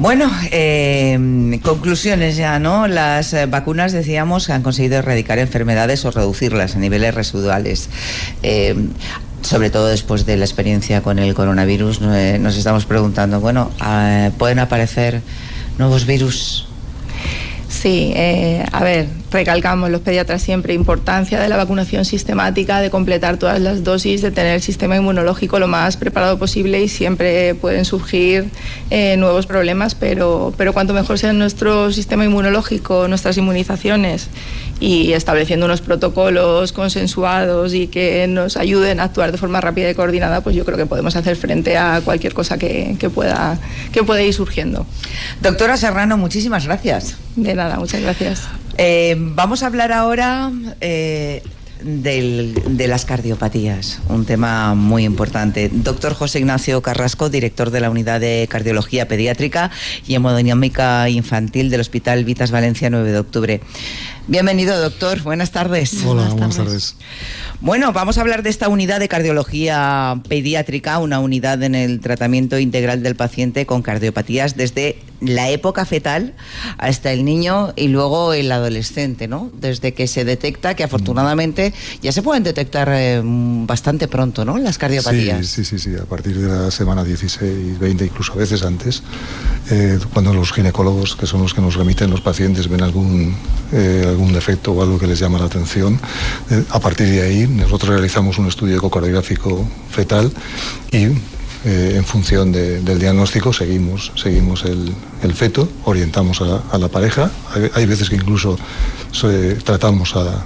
Bueno, 0.00 0.30
eh, 0.50 1.60
conclusiones 1.62 2.34
ya, 2.34 2.58
¿no? 2.58 2.88
Las 2.88 3.34
eh, 3.34 3.44
vacunas, 3.44 3.92
decíamos, 3.92 4.48
han 4.48 4.62
conseguido 4.62 4.96
erradicar 4.96 5.38
enfermedades 5.38 6.06
o 6.06 6.10
reducirlas 6.10 6.74
a 6.74 6.78
niveles 6.78 7.14
residuales. 7.14 7.90
Eh, 8.42 8.74
sobre 9.42 9.68
todo 9.68 9.88
después 9.88 10.24
de 10.24 10.38
la 10.38 10.46
experiencia 10.46 11.02
con 11.02 11.18
el 11.18 11.34
coronavirus, 11.34 12.00
nos 12.00 12.56
estamos 12.56 12.86
preguntando, 12.86 13.40
bueno, 13.40 13.70
¿pueden 14.38 14.58
aparecer 14.58 15.20
nuevos 15.76 16.06
virus? 16.06 16.66
Sí, 17.68 18.14
a 18.72 18.82
ver, 18.82 19.06
recalcamos 19.30 19.90
los 19.90 20.00
pediatras 20.00 20.42
siempre 20.42 20.74
importancia 20.74 21.40
de 21.40 21.48
la 21.48 21.56
vacunación 21.56 22.04
sistemática, 22.04 22.80
de 22.80 22.90
completar 22.90 23.36
todas 23.36 23.60
las 23.60 23.84
dosis, 23.84 24.22
de 24.22 24.30
tener 24.30 24.56
el 24.56 24.62
sistema 24.62 24.96
inmunológico 24.96 25.58
lo 25.58 25.68
más 25.68 25.96
preparado 25.96 26.38
posible 26.38 26.80
y 26.82 26.88
siempre 26.88 27.54
pueden 27.54 27.84
surgir 27.84 28.50
eh, 28.90 29.16
nuevos 29.16 29.46
problemas, 29.46 29.94
pero, 29.94 30.52
pero 30.56 30.72
cuanto 30.72 30.94
mejor 30.94 31.18
sea 31.18 31.32
nuestro 31.32 31.92
sistema 31.92 32.24
inmunológico, 32.24 33.08
nuestras 33.08 33.36
inmunizaciones 33.36 34.28
y 34.80 35.12
estableciendo 35.12 35.66
unos 35.66 35.82
protocolos 35.82 36.72
consensuados 36.72 37.74
y 37.74 37.86
que 37.86 38.26
nos 38.26 38.56
ayuden 38.56 38.98
a 38.98 39.04
actuar 39.04 39.30
de 39.30 39.38
forma 39.38 39.60
rápida 39.60 39.90
y 39.90 39.94
coordinada, 39.94 40.40
pues 40.40 40.56
yo 40.56 40.64
creo 40.64 40.78
que 40.78 40.86
podemos 40.86 41.14
hacer 41.16 41.36
frente 41.36 41.76
a 41.76 42.00
cualquier 42.02 42.32
cosa 42.32 42.58
que, 42.58 42.96
pueda, 43.14 43.58
que 43.92 44.02
pueda 44.02 44.22
ir 44.22 44.32
surgiendo. 44.32 44.86
Doctora 45.42 45.76
Serrano, 45.76 46.16
muchísimas 46.16 46.64
gracias. 46.64 47.16
De 47.36 47.54
nada, 47.54 47.76
muchas 47.76 48.00
gracias. 48.00 48.48
Eh, 48.82 49.14
vamos 49.18 49.62
a 49.62 49.66
hablar 49.66 49.92
ahora 49.92 50.50
eh, 50.80 51.42
de 51.82 52.86
las 52.88 53.04
cardiopatías, 53.04 54.00
un 54.08 54.24
tema 54.24 54.74
muy 54.74 55.04
importante. 55.04 55.68
Doctor 55.70 56.14
José 56.14 56.38
Ignacio 56.38 56.80
Carrasco, 56.80 57.28
director 57.28 57.68
de 57.70 57.80
la 57.80 57.90
Unidad 57.90 58.20
de 58.20 58.46
Cardiología 58.48 59.06
Pediátrica 59.06 59.70
y 60.06 60.14
Hemodinámica 60.14 61.10
Infantil 61.10 61.68
del 61.68 61.82
Hospital 61.82 62.24
Vitas 62.24 62.52
Valencia 62.52 62.88
9 62.88 63.12
de 63.12 63.18
octubre. 63.18 63.60
Bienvenido, 64.30 64.80
doctor. 64.80 65.22
Buenas 65.22 65.50
tardes. 65.50 66.04
Hola, 66.04 66.28
buenas 66.28 66.56
tardes. 66.56 66.94
Bueno, 67.60 67.92
vamos 67.92 68.16
a 68.16 68.20
hablar 68.20 68.44
de 68.44 68.50
esta 68.50 68.68
unidad 68.68 69.00
de 69.00 69.08
cardiología 69.08 70.22
pediátrica, 70.28 71.00
una 71.00 71.18
unidad 71.18 71.60
en 71.64 71.74
el 71.74 71.98
tratamiento 72.00 72.56
integral 72.60 73.02
del 73.02 73.16
paciente 73.16 73.66
con 73.66 73.82
cardiopatías 73.82 74.56
desde 74.56 75.00
la 75.20 75.50
época 75.50 75.84
fetal 75.84 76.34
hasta 76.78 77.12
el 77.12 77.24
niño 77.24 77.72
y 77.76 77.88
luego 77.88 78.32
el 78.32 78.50
adolescente, 78.52 79.28
¿no? 79.28 79.50
Desde 79.60 79.92
que 79.92 80.06
se 80.06 80.24
detecta, 80.24 80.74
que 80.74 80.84
afortunadamente 80.84 81.74
ya 82.00 82.12
se 82.12 82.22
pueden 82.22 82.42
detectar 82.42 82.88
eh, 82.92 83.20
bastante 83.22 84.08
pronto, 84.08 84.44
¿no? 84.44 84.56
Las 84.58 84.78
cardiopatías. 84.78 85.46
Sí, 85.46 85.64
sí, 85.64 85.78
sí, 85.78 85.94
a 85.96 86.04
partir 86.04 86.38
de 86.38 86.48
la 86.48 86.70
semana 86.70 87.04
16, 87.04 87.78
20, 87.78 88.04
incluso 88.06 88.32
a 88.32 88.36
veces 88.36 88.62
antes, 88.62 89.02
eh, 89.70 89.98
cuando 90.12 90.32
los 90.32 90.52
ginecólogos, 90.52 91.16
que 91.16 91.26
son 91.26 91.42
los 91.42 91.52
que 91.52 91.60
nos 91.60 91.74
remiten 91.74 92.10
los 92.10 92.22
pacientes, 92.22 92.68
ven 92.68 92.82
algún, 92.82 93.36
eh, 93.72 94.06
algún 94.20 94.34
defecto 94.34 94.72
o 94.72 94.82
algo 94.82 94.98
que 94.98 95.06
les 95.06 95.18
llama 95.18 95.38
la 95.38 95.46
atención, 95.46 95.98
a 96.68 96.78
partir 96.78 97.08
de 97.08 97.22
ahí 97.22 97.46
nosotros 97.48 97.88
realizamos 97.88 98.38
un 98.38 98.46
estudio 98.48 98.76
ecocardiográfico 98.76 99.66
fetal 99.90 100.30
y 100.92 101.06
eh, 101.64 101.94
en 101.96 102.04
función 102.04 102.52
del 102.52 102.98
diagnóstico 102.98 103.52
seguimos, 103.52 104.12
seguimos 104.16 104.64
el, 104.64 105.34
feto, 105.34 105.68
orientamos 105.84 106.42
a, 106.42 106.78
la 106.78 106.88
pareja. 106.88 107.30
Hay, 107.74 107.86
veces 107.86 108.10
que 108.10 108.16
incluso 108.16 108.58
tratamos 109.64 110.16
a, 110.16 110.44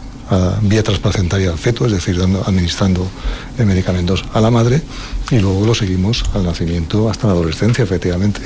vía 0.62 0.82
transplacentaria 0.82 1.50
al 1.50 1.58
feto, 1.58 1.86
es 1.86 1.92
decir, 1.92 2.20
administrando 2.20 3.06
medicamentos 3.58 4.24
a 4.32 4.40
la 4.40 4.50
madre 4.50 4.82
y 5.30 5.38
luego 5.38 5.64
lo 5.64 5.74
seguimos 5.74 6.24
al 6.34 6.44
nacimiento 6.44 7.08
hasta 7.08 7.26
la 7.26 7.32
adolescencia, 7.32 7.84
efectivamente. 7.84 8.40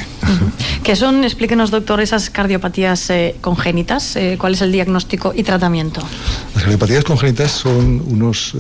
¿Qué 0.82 0.97
son, 0.97 1.24
explíquenos, 1.24 1.70
doctor, 1.70 2.01
esas 2.01 2.30
cardiopatías 2.30 3.11
eh, 3.11 3.36
congénitas? 3.41 4.16
Eh, 4.16 4.36
¿Cuál 4.39 4.55
es 4.55 4.62
el 4.62 4.72
diagnóstico 4.72 5.32
y 5.34 5.43
tratamiento? 5.43 6.01
Las 6.55 6.62
cardiopatías 6.62 7.05
congénitas 7.05 7.51
son 7.51 8.03
unos 8.07 8.55
eh, 8.55 8.59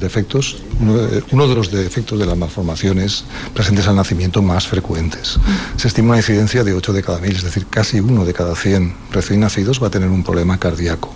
defectos, 0.00 0.56
uno, 0.80 1.48
de 1.48 1.54
los 1.54 1.70
defectos 1.70 2.18
de 2.18 2.26
las 2.26 2.36
malformaciones 2.36 3.24
presentes 3.54 3.86
al 3.86 3.96
nacimiento 3.96 4.42
más 4.42 4.66
frecuentes. 4.66 5.38
Se 5.76 5.88
estima 5.88 6.10
una 6.10 6.18
incidencia 6.18 6.64
de 6.64 6.72
8 6.72 6.92
de 6.92 7.02
cada 7.02 7.18
mil, 7.18 7.36
es 7.36 7.42
decir, 7.42 7.66
casi 7.68 8.00
uno 8.00 8.24
de 8.24 8.32
cada 8.32 8.54
100 8.54 8.94
recién 9.12 9.40
nacidos 9.40 9.82
va 9.82 9.88
a 9.88 9.90
tener 9.90 10.08
un 10.08 10.24
problema 10.24 10.58
cardíaco. 10.58 11.14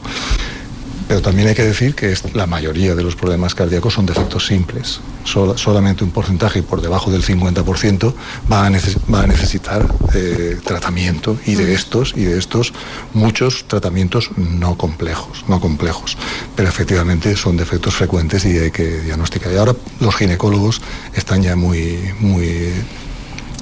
Pero 1.12 1.20
también 1.20 1.48
hay 1.48 1.54
que 1.54 1.62
decir 1.62 1.94
que 1.94 2.16
la 2.32 2.46
mayoría 2.46 2.94
de 2.94 3.02
los 3.02 3.16
problemas 3.16 3.54
cardíacos 3.54 3.92
son 3.92 4.06
defectos 4.06 4.46
simples. 4.46 5.02
solamente 5.26 6.04
un 6.04 6.10
porcentaje 6.10 6.62
por 6.62 6.80
debajo 6.80 7.10
del 7.10 7.22
50% 7.22 8.14
va 8.50 8.64
a, 8.64 8.70
necesitar 8.70 9.86
eh, 10.14 10.58
tratamiento 10.64 11.36
y 11.44 11.54
de 11.54 11.74
estos 11.74 12.14
y 12.16 12.24
de 12.24 12.38
estos 12.38 12.72
muchos 13.12 13.68
tratamientos 13.68 14.30
no 14.38 14.78
complejos, 14.78 15.44
no 15.48 15.60
complejos. 15.60 16.16
Pero 16.56 16.70
efectivamente 16.70 17.36
son 17.36 17.58
defectos 17.58 17.94
frecuentes 17.94 18.46
y 18.46 18.56
hay 18.56 18.70
que 18.70 19.02
diagnosticar. 19.02 19.52
Y 19.52 19.58
ahora 19.58 19.76
los 20.00 20.16
ginecólogos 20.16 20.80
están 21.12 21.42
ya 21.42 21.56
muy 21.56 21.98
muy 22.20 22.72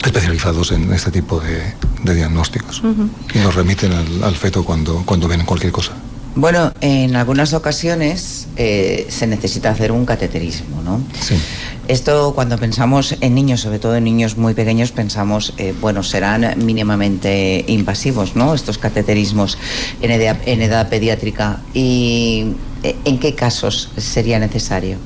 especializados 0.05 0.71
en 0.71 0.93
este 0.93 1.11
tipo 1.11 1.41
de, 1.41 1.75
diagnósticos 2.15 2.81
y 3.35 3.39
nos 3.39 3.57
remiten 3.57 3.93
al, 3.93 4.23
al 4.23 4.37
feto 4.37 4.65
cuando, 4.65 5.03
cuando 5.05 5.27
ven 5.27 5.45
cualquier 5.45 5.73
cosa. 5.73 5.95
Bueno, 6.35 6.73
en 6.81 7.17
algunas 7.17 7.53
ocasiones 7.55 8.47
eh, 8.57 9.07
se 9.11 9.27
necesita 9.27 9.71
hacer 9.71 9.91
un 9.91 10.07
cateterismo, 10.07 10.81
¿no? 10.83 11.03
Sí. 11.21 11.35
Esto 11.91 12.35
cuando 12.37 12.57
pensamos 12.57 13.17
en 13.21 13.35
niños, 13.35 13.63
sobre 13.63 13.81
todo 13.81 13.97
en 13.97 14.05
niños 14.05 14.37
muy 14.37 14.55
pequeños, 14.55 14.93
pensamos, 14.93 15.55
eh, 15.59 15.75
bueno, 15.81 16.05
serán 16.05 16.55
mínimamente 16.65 17.65
invasivos, 17.67 18.37
¿no? 18.37 18.55
Estos 18.55 18.79
cateterismos 18.79 19.59
en 20.01 20.13
en 20.13 20.63
edad 20.63 20.89
pediátrica. 20.89 21.61
Y 21.75 22.55
eh, 22.85 22.95
¿En 23.05 23.19
qué 23.19 23.35
casos 23.35 23.91
sería 23.97 24.39
necesario? 24.39 24.99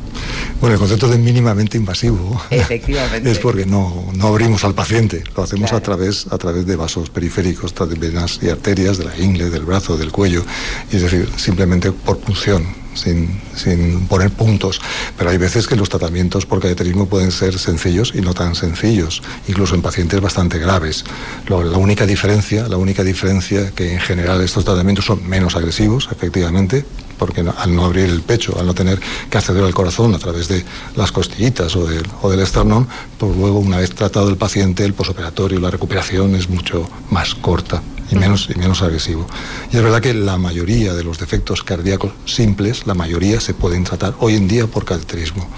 Bueno, 0.61 0.75
el 0.75 0.79
concepto 0.79 1.09
de 1.09 1.17
mínimamente 1.17 1.79
invasivo 1.79 2.41
Efectivamente. 2.51 3.31
es 3.31 3.39
porque 3.39 3.65
no, 3.65 4.11
no 4.15 4.27
abrimos 4.29 4.63
al 4.65 4.75
paciente, 4.75 5.25
lo 5.35 5.43
hacemos 5.43 5.73
a, 5.73 5.81
través, 5.81 6.27
a 6.31 6.37
través 6.37 6.67
de 6.67 6.77
vasos 6.77 7.09
periféricos, 7.09 7.75
de 7.75 7.95
venas 7.97 8.41
y 8.43 8.51
arterias, 8.51 8.99
de 8.99 9.07
la 9.07 9.19
ingle, 9.19 9.49
del 9.49 9.65
brazo, 9.65 9.97
del 9.97 10.13
cuello, 10.13 10.45
y 10.93 10.97
es 10.97 11.03
decir, 11.03 11.29
simplemente 11.37 11.93
por 11.93 12.19
punción 12.19 12.84
sin, 12.95 13.41
sin 13.55 14.07
poner 14.07 14.31
puntos, 14.31 14.81
pero 15.19 15.31
hay 15.31 15.39
veces 15.39 15.67
que 15.67 15.77
los 15.77 15.89
tratamientos 15.89 16.47
por 16.47 16.61
cateterismo 16.61 17.07
pueden 17.09 17.31
ser 17.33 17.59
sencillos 17.59 18.13
y 18.15 18.21
no 18.21 18.35
tan 18.35 18.55
sencillos, 18.55 19.23
incluso 19.49 19.75
en 19.75 19.83
pacientes 19.83 20.21
bastante 20.21 20.59
graves. 20.59 21.05
Lo- 21.47 21.63
la 21.63 21.79
única 21.79 22.07
diferencia, 22.07 22.69
la 22.69 22.77
única 22.77 23.03
diferencia 23.05 23.71
que 23.73 23.93
en 23.95 24.01
general 24.01 24.41
estos 24.43 24.65
tratamientos 24.65 25.05
son 25.05 25.27
menos 25.29 25.57
agresivos, 25.57 26.09
efectivamente, 26.11 26.85
porque 27.19 27.43
no- 27.43 27.55
al 27.57 27.75
no 27.75 27.85
abrir 27.85 28.07
el 28.07 28.23
pecho, 28.23 28.59
al 28.59 28.67
no 28.67 28.75
tener 28.75 29.01
que 29.31 29.39
acceder 29.39 29.63
al 29.65 29.73
corazón 29.75 30.15
a 30.15 30.19
través 30.19 30.49
de 30.49 30.65
las 30.97 31.13
costillitas 31.13 31.75
o 31.77 31.87
del, 31.87 32.05
o 32.23 32.31
del 32.31 32.41
esternón, 32.41 32.89
pues 33.19 33.37
luego 33.37 33.59
una 33.61 33.77
vez 33.79 33.95
tratado 33.95 34.29
el 34.29 34.37
paciente, 34.37 34.85
el 34.85 34.95
posoperatorio, 34.95 35.61
la 35.61 35.71
recuperación 35.71 36.35
es 36.35 36.49
mucho 36.49 36.89
más 37.11 37.35
corta 37.35 37.83
y 38.11 38.17
menos, 38.17 38.49
y 38.55 38.59
menos 38.59 38.83
agresivo. 38.83 39.27
Y 39.73 39.77
es 39.77 39.83
verdad 39.83 40.01
que 40.01 40.15
la 40.15 40.39
mayoría 40.39 40.95
de 40.95 41.05
los 41.05 41.19
defectos 41.19 41.63
cardíacos 41.63 42.13
simples, 42.25 42.87
la 42.87 42.95
mayoría 42.95 43.41
se 43.41 43.55
pueden 43.55 43.85
tratar 43.85 44.15
hoy 44.21 44.35
en 44.35 44.49
día 44.49 44.67
por 44.67 44.85
cateterismo. 44.85 45.49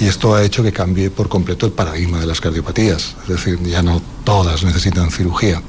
Y 0.00 0.06
esto 0.06 0.34
ha 0.34 0.44
hecho 0.44 0.62
que 0.62 0.72
cambie 0.72 1.10
por 1.10 1.28
completo 1.28 1.66
el 1.66 1.72
paradigma 1.72 2.20
de 2.20 2.26
las 2.26 2.40
cardiopatías. 2.40 3.16
Es 3.22 3.28
decir, 3.28 3.60
ya 3.64 3.82
no 3.82 4.00
todas 4.24 4.62
necesitan 4.62 5.10
cirugía, 5.10 5.60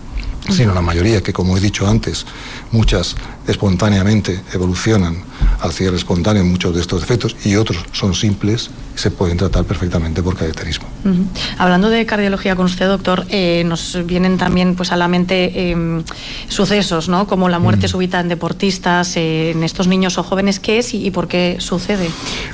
sino 0.49 0.73
la 0.73 0.81
mayoría, 0.81 1.23
que 1.23 1.33
como 1.33 1.57
he 1.57 1.59
dicho 1.59 1.87
antes, 1.87 2.25
muchas 2.71 3.15
espontáneamente 3.51 4.41
evolucionan 4.53 5.23
al 5.61 5.73
cierre 5.73 5.97
espontáneo 5.97 6.43
muchos 6.45 6.73
de 6.73 6.81
estos 6.81 7.01
defectos 7.01 7.35
y 7.43 7.55
otros 7.55 7.77
son 7.91 8.13
simples 8.13 8.69
y 8.95 8.99
se 8.99 9.11
pueden 9.11 9.37
tratar 9.37 9.65
perfectamente 9.65 10.21
por 10.23 10.35
cateterismo. 10.35 10.87
Ujú. 11.03 11.25
Hablando 11.57 11.89
de 11.89 12.05
cardiología 12.05 12.55
con 12.55 12.65
usted, 12.65 12.87
doctor, 12.87 13.25
eh, 13.29 13.63
nos 13.65 13.97
vienen 14.05 14.37
también 14.37 14.75
pues, 14.75 14.91
a 14.91 14.97
la 14.97 15.07
mente 15.07 15.71
eh, 15.71 16.03
sucesos, 16.47 17.09
¿no? 17.09 17.27
Como 17.27 17.49
la 17.49 17.59
muerte 17.59 17.87
súbita 17.87 18.19
en 18.19 18.29
deportistas, 18.29 19.15
eh, 19.17 19.51
en 19.51 19.63
estos 19.63 19.87
niños 19.87 20.17
o 20.17 20.23
jóvenes. 20.23 20.59
¿Qué 20.59 20.79
es 20.79 20.93
y, 20.93 21.05
y 21.05 21.11
por 21.11 21.27
qué 21.27 21.57
sucede? 21.59 22.09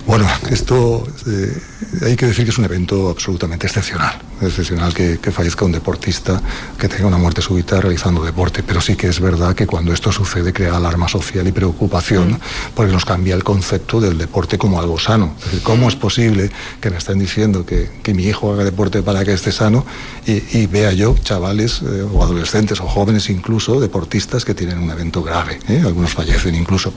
Bueno, 0.06 0.28
esto 0.50 1.08
eh, 1.28 1.62
hay 2.04 2.16
que 2.16 2.28
decir 2.28 2.46
que 2.46 2.52
es 2.52 2.58
un 2.58 2.66
evento 2.66 3.10
absolutamente 3.10 3.68
excepcional. 3.68 4.14
Excepcional 4.42 4.94
que, 4.94 5.20
que 5.20 5.32
fallezca 5.32 5.66
un 5.66 5.72
deportista 5.72 6.42
que 6.78 6.88
tenga 6.88 7.08
una 7.08 7.18
muerte 7.18 7.42
súbita 7.42 7.80
realizando 7.80 8.24
deporte, 8.24 8.64
pero 8.64 8.82
sí 8.82 8.96
que 8.96 9.08
es 9.08 9.20
verdad 9.20 9.56
que 9.56 9.66
cuando 9.66 9.94
esto 9.94 10.12
sucede 10.12 10.54
crea 10.54 10.80
alarma 10.86 11.08
social 11.08 11.48
y 11.48 11.52
preocupación 11.52 12.40
porque 12.74 12.92
nos 12.92 13.06
cambia 13.06 13.36
el 13.36 13.44
concepto 13.44 14.00
del 14.00 14.18
deporte 14.18 14.58
como 14.58 14.80
algo 14.80 15.00
sano. 15.00 15.34
Es 15.40 15.46
decir, 15.46 15.62
¿cómo 15.64 15.90
es 15.90 15.96
posible 15.96 16.50
que 16.80 16.90
me 16.90 16.98
estén 16.98 17.20
diciendo 17.20 17.66
que, 17.66 17.90
que 18.04 18.14
mi 18.14 18.24
hijo 18.24 18.54
haga 18.54 18.64
deporte 18.64 19.02
para 19.02 19.26
que 19.26 19.34
esté 19.34 19.52
sano 19.52 19.86
y, 20.26 20.58
y 20.58 20.68
vea 20.68 20.94
yo 20.94 21.16
chavales 21.24 21.82
eh, 21.82 22.06
o 22.12 22.24
adolescentes 22.24 22.80
o 22.80 22.88
jóvenes 22.88 23.30
incluso 23.30 23.80
deportistas 23.80 24.46
que 24.46 24.54
tienen 24.54 24.78
un 24.78 24.92
evento 24.92 25.24
grave? 25.24 25.60
¿eh? 25.68 25.82
Algunos 25.86 26.14
fallecen 26.14 26.56
incluso. 26.56 26.94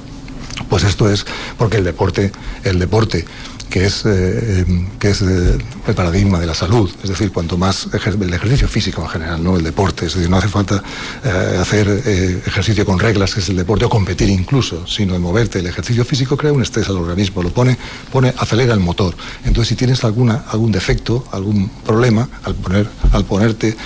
Pues 0.69 0.85
esto 0.85 1.09
es 1.11 1.25
porque 1.57 1.79
el 1.79 1.85
deporte, 1.85 2.33
el 2.65 2.79
deporte 2.79 3.25
que 3.71 3.85
es, 3.85 4.05
eh, 4.07 4.09
eh, 4.67 4.87
que 4.99 5.11
es 5.11 5.23
eh, 5.23 5.59
el 5.87 5.95
paradigma 5.95 6.39
de 6.41 6.47
la 6.47 6.55
salud, 6.55 6.91
es 7.03 7.09
decir, 7.11 7.31
cuanto 7.33 7.57
más 7.59 7.89
ejer- 7.93 8.21
el 8.23 8.33
ejercicio 8.33 8.67
físico 8.69 9.03
en 9.03 9.09
general, 9.09 9.43
no 9.45 9.57
el 9.57 9.63
deporte, 9.63 10.07
es 10.07 10.15
decir, 10.15 10.31
no 10.31 10.37
hace 10.39 10.49
falta 10.49 10.83
eh, 11.25 11.59
hacer 11.61 11.89
ejercicio 12.47 12.85
con 12.87 12.99
reglas, 12.99 13.35
que 13.35 13.41
es 13.41 13.49
el 13.49 13.57
deporte, 13.57 13.85
o 13.85 13.89
competir 13.89 14.31
incluso, 14.31 14.87
sino 14.87 15.15
en 15.15 15.23
moverte. 15.23 15.59
El 15.59 15.67
ejercicio 15.67 16.05
físico 16.05 16.37
crea 16.37 16.53
un 16.53 16.63
estrés 16.63 16.89
al 16.89 16.97
organismo, 16.97 17.43
lo 17.43 17.51
pone, 17.51 17.77
pone, 18.11 18.35
acelera 18.39 18.75
el 18.75 18.81
motor. 18.81 19.15
Entonces, 19.45 19.69
si 19.69 19.77
tienes 19.77 20.03
alguna, 20.05 20.45
algún 20.51 20.73
defecto, 20.73 21.25
algún 21.33 21.69
problema, 21.85 22.29
al, 22.45 22.55
poner, 22.55 22.89
al 23.13 23.25
ponerte, 23.25 23.77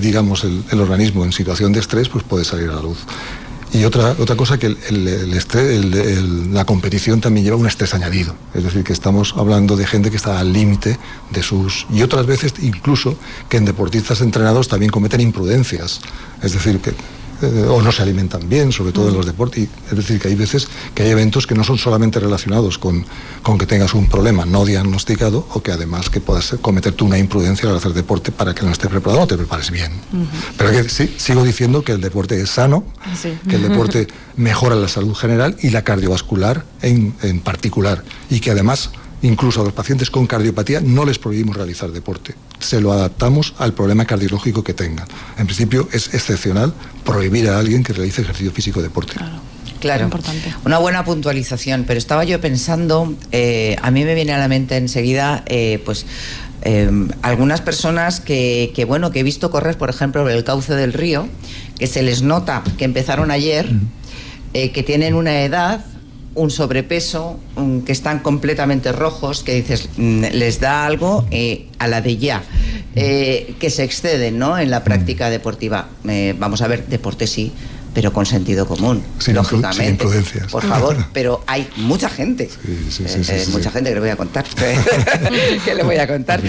digamos, 0.00 0.44
el, 0.44 0.62
el 0.70 0.80
organismo 0.80 1.24
en 1.24 1.32
situación 1.32 1.72
de 1.72 1.80
estrés, 1.80 2.08
pues 2.08 2.24
puede 2.24 2.44
salir 2.44 2.68
a 2.70 2.74
la 2.74 2.82
luz. 2.82 2.98
Y 3.72 3.84
otra, 3.84 4.16
otra 4.18 4.34
cosa 4.34 4.58
que 4.58 4.66
el, 4.66 6.52
la 6.52 6.64
competición 6.64 7.20
también 7.20 7.44
lleva 7.44 7.56
un 7.56 7.66
estrés 7.66 7.94
añadido. 7.94 8.34
Es 8.52 8.64
decir, 8.64 8.82
que 8.82 8.92
estamos 8.92 9.34
hablando 9.36 9.76
de 9.76 9.86
gente 9.86 10.10
que 10.10 10.16
está 10.16 10.40
al 10.40 10.52
límite 10.52 10.98
de 11.30 11.42
sus... 11.42 11.86
Y 11.92 12.02
otras 12.02 12.26
veces 12.26 12.54
incluso 12.62 13.16
que 13.48 13.58
en 13.58 13.64
deportistas 13.64 14.22
entrenados 14.22 14.66
también 14.66 14.90
cometen 14.90 15.20
imprudencias. 15.20 16.00
Es 16.42 16.52
decir, 16.52 16.80
que... 16.80 16.94
eh, 17.42 17.66
o 17.68 17.80
no 17.82 17.92
se 17.92 18.02
alimentan 18.02 18.48
bien, 18.48 18.72
sobre 18.72 18.92
todo 18.92 19.08
en 19.08 19.14
los 19.14 19.26
deportes. 19.26 19.68
Es 19.90 19.96
decir, 19.96 20.20
que 20.20 20.28
hay 20.28 20.34
veces 20.34 20.68
que 20.94 21.02
hay 21.02 21.10
eventos 21.10 21.46
que 21.46 21.54
no 21.54 21.64
son 21.64 21.78
solamente 21.78 22.20
relacionados 22.20 22.78
con, 22.78 23.04
con 23.42 23.58
que 23.58 23.66
tengas 23.66 23.94
un 23.94 24.08
problema 24.08 24.44
no 24.44 24.64
diagnosticado 24.64 25.46
o 25.52 25.62
que 25.62 25.72
además 25.72 26.10
que 26.10 26.20
puedas 26.20 26.56
cometer 26.60 26.92
tú 26.92 27.06
una 27.06 27.18
imprudencia 27.18 27.68
al 27.68 27.76
hacer 27.76 27.92
deporte 27.92 28.32
para 28.32 28.54
que 28.54 28.64
no 28.64 28.70
estés 28.70 28.90
preparado 28.90 29.22
o 29.22 29.26
te 29.26 29.36
prepares 29.36 29.70
bien. 29.70 29.92
Pero 30.56 30.70
que 30.70 30.88
sí, 30.88 31.14
sigo 31.16 31.42
diciendo 31.44 31.82
que 31.82 31.92
el 31.92 32.00
deporte 32.00 32.40
es 32.40 32.50
sano, 32.50 32.84
que 33.48 33.56
el 33.56 33.62
deporte 33.62 34.08
mejora 34.36 34.76
la 34.76 34.88
salud 34.88 35.14
general 35.14 35.56
y 35.62 35.70
la 35.70 35.82
cardiovascular 35.82 36.64
en, 36.82 37.14
en 37.22 37.40
particular. 37.40 38.04
Y 38.28 38.40
que 38.40 38.50
además, 38.50 38.90
incluso 39.22 39.60
a 39.60 39.64
los 39.64 39.72
pacientes 39.72 40.10
con 40.10 40.26
cardiopatía, 40.26 40.80
no 40.80 41.04
les 41.04 41.18
prohibimos 41.18 41.56
realizar 41.56 41.90
deporte. 41.90 42.34
Se 42.58 42.80
lo 42.80 42.92
adaptamos 42.92 43.54
al 43.58 43.72
problema 43.72 44.04
cardiológico 44.04 44.64
que 44.64 44.74
tengan. 44.74 45.06
En 45.38 45.46
principio 45.46 45.88
es 45.92 46.14
excepcional 46.14 46.72
prohibir 47.04 47.48
a 47.48 47.58
alguien 47.58 47.82
que 47.82 47.92
realice 47.92 48.22
ejercicio 48.22 48.52
físico 48.52 48.82
deporte. 48.82 49.14
Claro, 49.80 50.10
una 50.66 50.76
buena 50.76 51.04
puntualización, 51.04 51.84
pero 51.86 51.96
estaba 51.96 52.24
yo 52.24 52.38
pensando, 52.38 53.14
eh, 53.32 53.76
a 53.80 53.90
mí 53.90 54.04
me 54.04 54.14
viene 54.14 54.32
a 54.34 54.38
la 54.38 54.46
mente 54.46 54.76
enseguida, 54.76 55.42
eh, 55.46 55.80
pues, 55.86 56.04
eh, 56.62 56.90
algunas 57.22 57.62
personas 57.62 58.20
que, 58.20 58.72
que, 58.74 58.84
bueno, 58.84 59.10
que 59.10 59.20
he 59.20 59.22
visto 59.22 59.50
correr, 59.50 59.78
por 59.78 59.88
ejemplo, 59.88 60.28
el 60.28 60.44
cauce 60.44 60.74
del 60.74 60.92
río, 60.92 61.28
que 61.78 61.86
se 61.86 62.02
les 62.02 62.20
nota 62.20 62.62
que 62.76 62.84
empezaron 62.84 63.30
ayer, 63.30 63.70
eh, 64.52 64.70
que 64.70 64.82
tienen 64.82 65.14
una 65.14 65.42
edad, 65.42 65.84
un 66.34 66.50
sobrepeso, 66.50 67.38
un- 67.56 67.82
que 67.82 67.92
están 67.92 68.20
completamente 68.20 68.92
rojos, 68.92 69.42
que 69.42 69.54
dices, 69.54 69.88
mm, 69.96 70.24
les 70.32 70.60
da 70.60 70.86
algo 70.86 71.26
eh, 71.30 71.66
a 71.78 71.88
la 71.88 72.00
de 72.00 72.16
ya, 72.18 72.42
eh, 72.94 73.54
que 73.58 73.70
se 73.70 73.82
exceden 73.84 74.38
¿no? 74.38 74.58
en 74.58 74.70
la 74.70 74.84
práctica 74.84 75.28
deportiva. 75.30 75.88
Eh, 76.08 76.34
vamos 76.38 76.62
a 76.62 76.68
ver, 76.68 76.86
deporte 76.86 77.26
sí, 77.26 77.52
pero 77.94 78.12
con 78.12 78.26
sentido 78.26 78.66
común, 78.66 79.02
Sin 79.18 79.26
sin 79.26 79.34
lógicamente. 79.34 79.90
imprudencias. 79.90 80.50
Por 80.50 80.64
favor, 80.64 80.96
pero 81.12 81.42
hay 81.46 81.68
mucha 81.76 82.08
gente, 82.08 82.48
sí, 82.48 82.56
eh, 82.68 82.86
sí, 82.88 83.04
eh, 83.04 83.44
sí, 83.44 83.50
mucha 83.50 83.70
sí. 83.70 83.74
gente 83.74 83.90
que 83.90 83.94
le 83.94 84.00
voy 84.00 84.10
a 84.10 84.16
contar. 84.16 84.44
que 85.64 85.74
le 85.74 85.82
voy 85.82 85.96
a 85.96 86.06
contar. 86.06 86.40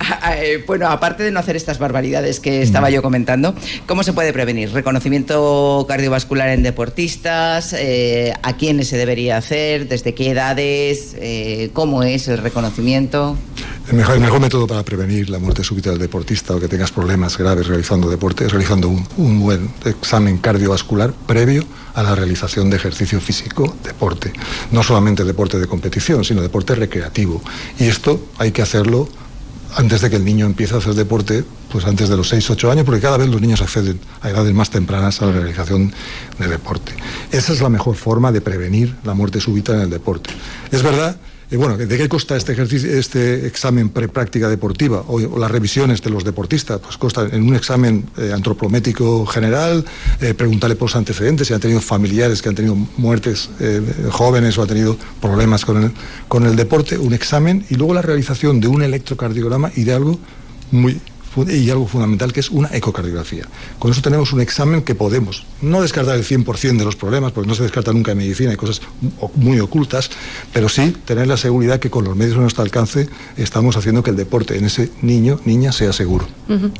Ah, 0.00 0.36
eh, 0.36 0.62
bueno, 0.66 0.88
aparte 0.88 1.22
de 1.22 1.30
no 1.30 1.40
hacer 1.40 1.56
estas 1.56 1.78
barbaridades 1.78 2.40
que 2.40 2.62
estaba 2.62 2.90
yo 2.90 3.02
comentando, 3.02 3.54
¿cómo 3.86 4.02
se 4.02 4.12
puede 4.12 4.32
prevenir? 4.32 4.72
Reconocimiento 4.72 5.84
cardiovascular 5.88 6.48
en 6.50 6.62
deportistas, 6.62 7.72
eh, 7.72 8.32
a 8.42 8.56
quiénes 8.56 8.88
se 8.88 8.96
debería 8.96 9.36
hacer, 9.36 9.88
desde 9.88 10.14
qué 10.14 10.30
edades, 10.30 11.16
eh, 11.18 11.70
cómo 11.72 12.02
es 12.02 12.28
el 12.28 12.38
reconocimiento. 12.38 13.36
El 13.86 13.96
mejor, 13.96 14.40
método 14.40 14.66
para 14.66 14.82
prevenir 14.82 15.28
la 15.28 15.38
muerte 15.38 15.62
súbita 15.62 15.90
del 15.90 15.98
deportista 15.98 16.54
o 16.54 16.60
que 16.60 16.68
tengas 16.68 16.90
problemas 16.90 17.36
graves 17.36 17.66
realizando 17.66 18.08
deporte 18.08 18.46
es 18.46 18.50
realizando 18.50 18.88
un, 18.88 19.06
un 19.18 19.40
buen 19.40 19.70
examen 19.84 20.38
cardiovascular 20.38 21.12
previo 21.12 21.64
a 21.92 22.02
la 22.02 22.14
realización 22.14 22.70
de 22.70 22.76
ejercicio 22.76 23.20
físico, 23.20 23.76
deporte. 23.84 24.32
No 24.72 24.82
solamente 24.82 25.22
deporte 25.24 25.58
de 25.58 25.66
competición, 25.66 26.24
sino 26.24 26.40
deporte 26.40 26.74
recreativo. 26.74 27.42
Y 27.78 27.84
esto 27.84 28.28
hay 28.38 28.52
que 28.52 28.62
hacerlo 28.62 29.06
antes 29.76 30.00
de 30.00 30.10
que 30.10 30.16
el 30.16 30.24
niño 30.24 30.46
empiece 30.46 30.74
a 30.74 30.78
hacer 30.78 30.94
deporte, 30.94 31.44
pues 31.70 31.84
antes 31.84 32.08
de 32.08 32.16
los 32.16 32.32
6-8 32.32 32.70
años, 32.70 32.84
porque 32.84 33.00
cada 33.00 33.16
vez 33.16 33.28
los 33.28 33.40
niños 33.40 33.60
acceden 33.60 34.00
a 34.22 34.30
edades 34.30 34.54
más 34.54 34.70
tempranas 34.70 35.20
a 35.20 35.26
la 35.26 35.32
realización 35.32 35.92
de 36.38 36.48
deporte. 36.48 36.92
Esa 37.32 37.52
es 37.52 37.60
la 37.60 37.68
mejor 37.68 37.96
forma 37.96 38.32
de 38.32 38.40
prevenir 38.40 38.94
la 39.04 39.14
muerte 39.14 39.40
súbita 39.40 39.74
en 39.74 39.80
el 39.80 39.90
deporte. 39.90 40.30
Es 40.70 40.82
verdad 40.82 41.16
y 41.50 41.56
bueno, 41.56 41.76
¿de 41.76 41.96
qué 41.96 42.08
consta 42.08 42.36
este 42.36 42.52
ejercicio, 42.52 42.90
este 42.90 43.46
examen 43.46 43.90
prepráctica 43.90 44.48
deportiva 44.48 45.04
o, 45.06 45.20
o 45.20 45.38
las 45.38 45.50
revisiones 45.50 46.00
de 46.02 46.10
los 46.10 46.24
deportistas? 46.24 46.80
Pues 46.80 46.96
consta 46.96 47.28
en 47.30 47.42
un 47.42 47.54
examen 47.54 48.06
eh, 48.16 48.32
antropométrico 48.34 49.26
general, 49.26 49.84
eh, 50.20 50.34
preguntarle 50.34 50.76
por 50.76 50.88
los 50.88 50.96
antecedentes, 50.96 51.48
si 51.48 51.54
han 51.54 51.60
tenido 51.60 51.80
familiares 51.80 52.40
que 52.40 52.48
han 52.48 52.54
tenido 52.54 52.76
muertes 52.96 53.50
eh, 53.60 53.80
jóvenes 54.10 54.56
o 54.58 54.62
han 54.62 54.68
tenido 54.68 54.96
problemas 55.20 55.64
con 55.64 55.84
el, 55.84 55.92
con 56.28 56.46
el 56.46 56.56
deporte, 56.56 56.98
un 56.98 57.12
examen 57.12 57.64
y 57.68 57.74
luego 57.74 57.94
la 57.94 58.02
realización 58.02 58.60
de 58.60 58.68
un 58.68 58.82
electrocardiograma 58.82 59.70
y 59.76 59.84
de 59.84 59.92
algo 59.92 60.18
muy 60.70 61.00
y 61.36 61.70
algo 61.70 61.86
fundamental 61.86 62.32
que 62.32 62.40
es 62.40 62.50
una 62.50 62.68
ecocardiografía. 62.72 63.46
Con 63.78 63.90
eso 63.90 64.00
tenemos 64.02 64.32
un 64.32 64.40
examen 64.40 64.82
que 64.82 64.94
podemos 64.94 65.44
no 65.60 65.82
descartar 65.82 66.16
el 66.16 66.24
100% 66.24 66.78
de 66.78 66.84
los 66.84 66.96
problemas, 66.96 67.32
porque 67.32 67.48
no 67.48 67.54
se 67.54 67.62
descarta 67.62 67.92
nunca 67.92 68.12
en 68.12 68.18
medicina, 68.18 68.50
hay 68.50 68.56
cosas 68.56 68.80
muy 69.34 69.60
ocultas, 69.60 70.10
pero 70.52 70.68
sí 70.68 70.94
tener 71.04 71.26
la 71.26 71.36
seguridad 71.36 71.80
que 71.80 71.90
con 71.90 72.04
los 72.04 72.16
medios 72.16 72.36
a 72.36 72.40
nuestro 72.40 72.62
alcance 72.62 73.08
estamos 73.36 73.76
haciendo 73.76 74.02
que 74.02 74.10
el 74.10 74.16
deporte 74.16 74.56
en 74.56 74.64
ese 74.64 74.90
niño, 75.02 75.40
niña, 75.44 75.72
sea 75.72 75.92
seguro. 75.92 76.26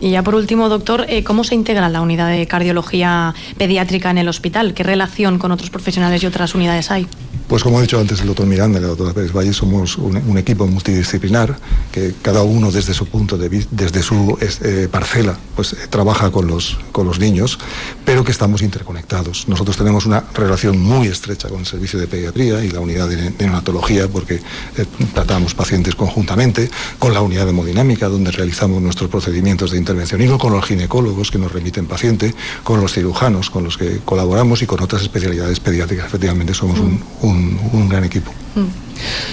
Y 0.01 0.11
ya 0.11 0.23
por 0.23 0.35
último, 0.35 0.69
doctor, 0.69 1.07
eh, 1.09 1.25
¿cómo 1.25 1.45
se 1.45 1.55
integra 1.55 1.89
la 1.89 2.01
unidad 2.01 2.31
de 2.31 2.47
cardiología 2.47 3.35
pediátrica 3.57 4.11
en 4.11 4.19
el 4.19 4.29
hospital? 4.29 4.75
¿Qué 4.75 4.83
relación 4.83 5.39
con 5.39 5.53
otros 5.53 5.71
profesionales 5.71 6.23
y 6.23 6.27
otras 6.27 6.55
unidades 6.55 6.91
hay? 6.91 7.07
Pues 7.49 7.63
como 7.63 7.79
ha 7.79 7.83
dicho 7.83 8.01
antes 8.01 8.21
el 8.21 8.29
doctor 8.29 8.47
Miranda 8.47 8.79
y 8.79 8.83
la 8.83 8.89
doctora 8.89 9.13
Pérez 9.13 9.33
Valle, 9.33 9.53
somos 9.53 9.99
un, 9.99 10.17
un 10.17 10.39
equipo 10.39 10.67
multidisciplinar 10.67 11.57
que 11.93 12.15
cada 12.23 12.43
uno 12.43 12.71
desde 12.71 12.95
su 12.95 13.07
punto 13.07 13.37
de 13.37 13.49
vista, 13.49 13.69
desde 13.71 14.03
su 14.03 14.39
es- 14.45 14.61
eh, 14.63 14.89
parcela, 14.91 15.39
pues 15.57 15.73
eh, 15.73 15.77
trabaja 15.89 16.31
con 16.31 16.47
los, 16.47 16.79
con 16.93 17.07
los 17.07 17.19
niños, 17.19 17.59
pero 18.05 18.25
que 18.25 18.33
estamos 18.33 18.63
interconectados. 18.63 19.49
Nosotros 19.49 19.77
tenemos 19.77 20.07
una 20.07 20.25
relación 20.35 20.79
muy 20.79 21.09
estrecha 21.09 21.49
con 21.49 21.61
el 21.61 21.67
servicio 21.67 21.99
de 21.99 22.07
pediatría 22.07 22.65
y 22.65 22.71
la 22.71 22.81
unidad 22.81 23.09
de, 23.09 23.31
neonatología 23.39 24.09
porque 24.09 24.35
eh, 24.35 24.87
tratamos 25.15 25.55
pacientes 25.55 25.95
conjuntamente, 25.95 26.71
con 26.99 27.15
la 27.15 27.21
unidad 27.21 27.45
de 27.45 27.51
hemodinámica 27.51 28.09
donde 28.09 28.31
realizamos 28.31 28.81
nuestros 28.83 29.11
procedimientos 29.11 29.71
de 29.71 29.79
intervencionismo, 29.79 30.39
con 30.39 30.53
los 30.53 30.65
ginecólogos 30.65 31.31
que 31.31 31.39
nos 31.39 31.53
remiten 31.53 31.87
paciente, 31.87 32.35
con 32.63 32.81
los 32.81 32.93
cirujanos 32.93 33.51
con 33.51 33.65
los 33.65 33.77
que 33.77 34.01
colaboramos 34.05 34.63
y 34.63 34.67
con 34.67 34.83
otras 34.83 35.03
especialidades 35.03 35.61
pediátricas. 35.61 36.07
Efectivamente 36.07 36.55
somos 36.55 36.79
un, 36.79 37.89
gran 37.89 38.05
equipo. 38.05 38.33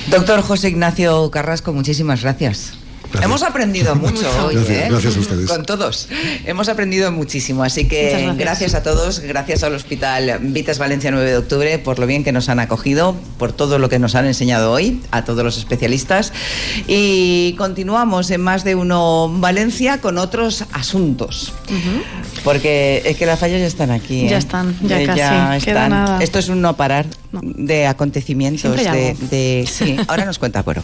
Doctor 0.09 0.41
José 0.41 0.69
Ignacio 0.69 1.29
Carrasco, 1.31 1.73
muchísimas 1.73 2.21
gracias. 2.21 2.73
Hemos 3.21 3.43
aprendido 3.43 3.95
mucho 3.95 4.27
hoy, 4.45 4.55
¿eh? 4.55 4.87
gracias, 4.89 5.17
a 5.17 5.19
ustedes. 5.19 5.49
Con 5.49 5.65
todos. 5.65 6.07
Hemos 6.45 6.69
aprendido 6.69 7.11
muchísimo. 7.11 7.63
Así 7.63 7.87
que 7.87 8.33
gracias. 8.37 8.73
a 8.73 8.83
todos, 8.83 9.19
gracias 9.19 9.63
al 9.63 9.73
Hospital 9.75 10.39
Vitas 10.41 10.77
Valencia 10.77 11.11
9 11.11 11.29
de 11.29 11.37
octubre 11.37 11.79
por 11.79 11.99
lo 11.99 12.07
bien 12.07 12.23
que 12.23 12.31
nos 12.31 12.49
han 12.49 12.59
acogido, 12.59 13.15
por 13.37 13.51
todo 13.51 13.79
lo 13.79 13.89
que 13.89 13.99
nos 13.99 14.15
han 14.15 14.25
enseñado 14.25 14.71
hoy, 14.71 15.01
a 15.11 15.25
todos 15.25 15.43
los 15.43 15.57
especialistas. 15.57 16.31
Y 16.87 17.55
continuamos 17.57 18.31
en 18.31 18.41
más 18.41 18.63
de 18.63 18.75
uno 18.75 19.29
Valencia 19.29 19.99
con 19.99 20.17
otros 20.17 20.65
asuntos. 20.71 21.53
Porque 22.43 23.01
es 23.05 23.17
que 23.17 23.25
las 23.25 23.39
fallas 23.39 23.59
ya 23.59 23.67
están 23.67 23.91
aquí. 23.91 24.27
Ya 24.27 24.35
¿eh? 24.35 24.39
están, 24.39 24.75
ya, 24.81 25.05
casi. 25.05 25.69
están. 25.69 26.21
Esto 26.21 26.39
es 26.39 26.49
un 26.49 26.61
no 26.61 26.75
parar 26.75 27.05
de 27.31 27.87
acontecimientos. 27.87 28.75
De, 28.77 29.15
de, 29.29 29.67
sí, 29.71 29.97
ahora 30.07 30.25
nos 30.25 30.39
cuenta 30.39 30.63
Coro. 30.63 30.83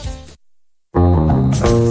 Oh. 1.63 1.90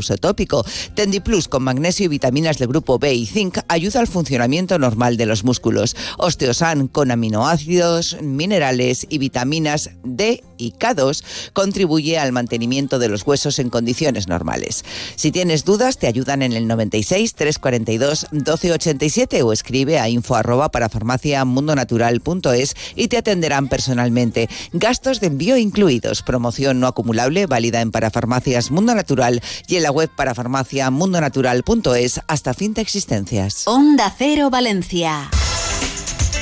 uso 0.00 0.16
tópico. 0.16 0.64
Tendiplus 0.94 1.48
con 1.48 1.62
magnesio 1.62 2.06
y 2.06 2.08
vitaminas 2.08 2.58
del 2.58 2.68
grupo 2.68 2.98
B 2.98 3.14
y 3.14 3.26
zinc 3.26 3.58
ayuda 3.68 4.00
al 4.00 4.08
funcionamiento 4.08 4.78
normal 4.78 5.16
de 5.16 5.26
los 5.26 5.44
músculos. 5.44 5.96
Osteosan 6.18 6.88
con 6.88 7.10
aminoácidos, 7.10 8.16
minerales 8.20 9.06
y 9.08 9.18
vitaminas 9.18 9.90
D 10.02 10.42
y 10.60 10.72
K2 10.72 11.22
contribuye 11.52 12.18
al 12.18 12.32
mantenimiento 12.32 12.98
de 12.98 13.08
los 13.08 13.26
huesos 13.26 13.58
en 13.58 13.70
condiciones 13.70 14.28
normales. 14.28 14.84
Si 15.16 15.32
tienes 15.32 15.64
dudas, 15.64 15.98
te 15.98 16.06
ayudan 16.06 16.42
en 16.42 16.52
el 16.52 16.66
96 16.66 17.34
342 17.34 18.26
1287 18.32 19.42
o 19.42 19.52
escribe 19.52 19.98
a 19.98 20.08
info 20.08 20.34
arroba 20.34 20.70
para 20.70 20.88
farmaciamundonatural.es 20.88 22.76
y 22.94 23.08
te 23.08 23.18
atenderán 23.18 23.68
personalmente. 23.68 24.48
Gastos 24.72 25.20
de 25.20 25.28
envío 25.28 25.56
incluidos. 25.56 26.22
Promoción 26.22 26.80
no 26.80 26.86
acumulable 26.86 27.46
válida 27.46 27.80
en 27.80 27.90
Parafarmacias 27.90 28.70
Mundo 28.70 28.94
Natural 28.94 29.42
y 29.66 29.76
en 29.76 29.82
la 29.82 29.90
web 29.90 30.10
para 30.14 30.34
farmacia 30.34 30.90
mundonatural.es 30.90 32.20
hasta 32.26 32.54
fin 32.54 32.74
de 32.74 32.82
existencias. 32.82 33.66
Onda 33.66 34.14
Cero 34.16 34.50
Valencia. 34.50 35.30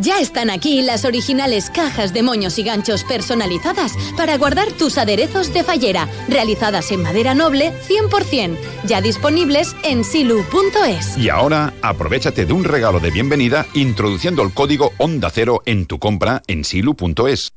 Ya 0.00 0.18
están 0.18 0.48
aquí 0.48 0.80
las 0.80 1.04
originales 1.04 1.68
cajas 1.68 2.14
de 2.14 2.22
moños 2.22 2.58
y 2.58 2.62
ganchos 2.62 3.04
personalizadas 3.04 3.92
para 4.16 4.38
guardar 4.38 4.72
tus 4.72 4.96
aderezos 4.96 5.52
de 5.52 5.62
fallera, 5.62 6.08
realizadas 6.26 6.90
en 6.90 7.02
madera 7.02 7.34
noble 7.34 7.74
100%, 7.86 8.56
ya 8.86 9.02
disponibles 9.02 9.76
en 9.84 10.04
silu.es. 10.04 11.18
Y 11.18 11.28
ahora, 11.28 11.74
aprovechate 11.82 12.46
de 12.46 12.52
un 12.54 12.64
regalo 12.64 12.98
de 12.98 13.10
bienvenida 13.10 13.66
introduciendo 13.74 14.42
el 14.42 14.54
código 14.54 14.92
Onda 14.96 15.28
Cero 15.28 15.60
en 15.66 15.84
tu 15.84 15.98
compra 15.98 16.40
en 16.46 16.64
silu.es. 16.64 17.52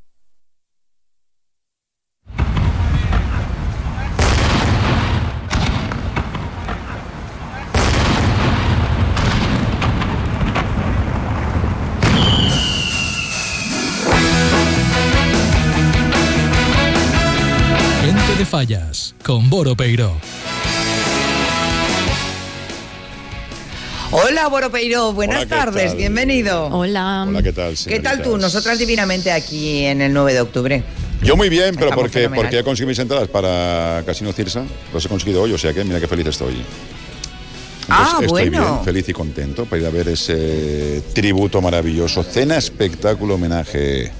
fallas 18.54 19.16
con 19.24 19.50
Boro 19.50 19.74
Peiro. 19.74 20.12
Hola 24.12 24.46
Boropeiro, 24.46 25.12
buenas 25.12 25.48
tardes, 25.48 25.96
bienvenido. 25.96 26.66
Hola. 26.66 27.26
Hola, 27.26 27.42
¿qué 27.42 27.52
tal? 27.52 27.74
¿Qué 27.84 27.98
tal 27.98 28.22
tú? 28.22 28.36
Nosotras 28.36 28.78
divinamente 28.78 29.32
aquí 29.32 29.84
en 29.86 30.00
el 30.02 30.12
9 30.12 30.34
de 30.34 30.40
octubre. 30.40 30.84
Yo 31.20 31.36
muy 31.36 31.48
bien, 31.48 31.74
pero 31.74 31.90
porque, 31.96 32.30
porque 32.30 32.60
he 32.60 32.62
conseguido 32.62 32.90
mis 32.90 32.98
entradas 33.00 33.26
para 33.26 34.04
Casino 34.06 34.32
Cirsa. 34.32 34.62
Los 34.92 35.04
he 35.04 35.08
conseguido 35.08 35.42
hoy, 35.42 35.52
o 35.52 35.58
sea 35.58 35.74
que 35.74 35.82
mira 35.82 35.98
qué 35.98 36.06
feliz 36.06 36.28
estoy. 36.28 36.62
ah, 37.88 38.18
estoy 38.20 38.28
bueno. 38.28 38.74
bien, 38.74 38.84
feliz 38.84 39.08
y 39.08 39.12
contento 39.12 39.64
para 39.64 39.82
ir 39.82 39.88
a 39.88 39.90
ver 39.90 40.10
ese 40.10 41.02
tributo 41.12 41.60
maravilloso. 41.60 42.22
Cena, 42.22 42.56
espectáculo, 42.56 43.34
homenaje. 43.34 44.12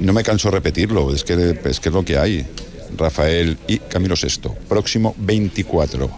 No 0.00 0.12
me 0.12 0.24
canso 0.24 0.48
de 0.48 0.56
repetirlo, 0.56 1.14
es 1.14 1.22
que, 1.22 1.56
es 1.64 1.78
que 1.78 1.88
es 1.88 1.94
lo 1.94 2.04
que 2.04 2.18
hay. 2.18 2.44
Rafael 2.96 3.58
y 3.66 3.78
Camilo 3.78 4.14
VI. 4.20 4.50
Próximo 4.68 5.14
24. 5.18 6.10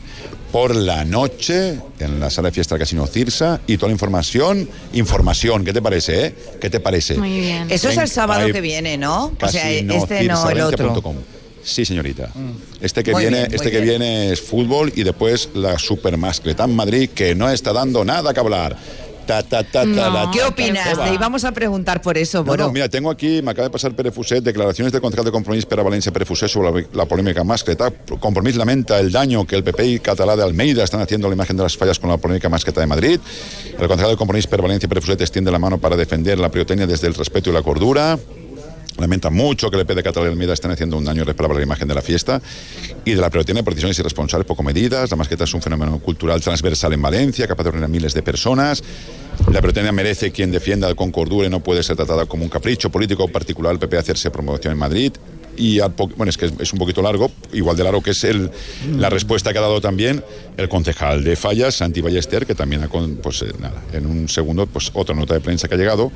por 0.52 0.76
la 0.76 1.02
noche 1.06 1.78
en 1.98 2.20
la 2.20 2.28
sala 2.28 2.48
de 2.48 2.52
fiesta 2.52 2.74
del 2.74 2.80
Casino 2.80 3.06
Cirsa 3.06 3.58
y 3.66 3.78
toda 3.78 3.88
la 3.88 3.92
información, 3.94 4.68
información, 4.92 5.64
¿qué 5.64 5.72
te 5.72 5.80
parece? 5.80 6.26
Eh? 6.26 6.34
¿Qué 6.60 6.68
te 6.68 6.78
parece? 6.78 7.16
Muy 7.16 7.40
bien. 7.40 7.70
Eso 7.70 7.88
es 7.88 7.96
el 7.96 8.08
sábado 8.08 8.52
que 8.52 8.60
viene, 8.60 8.98
¿no? 8.98 9.32
O 9.40 9.48
sea, 9.48 9.62
Casino 9.62 9.94
este 9.94 10.24
no, 10.24 10.50
el 10.50 10.60
otro. 10.60 11.14
Sí, 11.64 11.84
señorita. 11.84 12.28
Este 12.80 13.02
que 13.02 13.12
Muy 13.12 13.22
viene, 13.22 13.38
bien, 13.38 13.54
este 13.54 13.70
que 13.70 13.80
bien. 13.80 13.98
viene 14.00 14.32
es 14.32 14.40
fútbol 14.40 14.92
y 14.94 15.04
después 15.04 15.48
la 15.54 15.78
Super 15.78 16.18
Mascleta 16.18 16.64
en 16.64 16.74
Madrid 16.74 17.08
que 17.14 17.34
no 17.34 17.48
está 17.48 17.72
dando 17.72 18.04
nada 18.04 18.34
que 18.34 18.40
hablar. 18.40 18.76
Ta, 19.26 19.42
ta, 19.42 19.62
ta, 19.62 19.82
ta, 19.84 20.10
la, 20.10 20.30
¿Qué 20.32 20.42
opinas? 20.42 20.98
Te 21.04 21.14
íbamos 21.14 21.44
a 21.44 21.52
preguntar 21.52 22.02
por 22.02 22.18
eso, 22.18 22.38
No, 22.38 22.44
Boro. 22.44 22.64
no, 22.64 22.72
mira, 22.72 22.88
tengo 22.88 23.10
aquí, 23.10 23.40
me 23.42 23.52
acaba 23.52 23.68
de 23.68 23.70
pasar 23.72 23.94
Pere 23.94 24.10
Fuset, 24.10 24.42
declaraciones 24.42 24.92
de 24.92 25.00
concejal 25.00 25.24
de 25.24 25.30
Compromís 25.30 25.64
per 25.64 25.78
a 25.80 25.82
Valencia 25.82 26.12
Pere 26.12 26.24
Fuset 26.24 26.48
sobre 26.48 26.82
la, 26.82 26.88
la 26.92 27.06
polémica 27.06 27.44
mascleta. 27.44 27.90
Compromís 28.20 28.56
lamenta 28.56 28.98
el 28.98 29.12
daño 29.12 29.46
que 29.46 29.56
el 29.56 29.62
PP 29.64 29.86
y 29.86 29.98
Catalá 30.00 30.34
de 30.36 30.42
Almeida 30.42 30.82
están 30.82 31.00
haciendo 31.00 31.28
a 31.28 31.30
la 31.30 31.34
imagen 31.34 31.56
de 31.56 31.62
las 31.62 31.76
fallas 31.76 31.98
con 31.98 32.10
la 32.10 32.16
polémica 32.16 32.48
mascleta 32.48 32.80
de 32.80 32.86
Madrid. 32.86 33.20
El 33.78 33.86
concejal 33.88 34.10
de 34.10 34.16
Compromís 34.16 34.46
per 34.46 34.60
Valencia 34.60 34.88
Pere 34.88 35.00
Fuset 35.00 35.20
extiende 35.20 35.50
la 35.50 35.58
mano 35.58 35.78
para 35.78 35.96
defender 35.96 36.38
la 36.38 36.50
pirotecnia 36.50 36.86
desde 36.86 37.06
el 37.06 37.14
respeto 37.14 37.50
y 37.50 37.52
la 37.52 37.62
cordura. 37.62 38.18
Lamenta 38.98 39.30
mucho 39.30 39.70
que 39.70 39.78
el 39.78 39.86
PP 39.86 39.94
de 39.96 40.02
Catalá 40.02 40.26
y 40.26 40.28
Almeida 40.30 40.52
estén 40.52 40.70
haciendo 40.70 40.96
un 40.98 41.04
daño 41.04 41.22
irreparable 41.22 41.56
a 41.56 41.60
la 41.60 41.64
imagen 41.64 41.88
de 41.88 41.94
la 41.94 42.02
fiesta 42.02 42.40
y 43.04 43.12
de 43.14 43.20
la 43.20 43.30
pirotecnia 43.30 43.62
por 43.62 43.72
decisiones 43.74 43.98
irresponsables, 43.98 44.46
poco 44.46 44.62
medidas. 44.62 45.10
La 45.10 45.16
mascleta 45.16 45.44
es 45.44 45.54
un 45.54 45.62
fenómeno 45.62 45.98
cultural 45.98 46.40
transversal 46.40 46.92
en 46.92 47.00
Valencia, 47.02 47.46
capaz 47.46 47.64
de 47.64 47.70
reunir 47.70 47.86
a 47.86 47.88
miles 47.88 48.12
de 48.14 48.22
personas. 48.22 48.82
La 49.50 49.60
pirotecnia 49.60 49.92
merece 49.92 50.30
quien 50.30 50.52
defienda 50.52 50.94
con 50.94 51.10
cordura 51.10 51.46
y 51.46 51.50
no 51.50 51.60
puede 51.60 51.82
ser 51.82 51.96
tratada 51.96 52.26
como 52.26 52.44
un 52.44 52.50
capricho 52.50 52.90
político 52.90 53.26
particular. 53.28 53.72
El 53.72 53.78
PP 53.78 53.96
hacerse 53.98 54.30
promoción 54.30 54.72
en 54.74 54.78
Madrid. 54.78 55.12
Y 55.54 55.80
al 55.80 55.90
bueno, 55.90 56.30
es 56.30 56.38
que 56.38 56.46
es, 56.46 56.52
es 56.60 56.72
un 56.72 56.78
poquito 56.78 57.02
largo, 57.02 57.30
igual 57.52 57.76
de 57.76 57.84
largo 57.84 58.02
que 58.02 58.12
es 58.12 58.24
el, 58.24 58.50
la 58.96 59.10
respuesta 59.10 59.52
que 59.52 59.58
ha 59.58 59.62
dado 59.62 59.82
también 59.82 60.24
el 60.56 60.66
concejal 60.70 61.22
de 61.24 61.36
Fallas, 61.36 61.74
Santi 61.74 62.00
Ballester, 62.00 62.46
que 62.46 62.54
también 62.54 62.82
ha, 62.82 62.88
con- 62.88 63.16
pues 63.16 63.42
eh, 63.42 63.52
nada, 63.60 63.82
en 63.92 64.06
un 64.06 64.30
segundo, 64.30 64.66
pues 64.66 64.90
otra 64.94 65.14
nota 65.14 65.34
de 65.34 65.40
prensa 65.40 65.68
que 65.68 65.74
ha 65.74 65.78
llegado. 65.78 66.10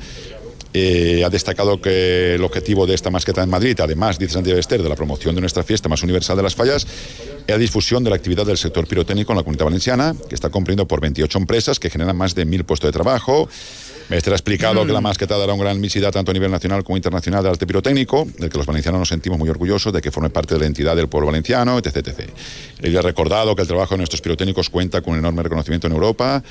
Eh, 0.79 1.23
ha 1.25 1.29
destacado 1.29 1.81
que 1.81 2.35
el 2.35 2.43
objetivo 2.43 2.85
de 2.85 2.93
esta 2.93 3.09
masqueta 3.09 3.41
en 3.41 3.49
Madrid, 3.49 3.75
además, 3.79 4.19
dice 4.19 4.33
Santiago 4.33 4.59
Ester, 4.59 4.83
de 4.83 4.87
la 4.87 4.95
promoción 4.95 5.33
de 5.33 5.41
nuestra 5.41 5.63
fiesta 5.63 5.89
más 5.89 6.03
universal 6.03 6.37
de 6.37 6.43
las 6.43 6.53
fallas, 6.53 6.85
es 6.85 7.47
la 7.47 7.57
difusión 7.57 8.03
de 8.03 8.11
la 8.11 8.15
actividad 8.15 8.45
del 8.45 8.59
sector 8.59 8.87
pirotécnico 8.87 9.31
en 9.31 9.37
la 9.37 9.43
comunidad 9.43 9.65
valenciana, 9.65 10.15
que 10.29 10.35
está 10.35 10.51
comprendido 10.51 10.87
por 10.87 11.01
28 11.01 11.39
empresas 11.39 11.79
que 11.79 11.89
generan 11.89 12.15
más 12.15 12.35
de 12.35 12.45
mil 12.45 12.63
puestos 12.63 12.89
de 12.89 12.91
trabajo. 12.91 13.49
Este 14.11 14.29
ha 14.29 14.33
explicado 14.33 14.85
que 14.85 14.93
la 14.93 15.01
masqueta 15.01 15.35
dará 15.35 15.53
un 15.53 15.59
gran 15.59 15.81
visibilidad 15.81 16.13
tanto 16.13 16.29
a 16.29 16.33
nivel 16.33 16.51
nacional 16.51 16.83
como 16.83 16.95
internacional 16.95 17.41
del 17.41 17.53
arte 17.53 17.65
pirotécnico, 17.65 18.27
del 18.37 18.49
que 18.51 18.57
los 18.57 18.67
valencianos 18.67 18.99
nos 18.99 19.09
sentimos 19.09 19.39
muy 19.39 19.49
orgullosos 19.49 19.91
de 19.91 19.99
que 19.99 20.11
forme 20.11 20.29
parte 20.29 20.53
de 20.53 20.59
la 20.59 20.67
entidad 20.67 20.95
del 20.95 21.09
pueblo 21.09 21.27
valenciano, 21.27 21.79
etc. 21.79 22.07
ha 22.97 23.01
recordado 23.01 23.55
que 23.55 23.63
el 23.63 23.67
trabajo 23.67 23.95
de 23.95 23.97
nuestros 23.97 24.21
pirotécnicos 24.21 24.69
cuenta 24.69 25.01
con 25.01 25.13
un 25.13 25.19
enorme 25.19 25.41
reconocimiento 25.41 25.87
en 25.87 25.93
Europa 25.93 26.43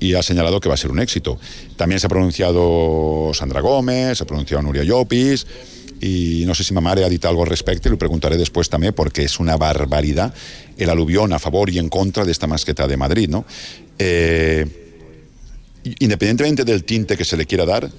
y 0.00 0.14
ha 0.14 0.22
señalado 0.22 0.60
que 0.60 0.68
va 0.68 0.74
a 0.74 0.78
ser 0.78 0.90
un 0.90 0.98
éxito. 0.98 1.38
También 1.76 2.00
se 2.00 2.06
ha 2.06 2.08
pronunciado 2.08 3.30
Sandra 3.34 3.60
Gómez, 3.60 4.18
se 4.18 4.24
ha 4.24 4.26
pronunciado 4.26 4.62
Nuria 4.62 4.82
Llopis, 4.82 5.46
y 6.00 6.44
no 6.46 6.54
sé 6.54 6.64
si 6.64 6.72
Mamare 6.72 7.04
ha 7.04 7.08
dicho 7.08 7.28
algo 7.28 7.42
al 7.42 7.48
respecto, 7.48 7.88
y 7.88 7.90
lo 7.90 7.98
preguntaré 7.98 8.38
después 8.38 8.70
también, 8.70 8.94
porque 8.94 9.22
es 9.22 9.38
una 9.38 9.56
barbaridad 9.56 10.34
el 10.78 10.88
aluvión 10.88 11.32
a 11.34 11.38
favor 11.38 11.68
y 11.68 11.78
en 11.78 11.90
contra 11.90 12.24
de 12.24 12.32
esta 12.32 12.46
masqueta 12.46 12.88
de 12.88 12.96
Madrid, 12.96 13.28
¿no? 13.28 13.44
Eh, 13.98 14.66
independientemente 15.98 16.64
del 16.64 16.84
tinte 16.84 17.16
que 17.18 17.24
se 17.24 17.36
le 17.36 17.44
quiera 17.44 17.66
dar, 17.66 17.90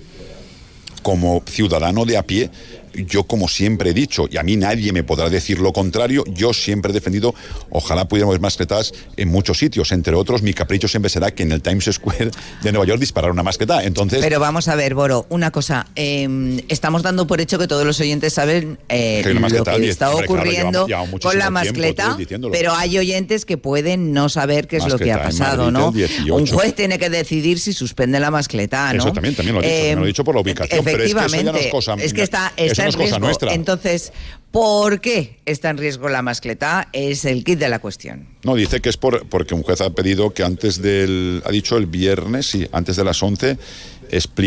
como 1.04 1.44
ciudadano 1.48 2.06
de 2.06 2.18
a 2.18 2.24
pie, 2.24 2.50
yo 2.94 3.24
como 3.24 3.48
siempre 3.48 3.92
he 3.92 3.94
dicho, 3.94 4.28
y 4.32 4.38
a 4.38 4.44
mí 4.44 4.58
nadie 4.58 4.92
me 4.94 5.04
podrá 5.04 5.30
decir 5.30 5.60
lo 5.60 5.74
contrario, 5.74 6.24
yo 6.28 6.54
siempre 6.54 6.92
he 6.92 6.94
defendido, 6.94 7.34
ojalá 7.70 8.06
pudiéramos 8.08 8.34
ver 8.34 8.42
mascletas 8.42 8.94
en 9.18 9.30
muchos 9.30 9.58
sitios, 9.58 9.92
entre 9.92 10.16
otros 10.16 10.42
mi 10.42 10.54
capricho 10.54 10.88
siempre 10.88 11.10
será 11.10 11.32
que 11.32 11.44
en 11.44 11.52
el 11.52 11.62
Times 11.62 11.86
Square 11.92 12.32
de 12.62 12.72
Nueva 12.72 12.86
York 12.86 13.00
disparar 13.00 13.32
una 13.32 13.44
mascleta, 13.44 13.84
entonces... 13.84 14.20
Pero 14.22 14.40
vamos 14.40 14.68
a 14.68 14.76
ver, 14.76 14.94
Boro, 14.96 15.26
una 15.30 15.52
cosa. 15.52 15.88
eh, 15.96 16.64
estamos 16.70 17.04
dando 17.04 17.28
por 17.28 17.42
hecho 17.42 17.58
que 17.60 17.68
todos 17.68 17.86
los 17.86 18.00
oyentes 18.00 18.34
saben 18.34 18.78
eh, 18.90 19.22
Que 19.24 19.34
lo 19.34 19.48
que 19.48 19.90
está 19.90 20.10
claro, 20.12 20.26
ocurriendo 20.26 20.88
llevamos- 20.88 21.22
llevamos 21.22 21.22
con 21.22 21.38
la 21.38 22.16
diciéndolo. 22.18 22.52
pero 22.52 22.74
hay 22.74 22.98
oyentes 22.98 23.46
que 23.46 23.58
pueden 23.58 24.14
no 24.14 24.30
saber 24.30 24.68
qué 24.68 24.78
es 24.78 24.88
lo 24.88 24.98
que 24.98 25.12
ha 25.12 25.22
pasado, 25.24 25.72
Madrid 25.72 25.80
¿no? 25.80 25.88
el 25.90 25.94
18. 25.96 26.36
Un 26.36 26.48
juez 26.48 26.76
tiene 26.76 26.98
que 27.00 27.10
decidir 27.10 27.60
si 27.60 27.74
suspende 27.74 28.20
la 28.20 28.32
mascleta, 28.32 28.94
¿no? 28.94 29.00
Eso 29.04 29.14
también, 29.14 29.36
también 29.36 29.56
lo 29.56 29.62
he 29.62 29.66
dicho, 29.66 29.76
Eh, 29.86 29.96
lo 29.96 30.04
he 30.04 30.08
dicho 30.08 30.24
por 30.24 30.36
la 30.36 30.42
ubicación, 30.42 30.84
pero 30.84 31.04
es 31.04 31.14
que 31.14 31.20
eso 31.20 31.20
ya 31.20 31.22
no 31.22 31.28
es 31.28 31.34
Efectivamente, 31.34 31.70
cosa- 31.72 31.96
es 32.00 32.14
que 32.14 32.22
está, 32.24 32.54
está 32.90 33.00
en 33.00 33.06
riesgo. 33.10 33.20
nuestra. 33.20 33.54
Entonces, 33.54 34.14
¿por 34.52 35.00
qué 35.02 35.40
está 35.46 35.70
en 35.70 35.78
riesgo 35.78 36.10
la 36.10 36.22
mascleta? 36.22 36.88
Es 36.94 37.26
el 37.26 37.44
kit 37.44 37.60
de 37.60 37.70
la 37.70 37.80
cuestión. 37.80 38.26
No, 38.44 38.56
dice 38.56 38.80
que 38.82 38.90
es 38.90 38.98
por, 38.98 39.28
porque 39.28 39.54
un 39.56 39.64
juez 39.64 39.82
ha 39.82 39.90
pedido 39.92 40.32
que 40.34 40.44
antes 40.44 40.82
del, 40.82 41.42
ha 41.46 41.52
dicho 41.52 41.78
el 41.78 41.86
viernes, 41.86 42.46
sí, 42.48 42.68
antes 42.72 42.96
de 42.96 43.04
las 43.04 43.22
11, 43.22 43.58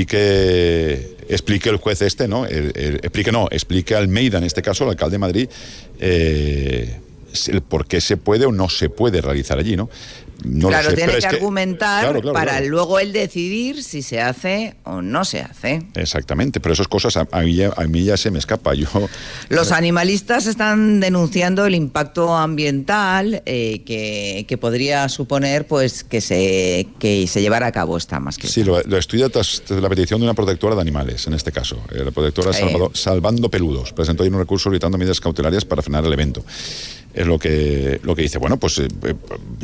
explique, 0.05 1.17
explique 1.29 1.69
el 1.71 1.77
juez 1.77 2.03
este, 2.03 2.29
¿no? 2.29 2.47
El- 2.47 2.73
el- 2.77 2.97
explique, 2.97 3.33
no, 3.33 3.49
explique 3.51 3.95
a 3.95 3.99
Almeida, 3.99 4.39
en 4.39 4.45
este 4.45 4.63
caso, 4.63 4.85
el 4.85 4.91
alcalde 4.91 5.15
de 5.15 5.19
Madrid, 5.19 5.49
eh, 6.01 7.01
el 7.49 7.63
por 7.63 7.87
qué 7.87 8.01
se 8.01 8.17
puede 8.17 8.47
o 8.47 8.53
no 8.53 8.69
se 8.69 8.89
puede 8.91 9.21
realizar 9.21 9.59
allí, 9.59 9.77
¿no? 9.77 9.91
No 10.43 10.63
lo 10.65 10.69
claro, 10.69 10.91
sé, 10.91 10.97
tiene 10.97 11.13
que, 11.15 11.19
que- 11.21 11.27
argumentar 11.27 12.05
Claro, 12.05 12.21
claro, 12.21 12.35
para 12.35 12.61
luego 12.61 12.99
él 12.99 13.13
decidir 13.13 13.83
si 13.83 14.03
se 14.03 14.21
hace 14.21 14.75
o 14.85 15.01
no 15.03 15.25
se 15.25 15.41
hace. 15.41 15.83
Exactamente, 15.95 16.61
pero 16.61 16.73
esas 16.75 16.89
cosas 16.89 17.17
a, 17.17 17.27
a 17.31 17.41
mí, 17.43 17.55
ya- 17.55 17.73
a 17.77 17.85
mí 17.85 18.05
ya 18.05 18.17
se 18.17 18.31
me 18.31 18.39
escapa. 18.39 18.75
Yo, 18.75 18.87
Los 19.49 19.73
animalistas 19.73 20.47
están 20.47 21.01
denunciando 21.01 21.65
el 21.67 21.75
impacto 21.75 22.35
ambiental 22.37 23.43
eh, 23.47 23.83
que, 23.87 24.45
que 24.49 24.59
podría 24.59 25.09
suponer 25.09 25.67
pues 25.67 26.05
que 26.05 26.21
se, 26.21 26.89
que 26.99 27.27
se 27.27 27.41
llevara 27.41 27.67
a 27.69 27.73
cabo 27.73 27.97
esta 27.97 28.21
mascleta. 28.21 28.53
Sí, 28.53 28.65
lo, 28.65 28.83
lo 28.83 28.99
estudia 28.99 29.29
tras, 29.29 29.63
la 29.71 29.89
petición 29.89 30.21
de 30.21 30.25
una 30.27 30.35
protectora 30.35 30.75
de 30.75 30.81
animales, 30.81 31.27
en 31.27 31.35
este 31.35 31.53
caso. 31.53 31.77
Eh, 31.93 32.03
La 32.05 32.11
protectora. 32.11 32.53
Salvado- 32.53 32.91
Salvando 32.95 33.51
Peludos 33.51 33.93
presentó 33.93 34.23
ahí 34.23 34.29
un 34.29 34.39
recurso 34.39 34.65
solicitando 34.65 34.99
medidas 34.99 35.21
cautelarias 35.21 35.65
para 35.65 35.81
frenar 35.83 36.05
el 36.05 36.13
evento. 36.13 36.45
Es 37.15 37.27
lo 37.27 37.39
que, 37.39 38.01
lo 38.03 38.17
que 38.17 38.23
dice. 38.23 38.39
Bueno, 38.39 38.59
pues 38.59 38.79
eh, 38.79 38.89
eh, 39.05 39.15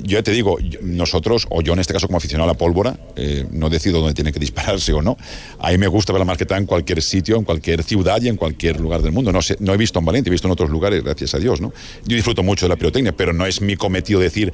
yo 0.02 0.22
te 0.22 0.30
digo, 0.30 0.56
nosotros, 0.82 1.46
o 1.50 1.62
yo 1.62 1.72
en 1.72 1.80
este 1.80 1.92
caso 1.92 2.06
como 2.06 2.18
aficionado 2.18 2.48
a 2.48 2.52
la 2.52 2.58
pólvora, 2.58 2.96
eh, 3.16 3.44
no 3.50 3.68
decido 3.68 3.98
dónde 3.98 4.14
tiene 4.14 4.32
que 4.32 4.38
dispararse 4.38 4.92
o 4.92 5.02
no. 5.02 5.16
A 5.58 5.70
mí 5.72 5.78
me 5.78 5.88
gusta 5.88 6.12
ver 6.12 6.20
la 6.20 6.26
masqueta 6.26 6.56
en 6.56 6.66
cualquier 6.66 7.02
sitio, 7.02 7.36
en 7.36 7.44
cualquier 7.44 7.82
ciudad 7.82 8.22
y 8.22 8.28
en 8.28 8.36
cualquier 8.36 8.78
lugar 8.78 9.02
del 9.02 9.10
mundo. 9.10 9.32
No, 9.32 9.42
sé, 9.42 9.56
no 9.58 9.74
he 9.74 9.76
visto 9.76 9.98
en 9.98 10.04
Valencia, 10.04 10.30
he 10.30 10.32
visto 10.32 10.46
en 10.46 10.52
otros 10.52 10.70
lugares, 10.70 11.02
gracias 11.02 11.34
a 11.34 11.38
Dios. 11.38 11.60
¿no? 11.60 11.72
Yo 12.06 12.14
disfruto 12.14 12.44
mucho 12.44 12.66
de 12.66 12.70
la 12.70 12.76
pirotecnia, 12.76 13.12
pero 13.16 13.32
no 13.32 13.44
es 13.46 13.60
mi 13.60 13.74
cometido 13.74 14.20
decir 14.20 14.52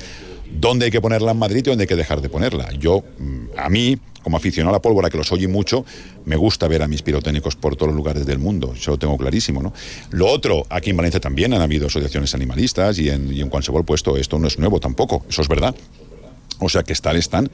dónde 0.59 0.87
hay 0.87 0.91
que 0.91 1.01
ponerla 1.01 1.33
en 1.33 1.39
Madrid 1.39 1.59
y 1.59 1.69
dónde 1.69 1.83
hay 1.83 1.89
que 1.89 1.97
dejar 1.97 2.23
de 2.23 2.31
ponerla. 2.31 2.71
Yo, 2.79 3.05
mm, 3.19 3.59
a 3.59 3.69
mí, 3.69 3.99
como 4.27 4.39
aficionado 4.39 4.75
a 4.75 4.79
la 4.79 4.83
pólvora, 4.83 5.09
que 5.09 5.19
los 5.19 5.31
oye 5.31 5.47
mucho, 5.47 5.85
me 6.25 6.35
gusta 6.35 6.67
ver 6.67 6.83
a 6.83 6.89
mis 6.89 7.01
pirotécnicos 7.01 7.55
por 7.55 7.77
todos 7.77 7.91
los 7.91 7.97
lugares 7.97 8.27
del 8.27 8.41
mundo. 8.41 8.73
Eso 8.77 8.91
lo 8.91 8.99
tengo 8.99 9.17
clarísimo, 9.17 9.63
¿no? 9.63 9.73
Lo 10.11 10.27
otro, 10.27 10.67
aquí 10.69 10.91
en 10.91 10.97
Valencia 10.97 11.21
también 11.21 11.55
han 11.55 11.63
habido 11.63 11.87
asociaciones 11.87 12.35
animalistas 12.35 12.99
y 12.99 13.09
en, 13.09 13.33
y 13.33 13.41
en 13.41 13.49
cualquier 13.49 13.85
puesto 13.85 14.17
esto 14.17 14.41
no 14.41 14.49
es 14.49 14.59
nuevo 14.59 14.81
tampoco, 14.81 15.25
eso 15.29 15.43
es 15.43 15.49
verdad. 15.49 15.77
O 16.59 16.69
sea 16.69 16.83
que 16.83 16.93
estar 16.93 17.15
están 17.15 17.49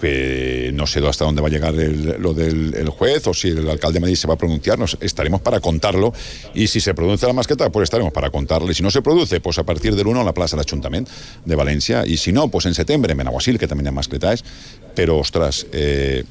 que 0.00 0.70
no 0.74 0.86
sé 0.86 1.06
hasta 1.06 1.24
dónde 1.24 1.42
va 1.42 1.48
a 1.48 1.50
llegar 1.50 1.74
lo 1.74 2.34
del 2.34 2.74
el 2.74 2.88
juez 2.88 3.26
o 3.26 3.34
si 3.34 3.48
el 3.48 3.68
alcalde 3.68 3.94
de 3.94 4.00
Madrid 4.00 4.16
se 4.16 4.26
va 4.26 4.34
a 4.34 4.38
pronunciar, 4.38 4.78
nos, 4.78 4.96
estaremos 5.00 5.40
para 5.40 5.60
contarlo 5.60 6.12
y 6.54 6.66
si 6.66 6.80
se 6.80 6.94
produce 6.94 7.26
la 7.26 7.32
masqueta, 7.32 7.70
pues 7.70 7.84
estaremos 7.84 8.12
para 8.12 8.30
contarle. 8.30 8.74
Si 8.74 8.82
no 8.82 8.90
se 8.90 9.02
produce, 9.02 9.40
pues 9.40 9.58
a 9.58 9.64
partir 9.64 9.94
del 9.94 10.06
1 10.06 10.20
a 10.20 10.24
la 10.24 10.34
plaza 10.34 10.56
del 10.56 10.64
Ayuntamiento 10.66 11.10
de 11.44 11.54
Valencia 11.54 12.04
y 12.06 12.16
si 12.16 12.32
no, 12.32 12.48
pues 12.48 12.66
en 12.66 12.74
septiembre 12.74 13.12
en 13.12 13.18
Benaguasil, 13.18 13.58
que 13.58 13.68
también 13.68 13.88
hay 13.88 13.94
mascletas, 13.94 14.44
pero 14.94 15.18
ostras, 15.18 15.66
eh, 15.72 16.24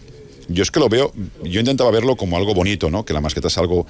yo 0.47 0.64
es 0.64 0.72
que 0.72 0.80
lo 0.80 0.89
veo, 0.89 1.14
yo 1.43 1.59
intentaba 1.59 1.91
verlo 1.91 2.16
como 2.16 2.38
algo 2.38 2.53
bonito, 2.53 2.89
¿no? 2.89 3.05
Que 3.05 3.14
la 3.14 3.22
masqueta 3.22 3.47
es 3.47 3.57
algo 3.57 3.86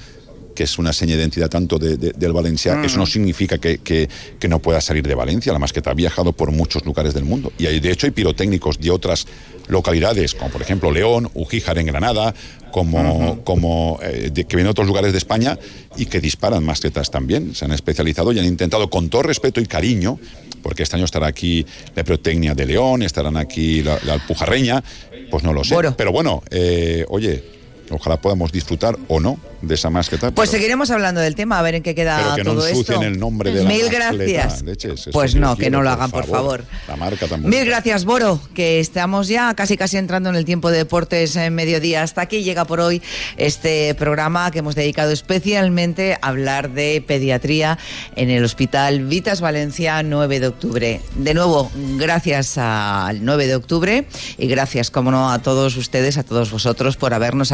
que 0.55 0.63
es 0.63 0.77
una 0.77 0.93
seña 0.93 1.15
de 1.15 1.21
identidad 1.21 1.49
tanto 1.49 1.77
de- 1.79 1.97
de- 1.97 2.11
del 2.11 2.33
Valencia, 2.33 2.75
Mm. 2.75 2.85
eso 2.85 2.97
no 2.97 3.05
significa 3.05 3.57
que, 3.57 3.77
que- 3.79 4.09
que 4.39 4.47
no 4.47 4.59
pueda 4.59 4.81
salir 4.81 5.05
de 5.07 5.15
Valencia, 5.15 5.53
la 5.53 5.59
masqueta 5.59 5.91
ha 5.91 5.93
viajado 5.93 6.33
por 6.33 6.51
muchos 6.51 6.85
lugares 6.85 7.13
del 7.13 7.23
mundo 7.25 7.51
y 7.57 7.65
hay, 7.67 7.79
de 7.79 7.91
hecho 7.91 8.07
hay 8.07 8.11
pirotécnicos 8.11 8.79
de 8.79 8.91
otras 8.91 9.25
localidades, 9.67 10.33
como 10.35 10.51
por 10.51 10.61
ejemplo 10.61 10.91
León, 10.91 11.29
Ujíjar 11.33 11.77
en 11.77 11.85
Granada, 11.87 12.33
como, 12.71 13.43
como 13.43 13.99
eh, 14.01 14.29
de- 14.33 14.45
que 14.45 14.55
vienen 14.55 14.65
de 14.67 14.71
otros 14.71 14.87
lugares 14.87 15.11
de 15.11 15.17
España 15.17 15.57
y 15.97 16.05
que 16.05 16.19
disparan 16.21 16.63
masquetas 16.63 17.11
también, 17.11 17.53
se 17.55 17.65
han 17.65 17.71
especializado 17.71 18.31
y 18.31 18.39
han 18.39 18.45
intentado 18.45 18.89
con 18.89 19.09
todo 19.09 19.23
respeto 19.23 19.59
y 19.61 19.65
cariño, 19.65 20.19
porque 20.63 20.83
este 20.83 20.95
año 20.95 21.05
estará 21.05 21.27
aquí 21.27 21.65
la 21.95 22.03
pirotecnia 22.03 22.53
de 22.53 22.65
León, 22.65 23.01
estarán 23.03 23.35
aquí 23.37 23.81
la, 23.83 23.99
la 24.05 24.13
alpujarreña, 24.13 24.83
pues 25.29 25.43
no 25.43 25.53
lo 25.53 25.63
sé. 25.63 25.73
Bueno. 25.73 25.95
Pero 25.97 26.11
bueno, 26.11 26.43
eh, 26.49 27.05
oye, 27.09 27.43
Ojalá 27.91 28.19
podamos 28.19 28.51
disfrutar 28.51 28.97
o 29.07 29.19
no 29.19 29.37
de 29.61 29.75
esa 29.75 29.89
mascleta. 29.89 30.31
Pues 30.31 30.49
seguiremos 30.49 30.89
hablando 30.91 31.21
del 31.21 31.35
tema, 31.35 31.59
a 31.59 31.61
ver 31.61 31.75
en 31.75 31.83
qué 31.83 31.93
queda 31.93 32.17
pero 32.17 32.35
que 32.35 32.43
todo 32.43 32.55
no 32.55 32.65
esto. 32.65 33.01
el 33.01 33.19
nombre 33.19 33.51
de 33.51 33.63
la 33.63 33.69
Mil 33.69 33.83
mascleta, 33.83 34.09
gracias. 34.17 34.61
leches, 34.63 35.09
pues 35.11 35.35
no, 35.35 35.55
que 35.55 35.69
no 35.69 35.81
lo 35.81 35.89
hagan, 35.91 36.09
por 36.09 36.25
favor. 36.25 36.65
La 36.87 36.95
marca 36.95 37.27
tampoco. 37.27 37.49
Mil 37.49 37.65
gracias, 37.65 38.05
Boro, 38.05 38.39
que 38.55 38.79
estamos 38.79 39.27
ya 39.27 39.53
casi 39.53 39.77
casi 39.77 39.97
entrando 39.97 40.29
en 40.29 40.35
el 40.35 40.45
tiempo 40.45 40.71
de 40.71 40.77
deportes 40.79 41.35
en 41.35 41.53
mediodía. 41.53 42.01
Hasta 42.03 42.21
aquí 42.21 42.43
llega 42.43 42.65
por 42.65 42.79
hoy 42.79 43.01
este 43.37 43.93
programa 43.95 44.49
que 44.51 44.59
hemos 44.59 44.75
dedicado 44.75 45.11
especialmente 45.11 46.17
a 46.21 46.27
hablar 46.27 46.71
de 46.71 47.03
pediatría 47.05 47.77
en 48.15 48.29
el 48.29 48.43
Hospital 48.43 49.05
Vitas 49.05 49.41
Valencia 49.41 50.01
9 50.01 50.39
de 50.39 50.47
octubre. 50.47 51.01
De 51.15 51.33
nuevo, 51.33 51.71
gracias 51.97 52.57
al 52.57 53.23
9 53.23 53.47
de 53.47 53.55
octubre 53.55 54.07
y 54.37 54.47
gracias, 54.47 54.89
como 54.91 55.11
no, 55.11 55.31
a 55.31 55.39
todos 55.39 55.77
ustedes, 55.77 56.17
a 56.17 56.23
todos 56.23 56.51
vosotros 56.51 56.97
por 56.97 57.13
habernos 57.13 57.51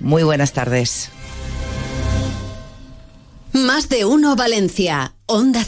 Muy 0.00 0.22
buenas 0.22 0.52
tardes. 0.52 1.10
Más 3.52 3.90
de 3.90 4.06
uno 4.06 4.34
Valencia, 4.34 5.14
Onda 5.26 5.60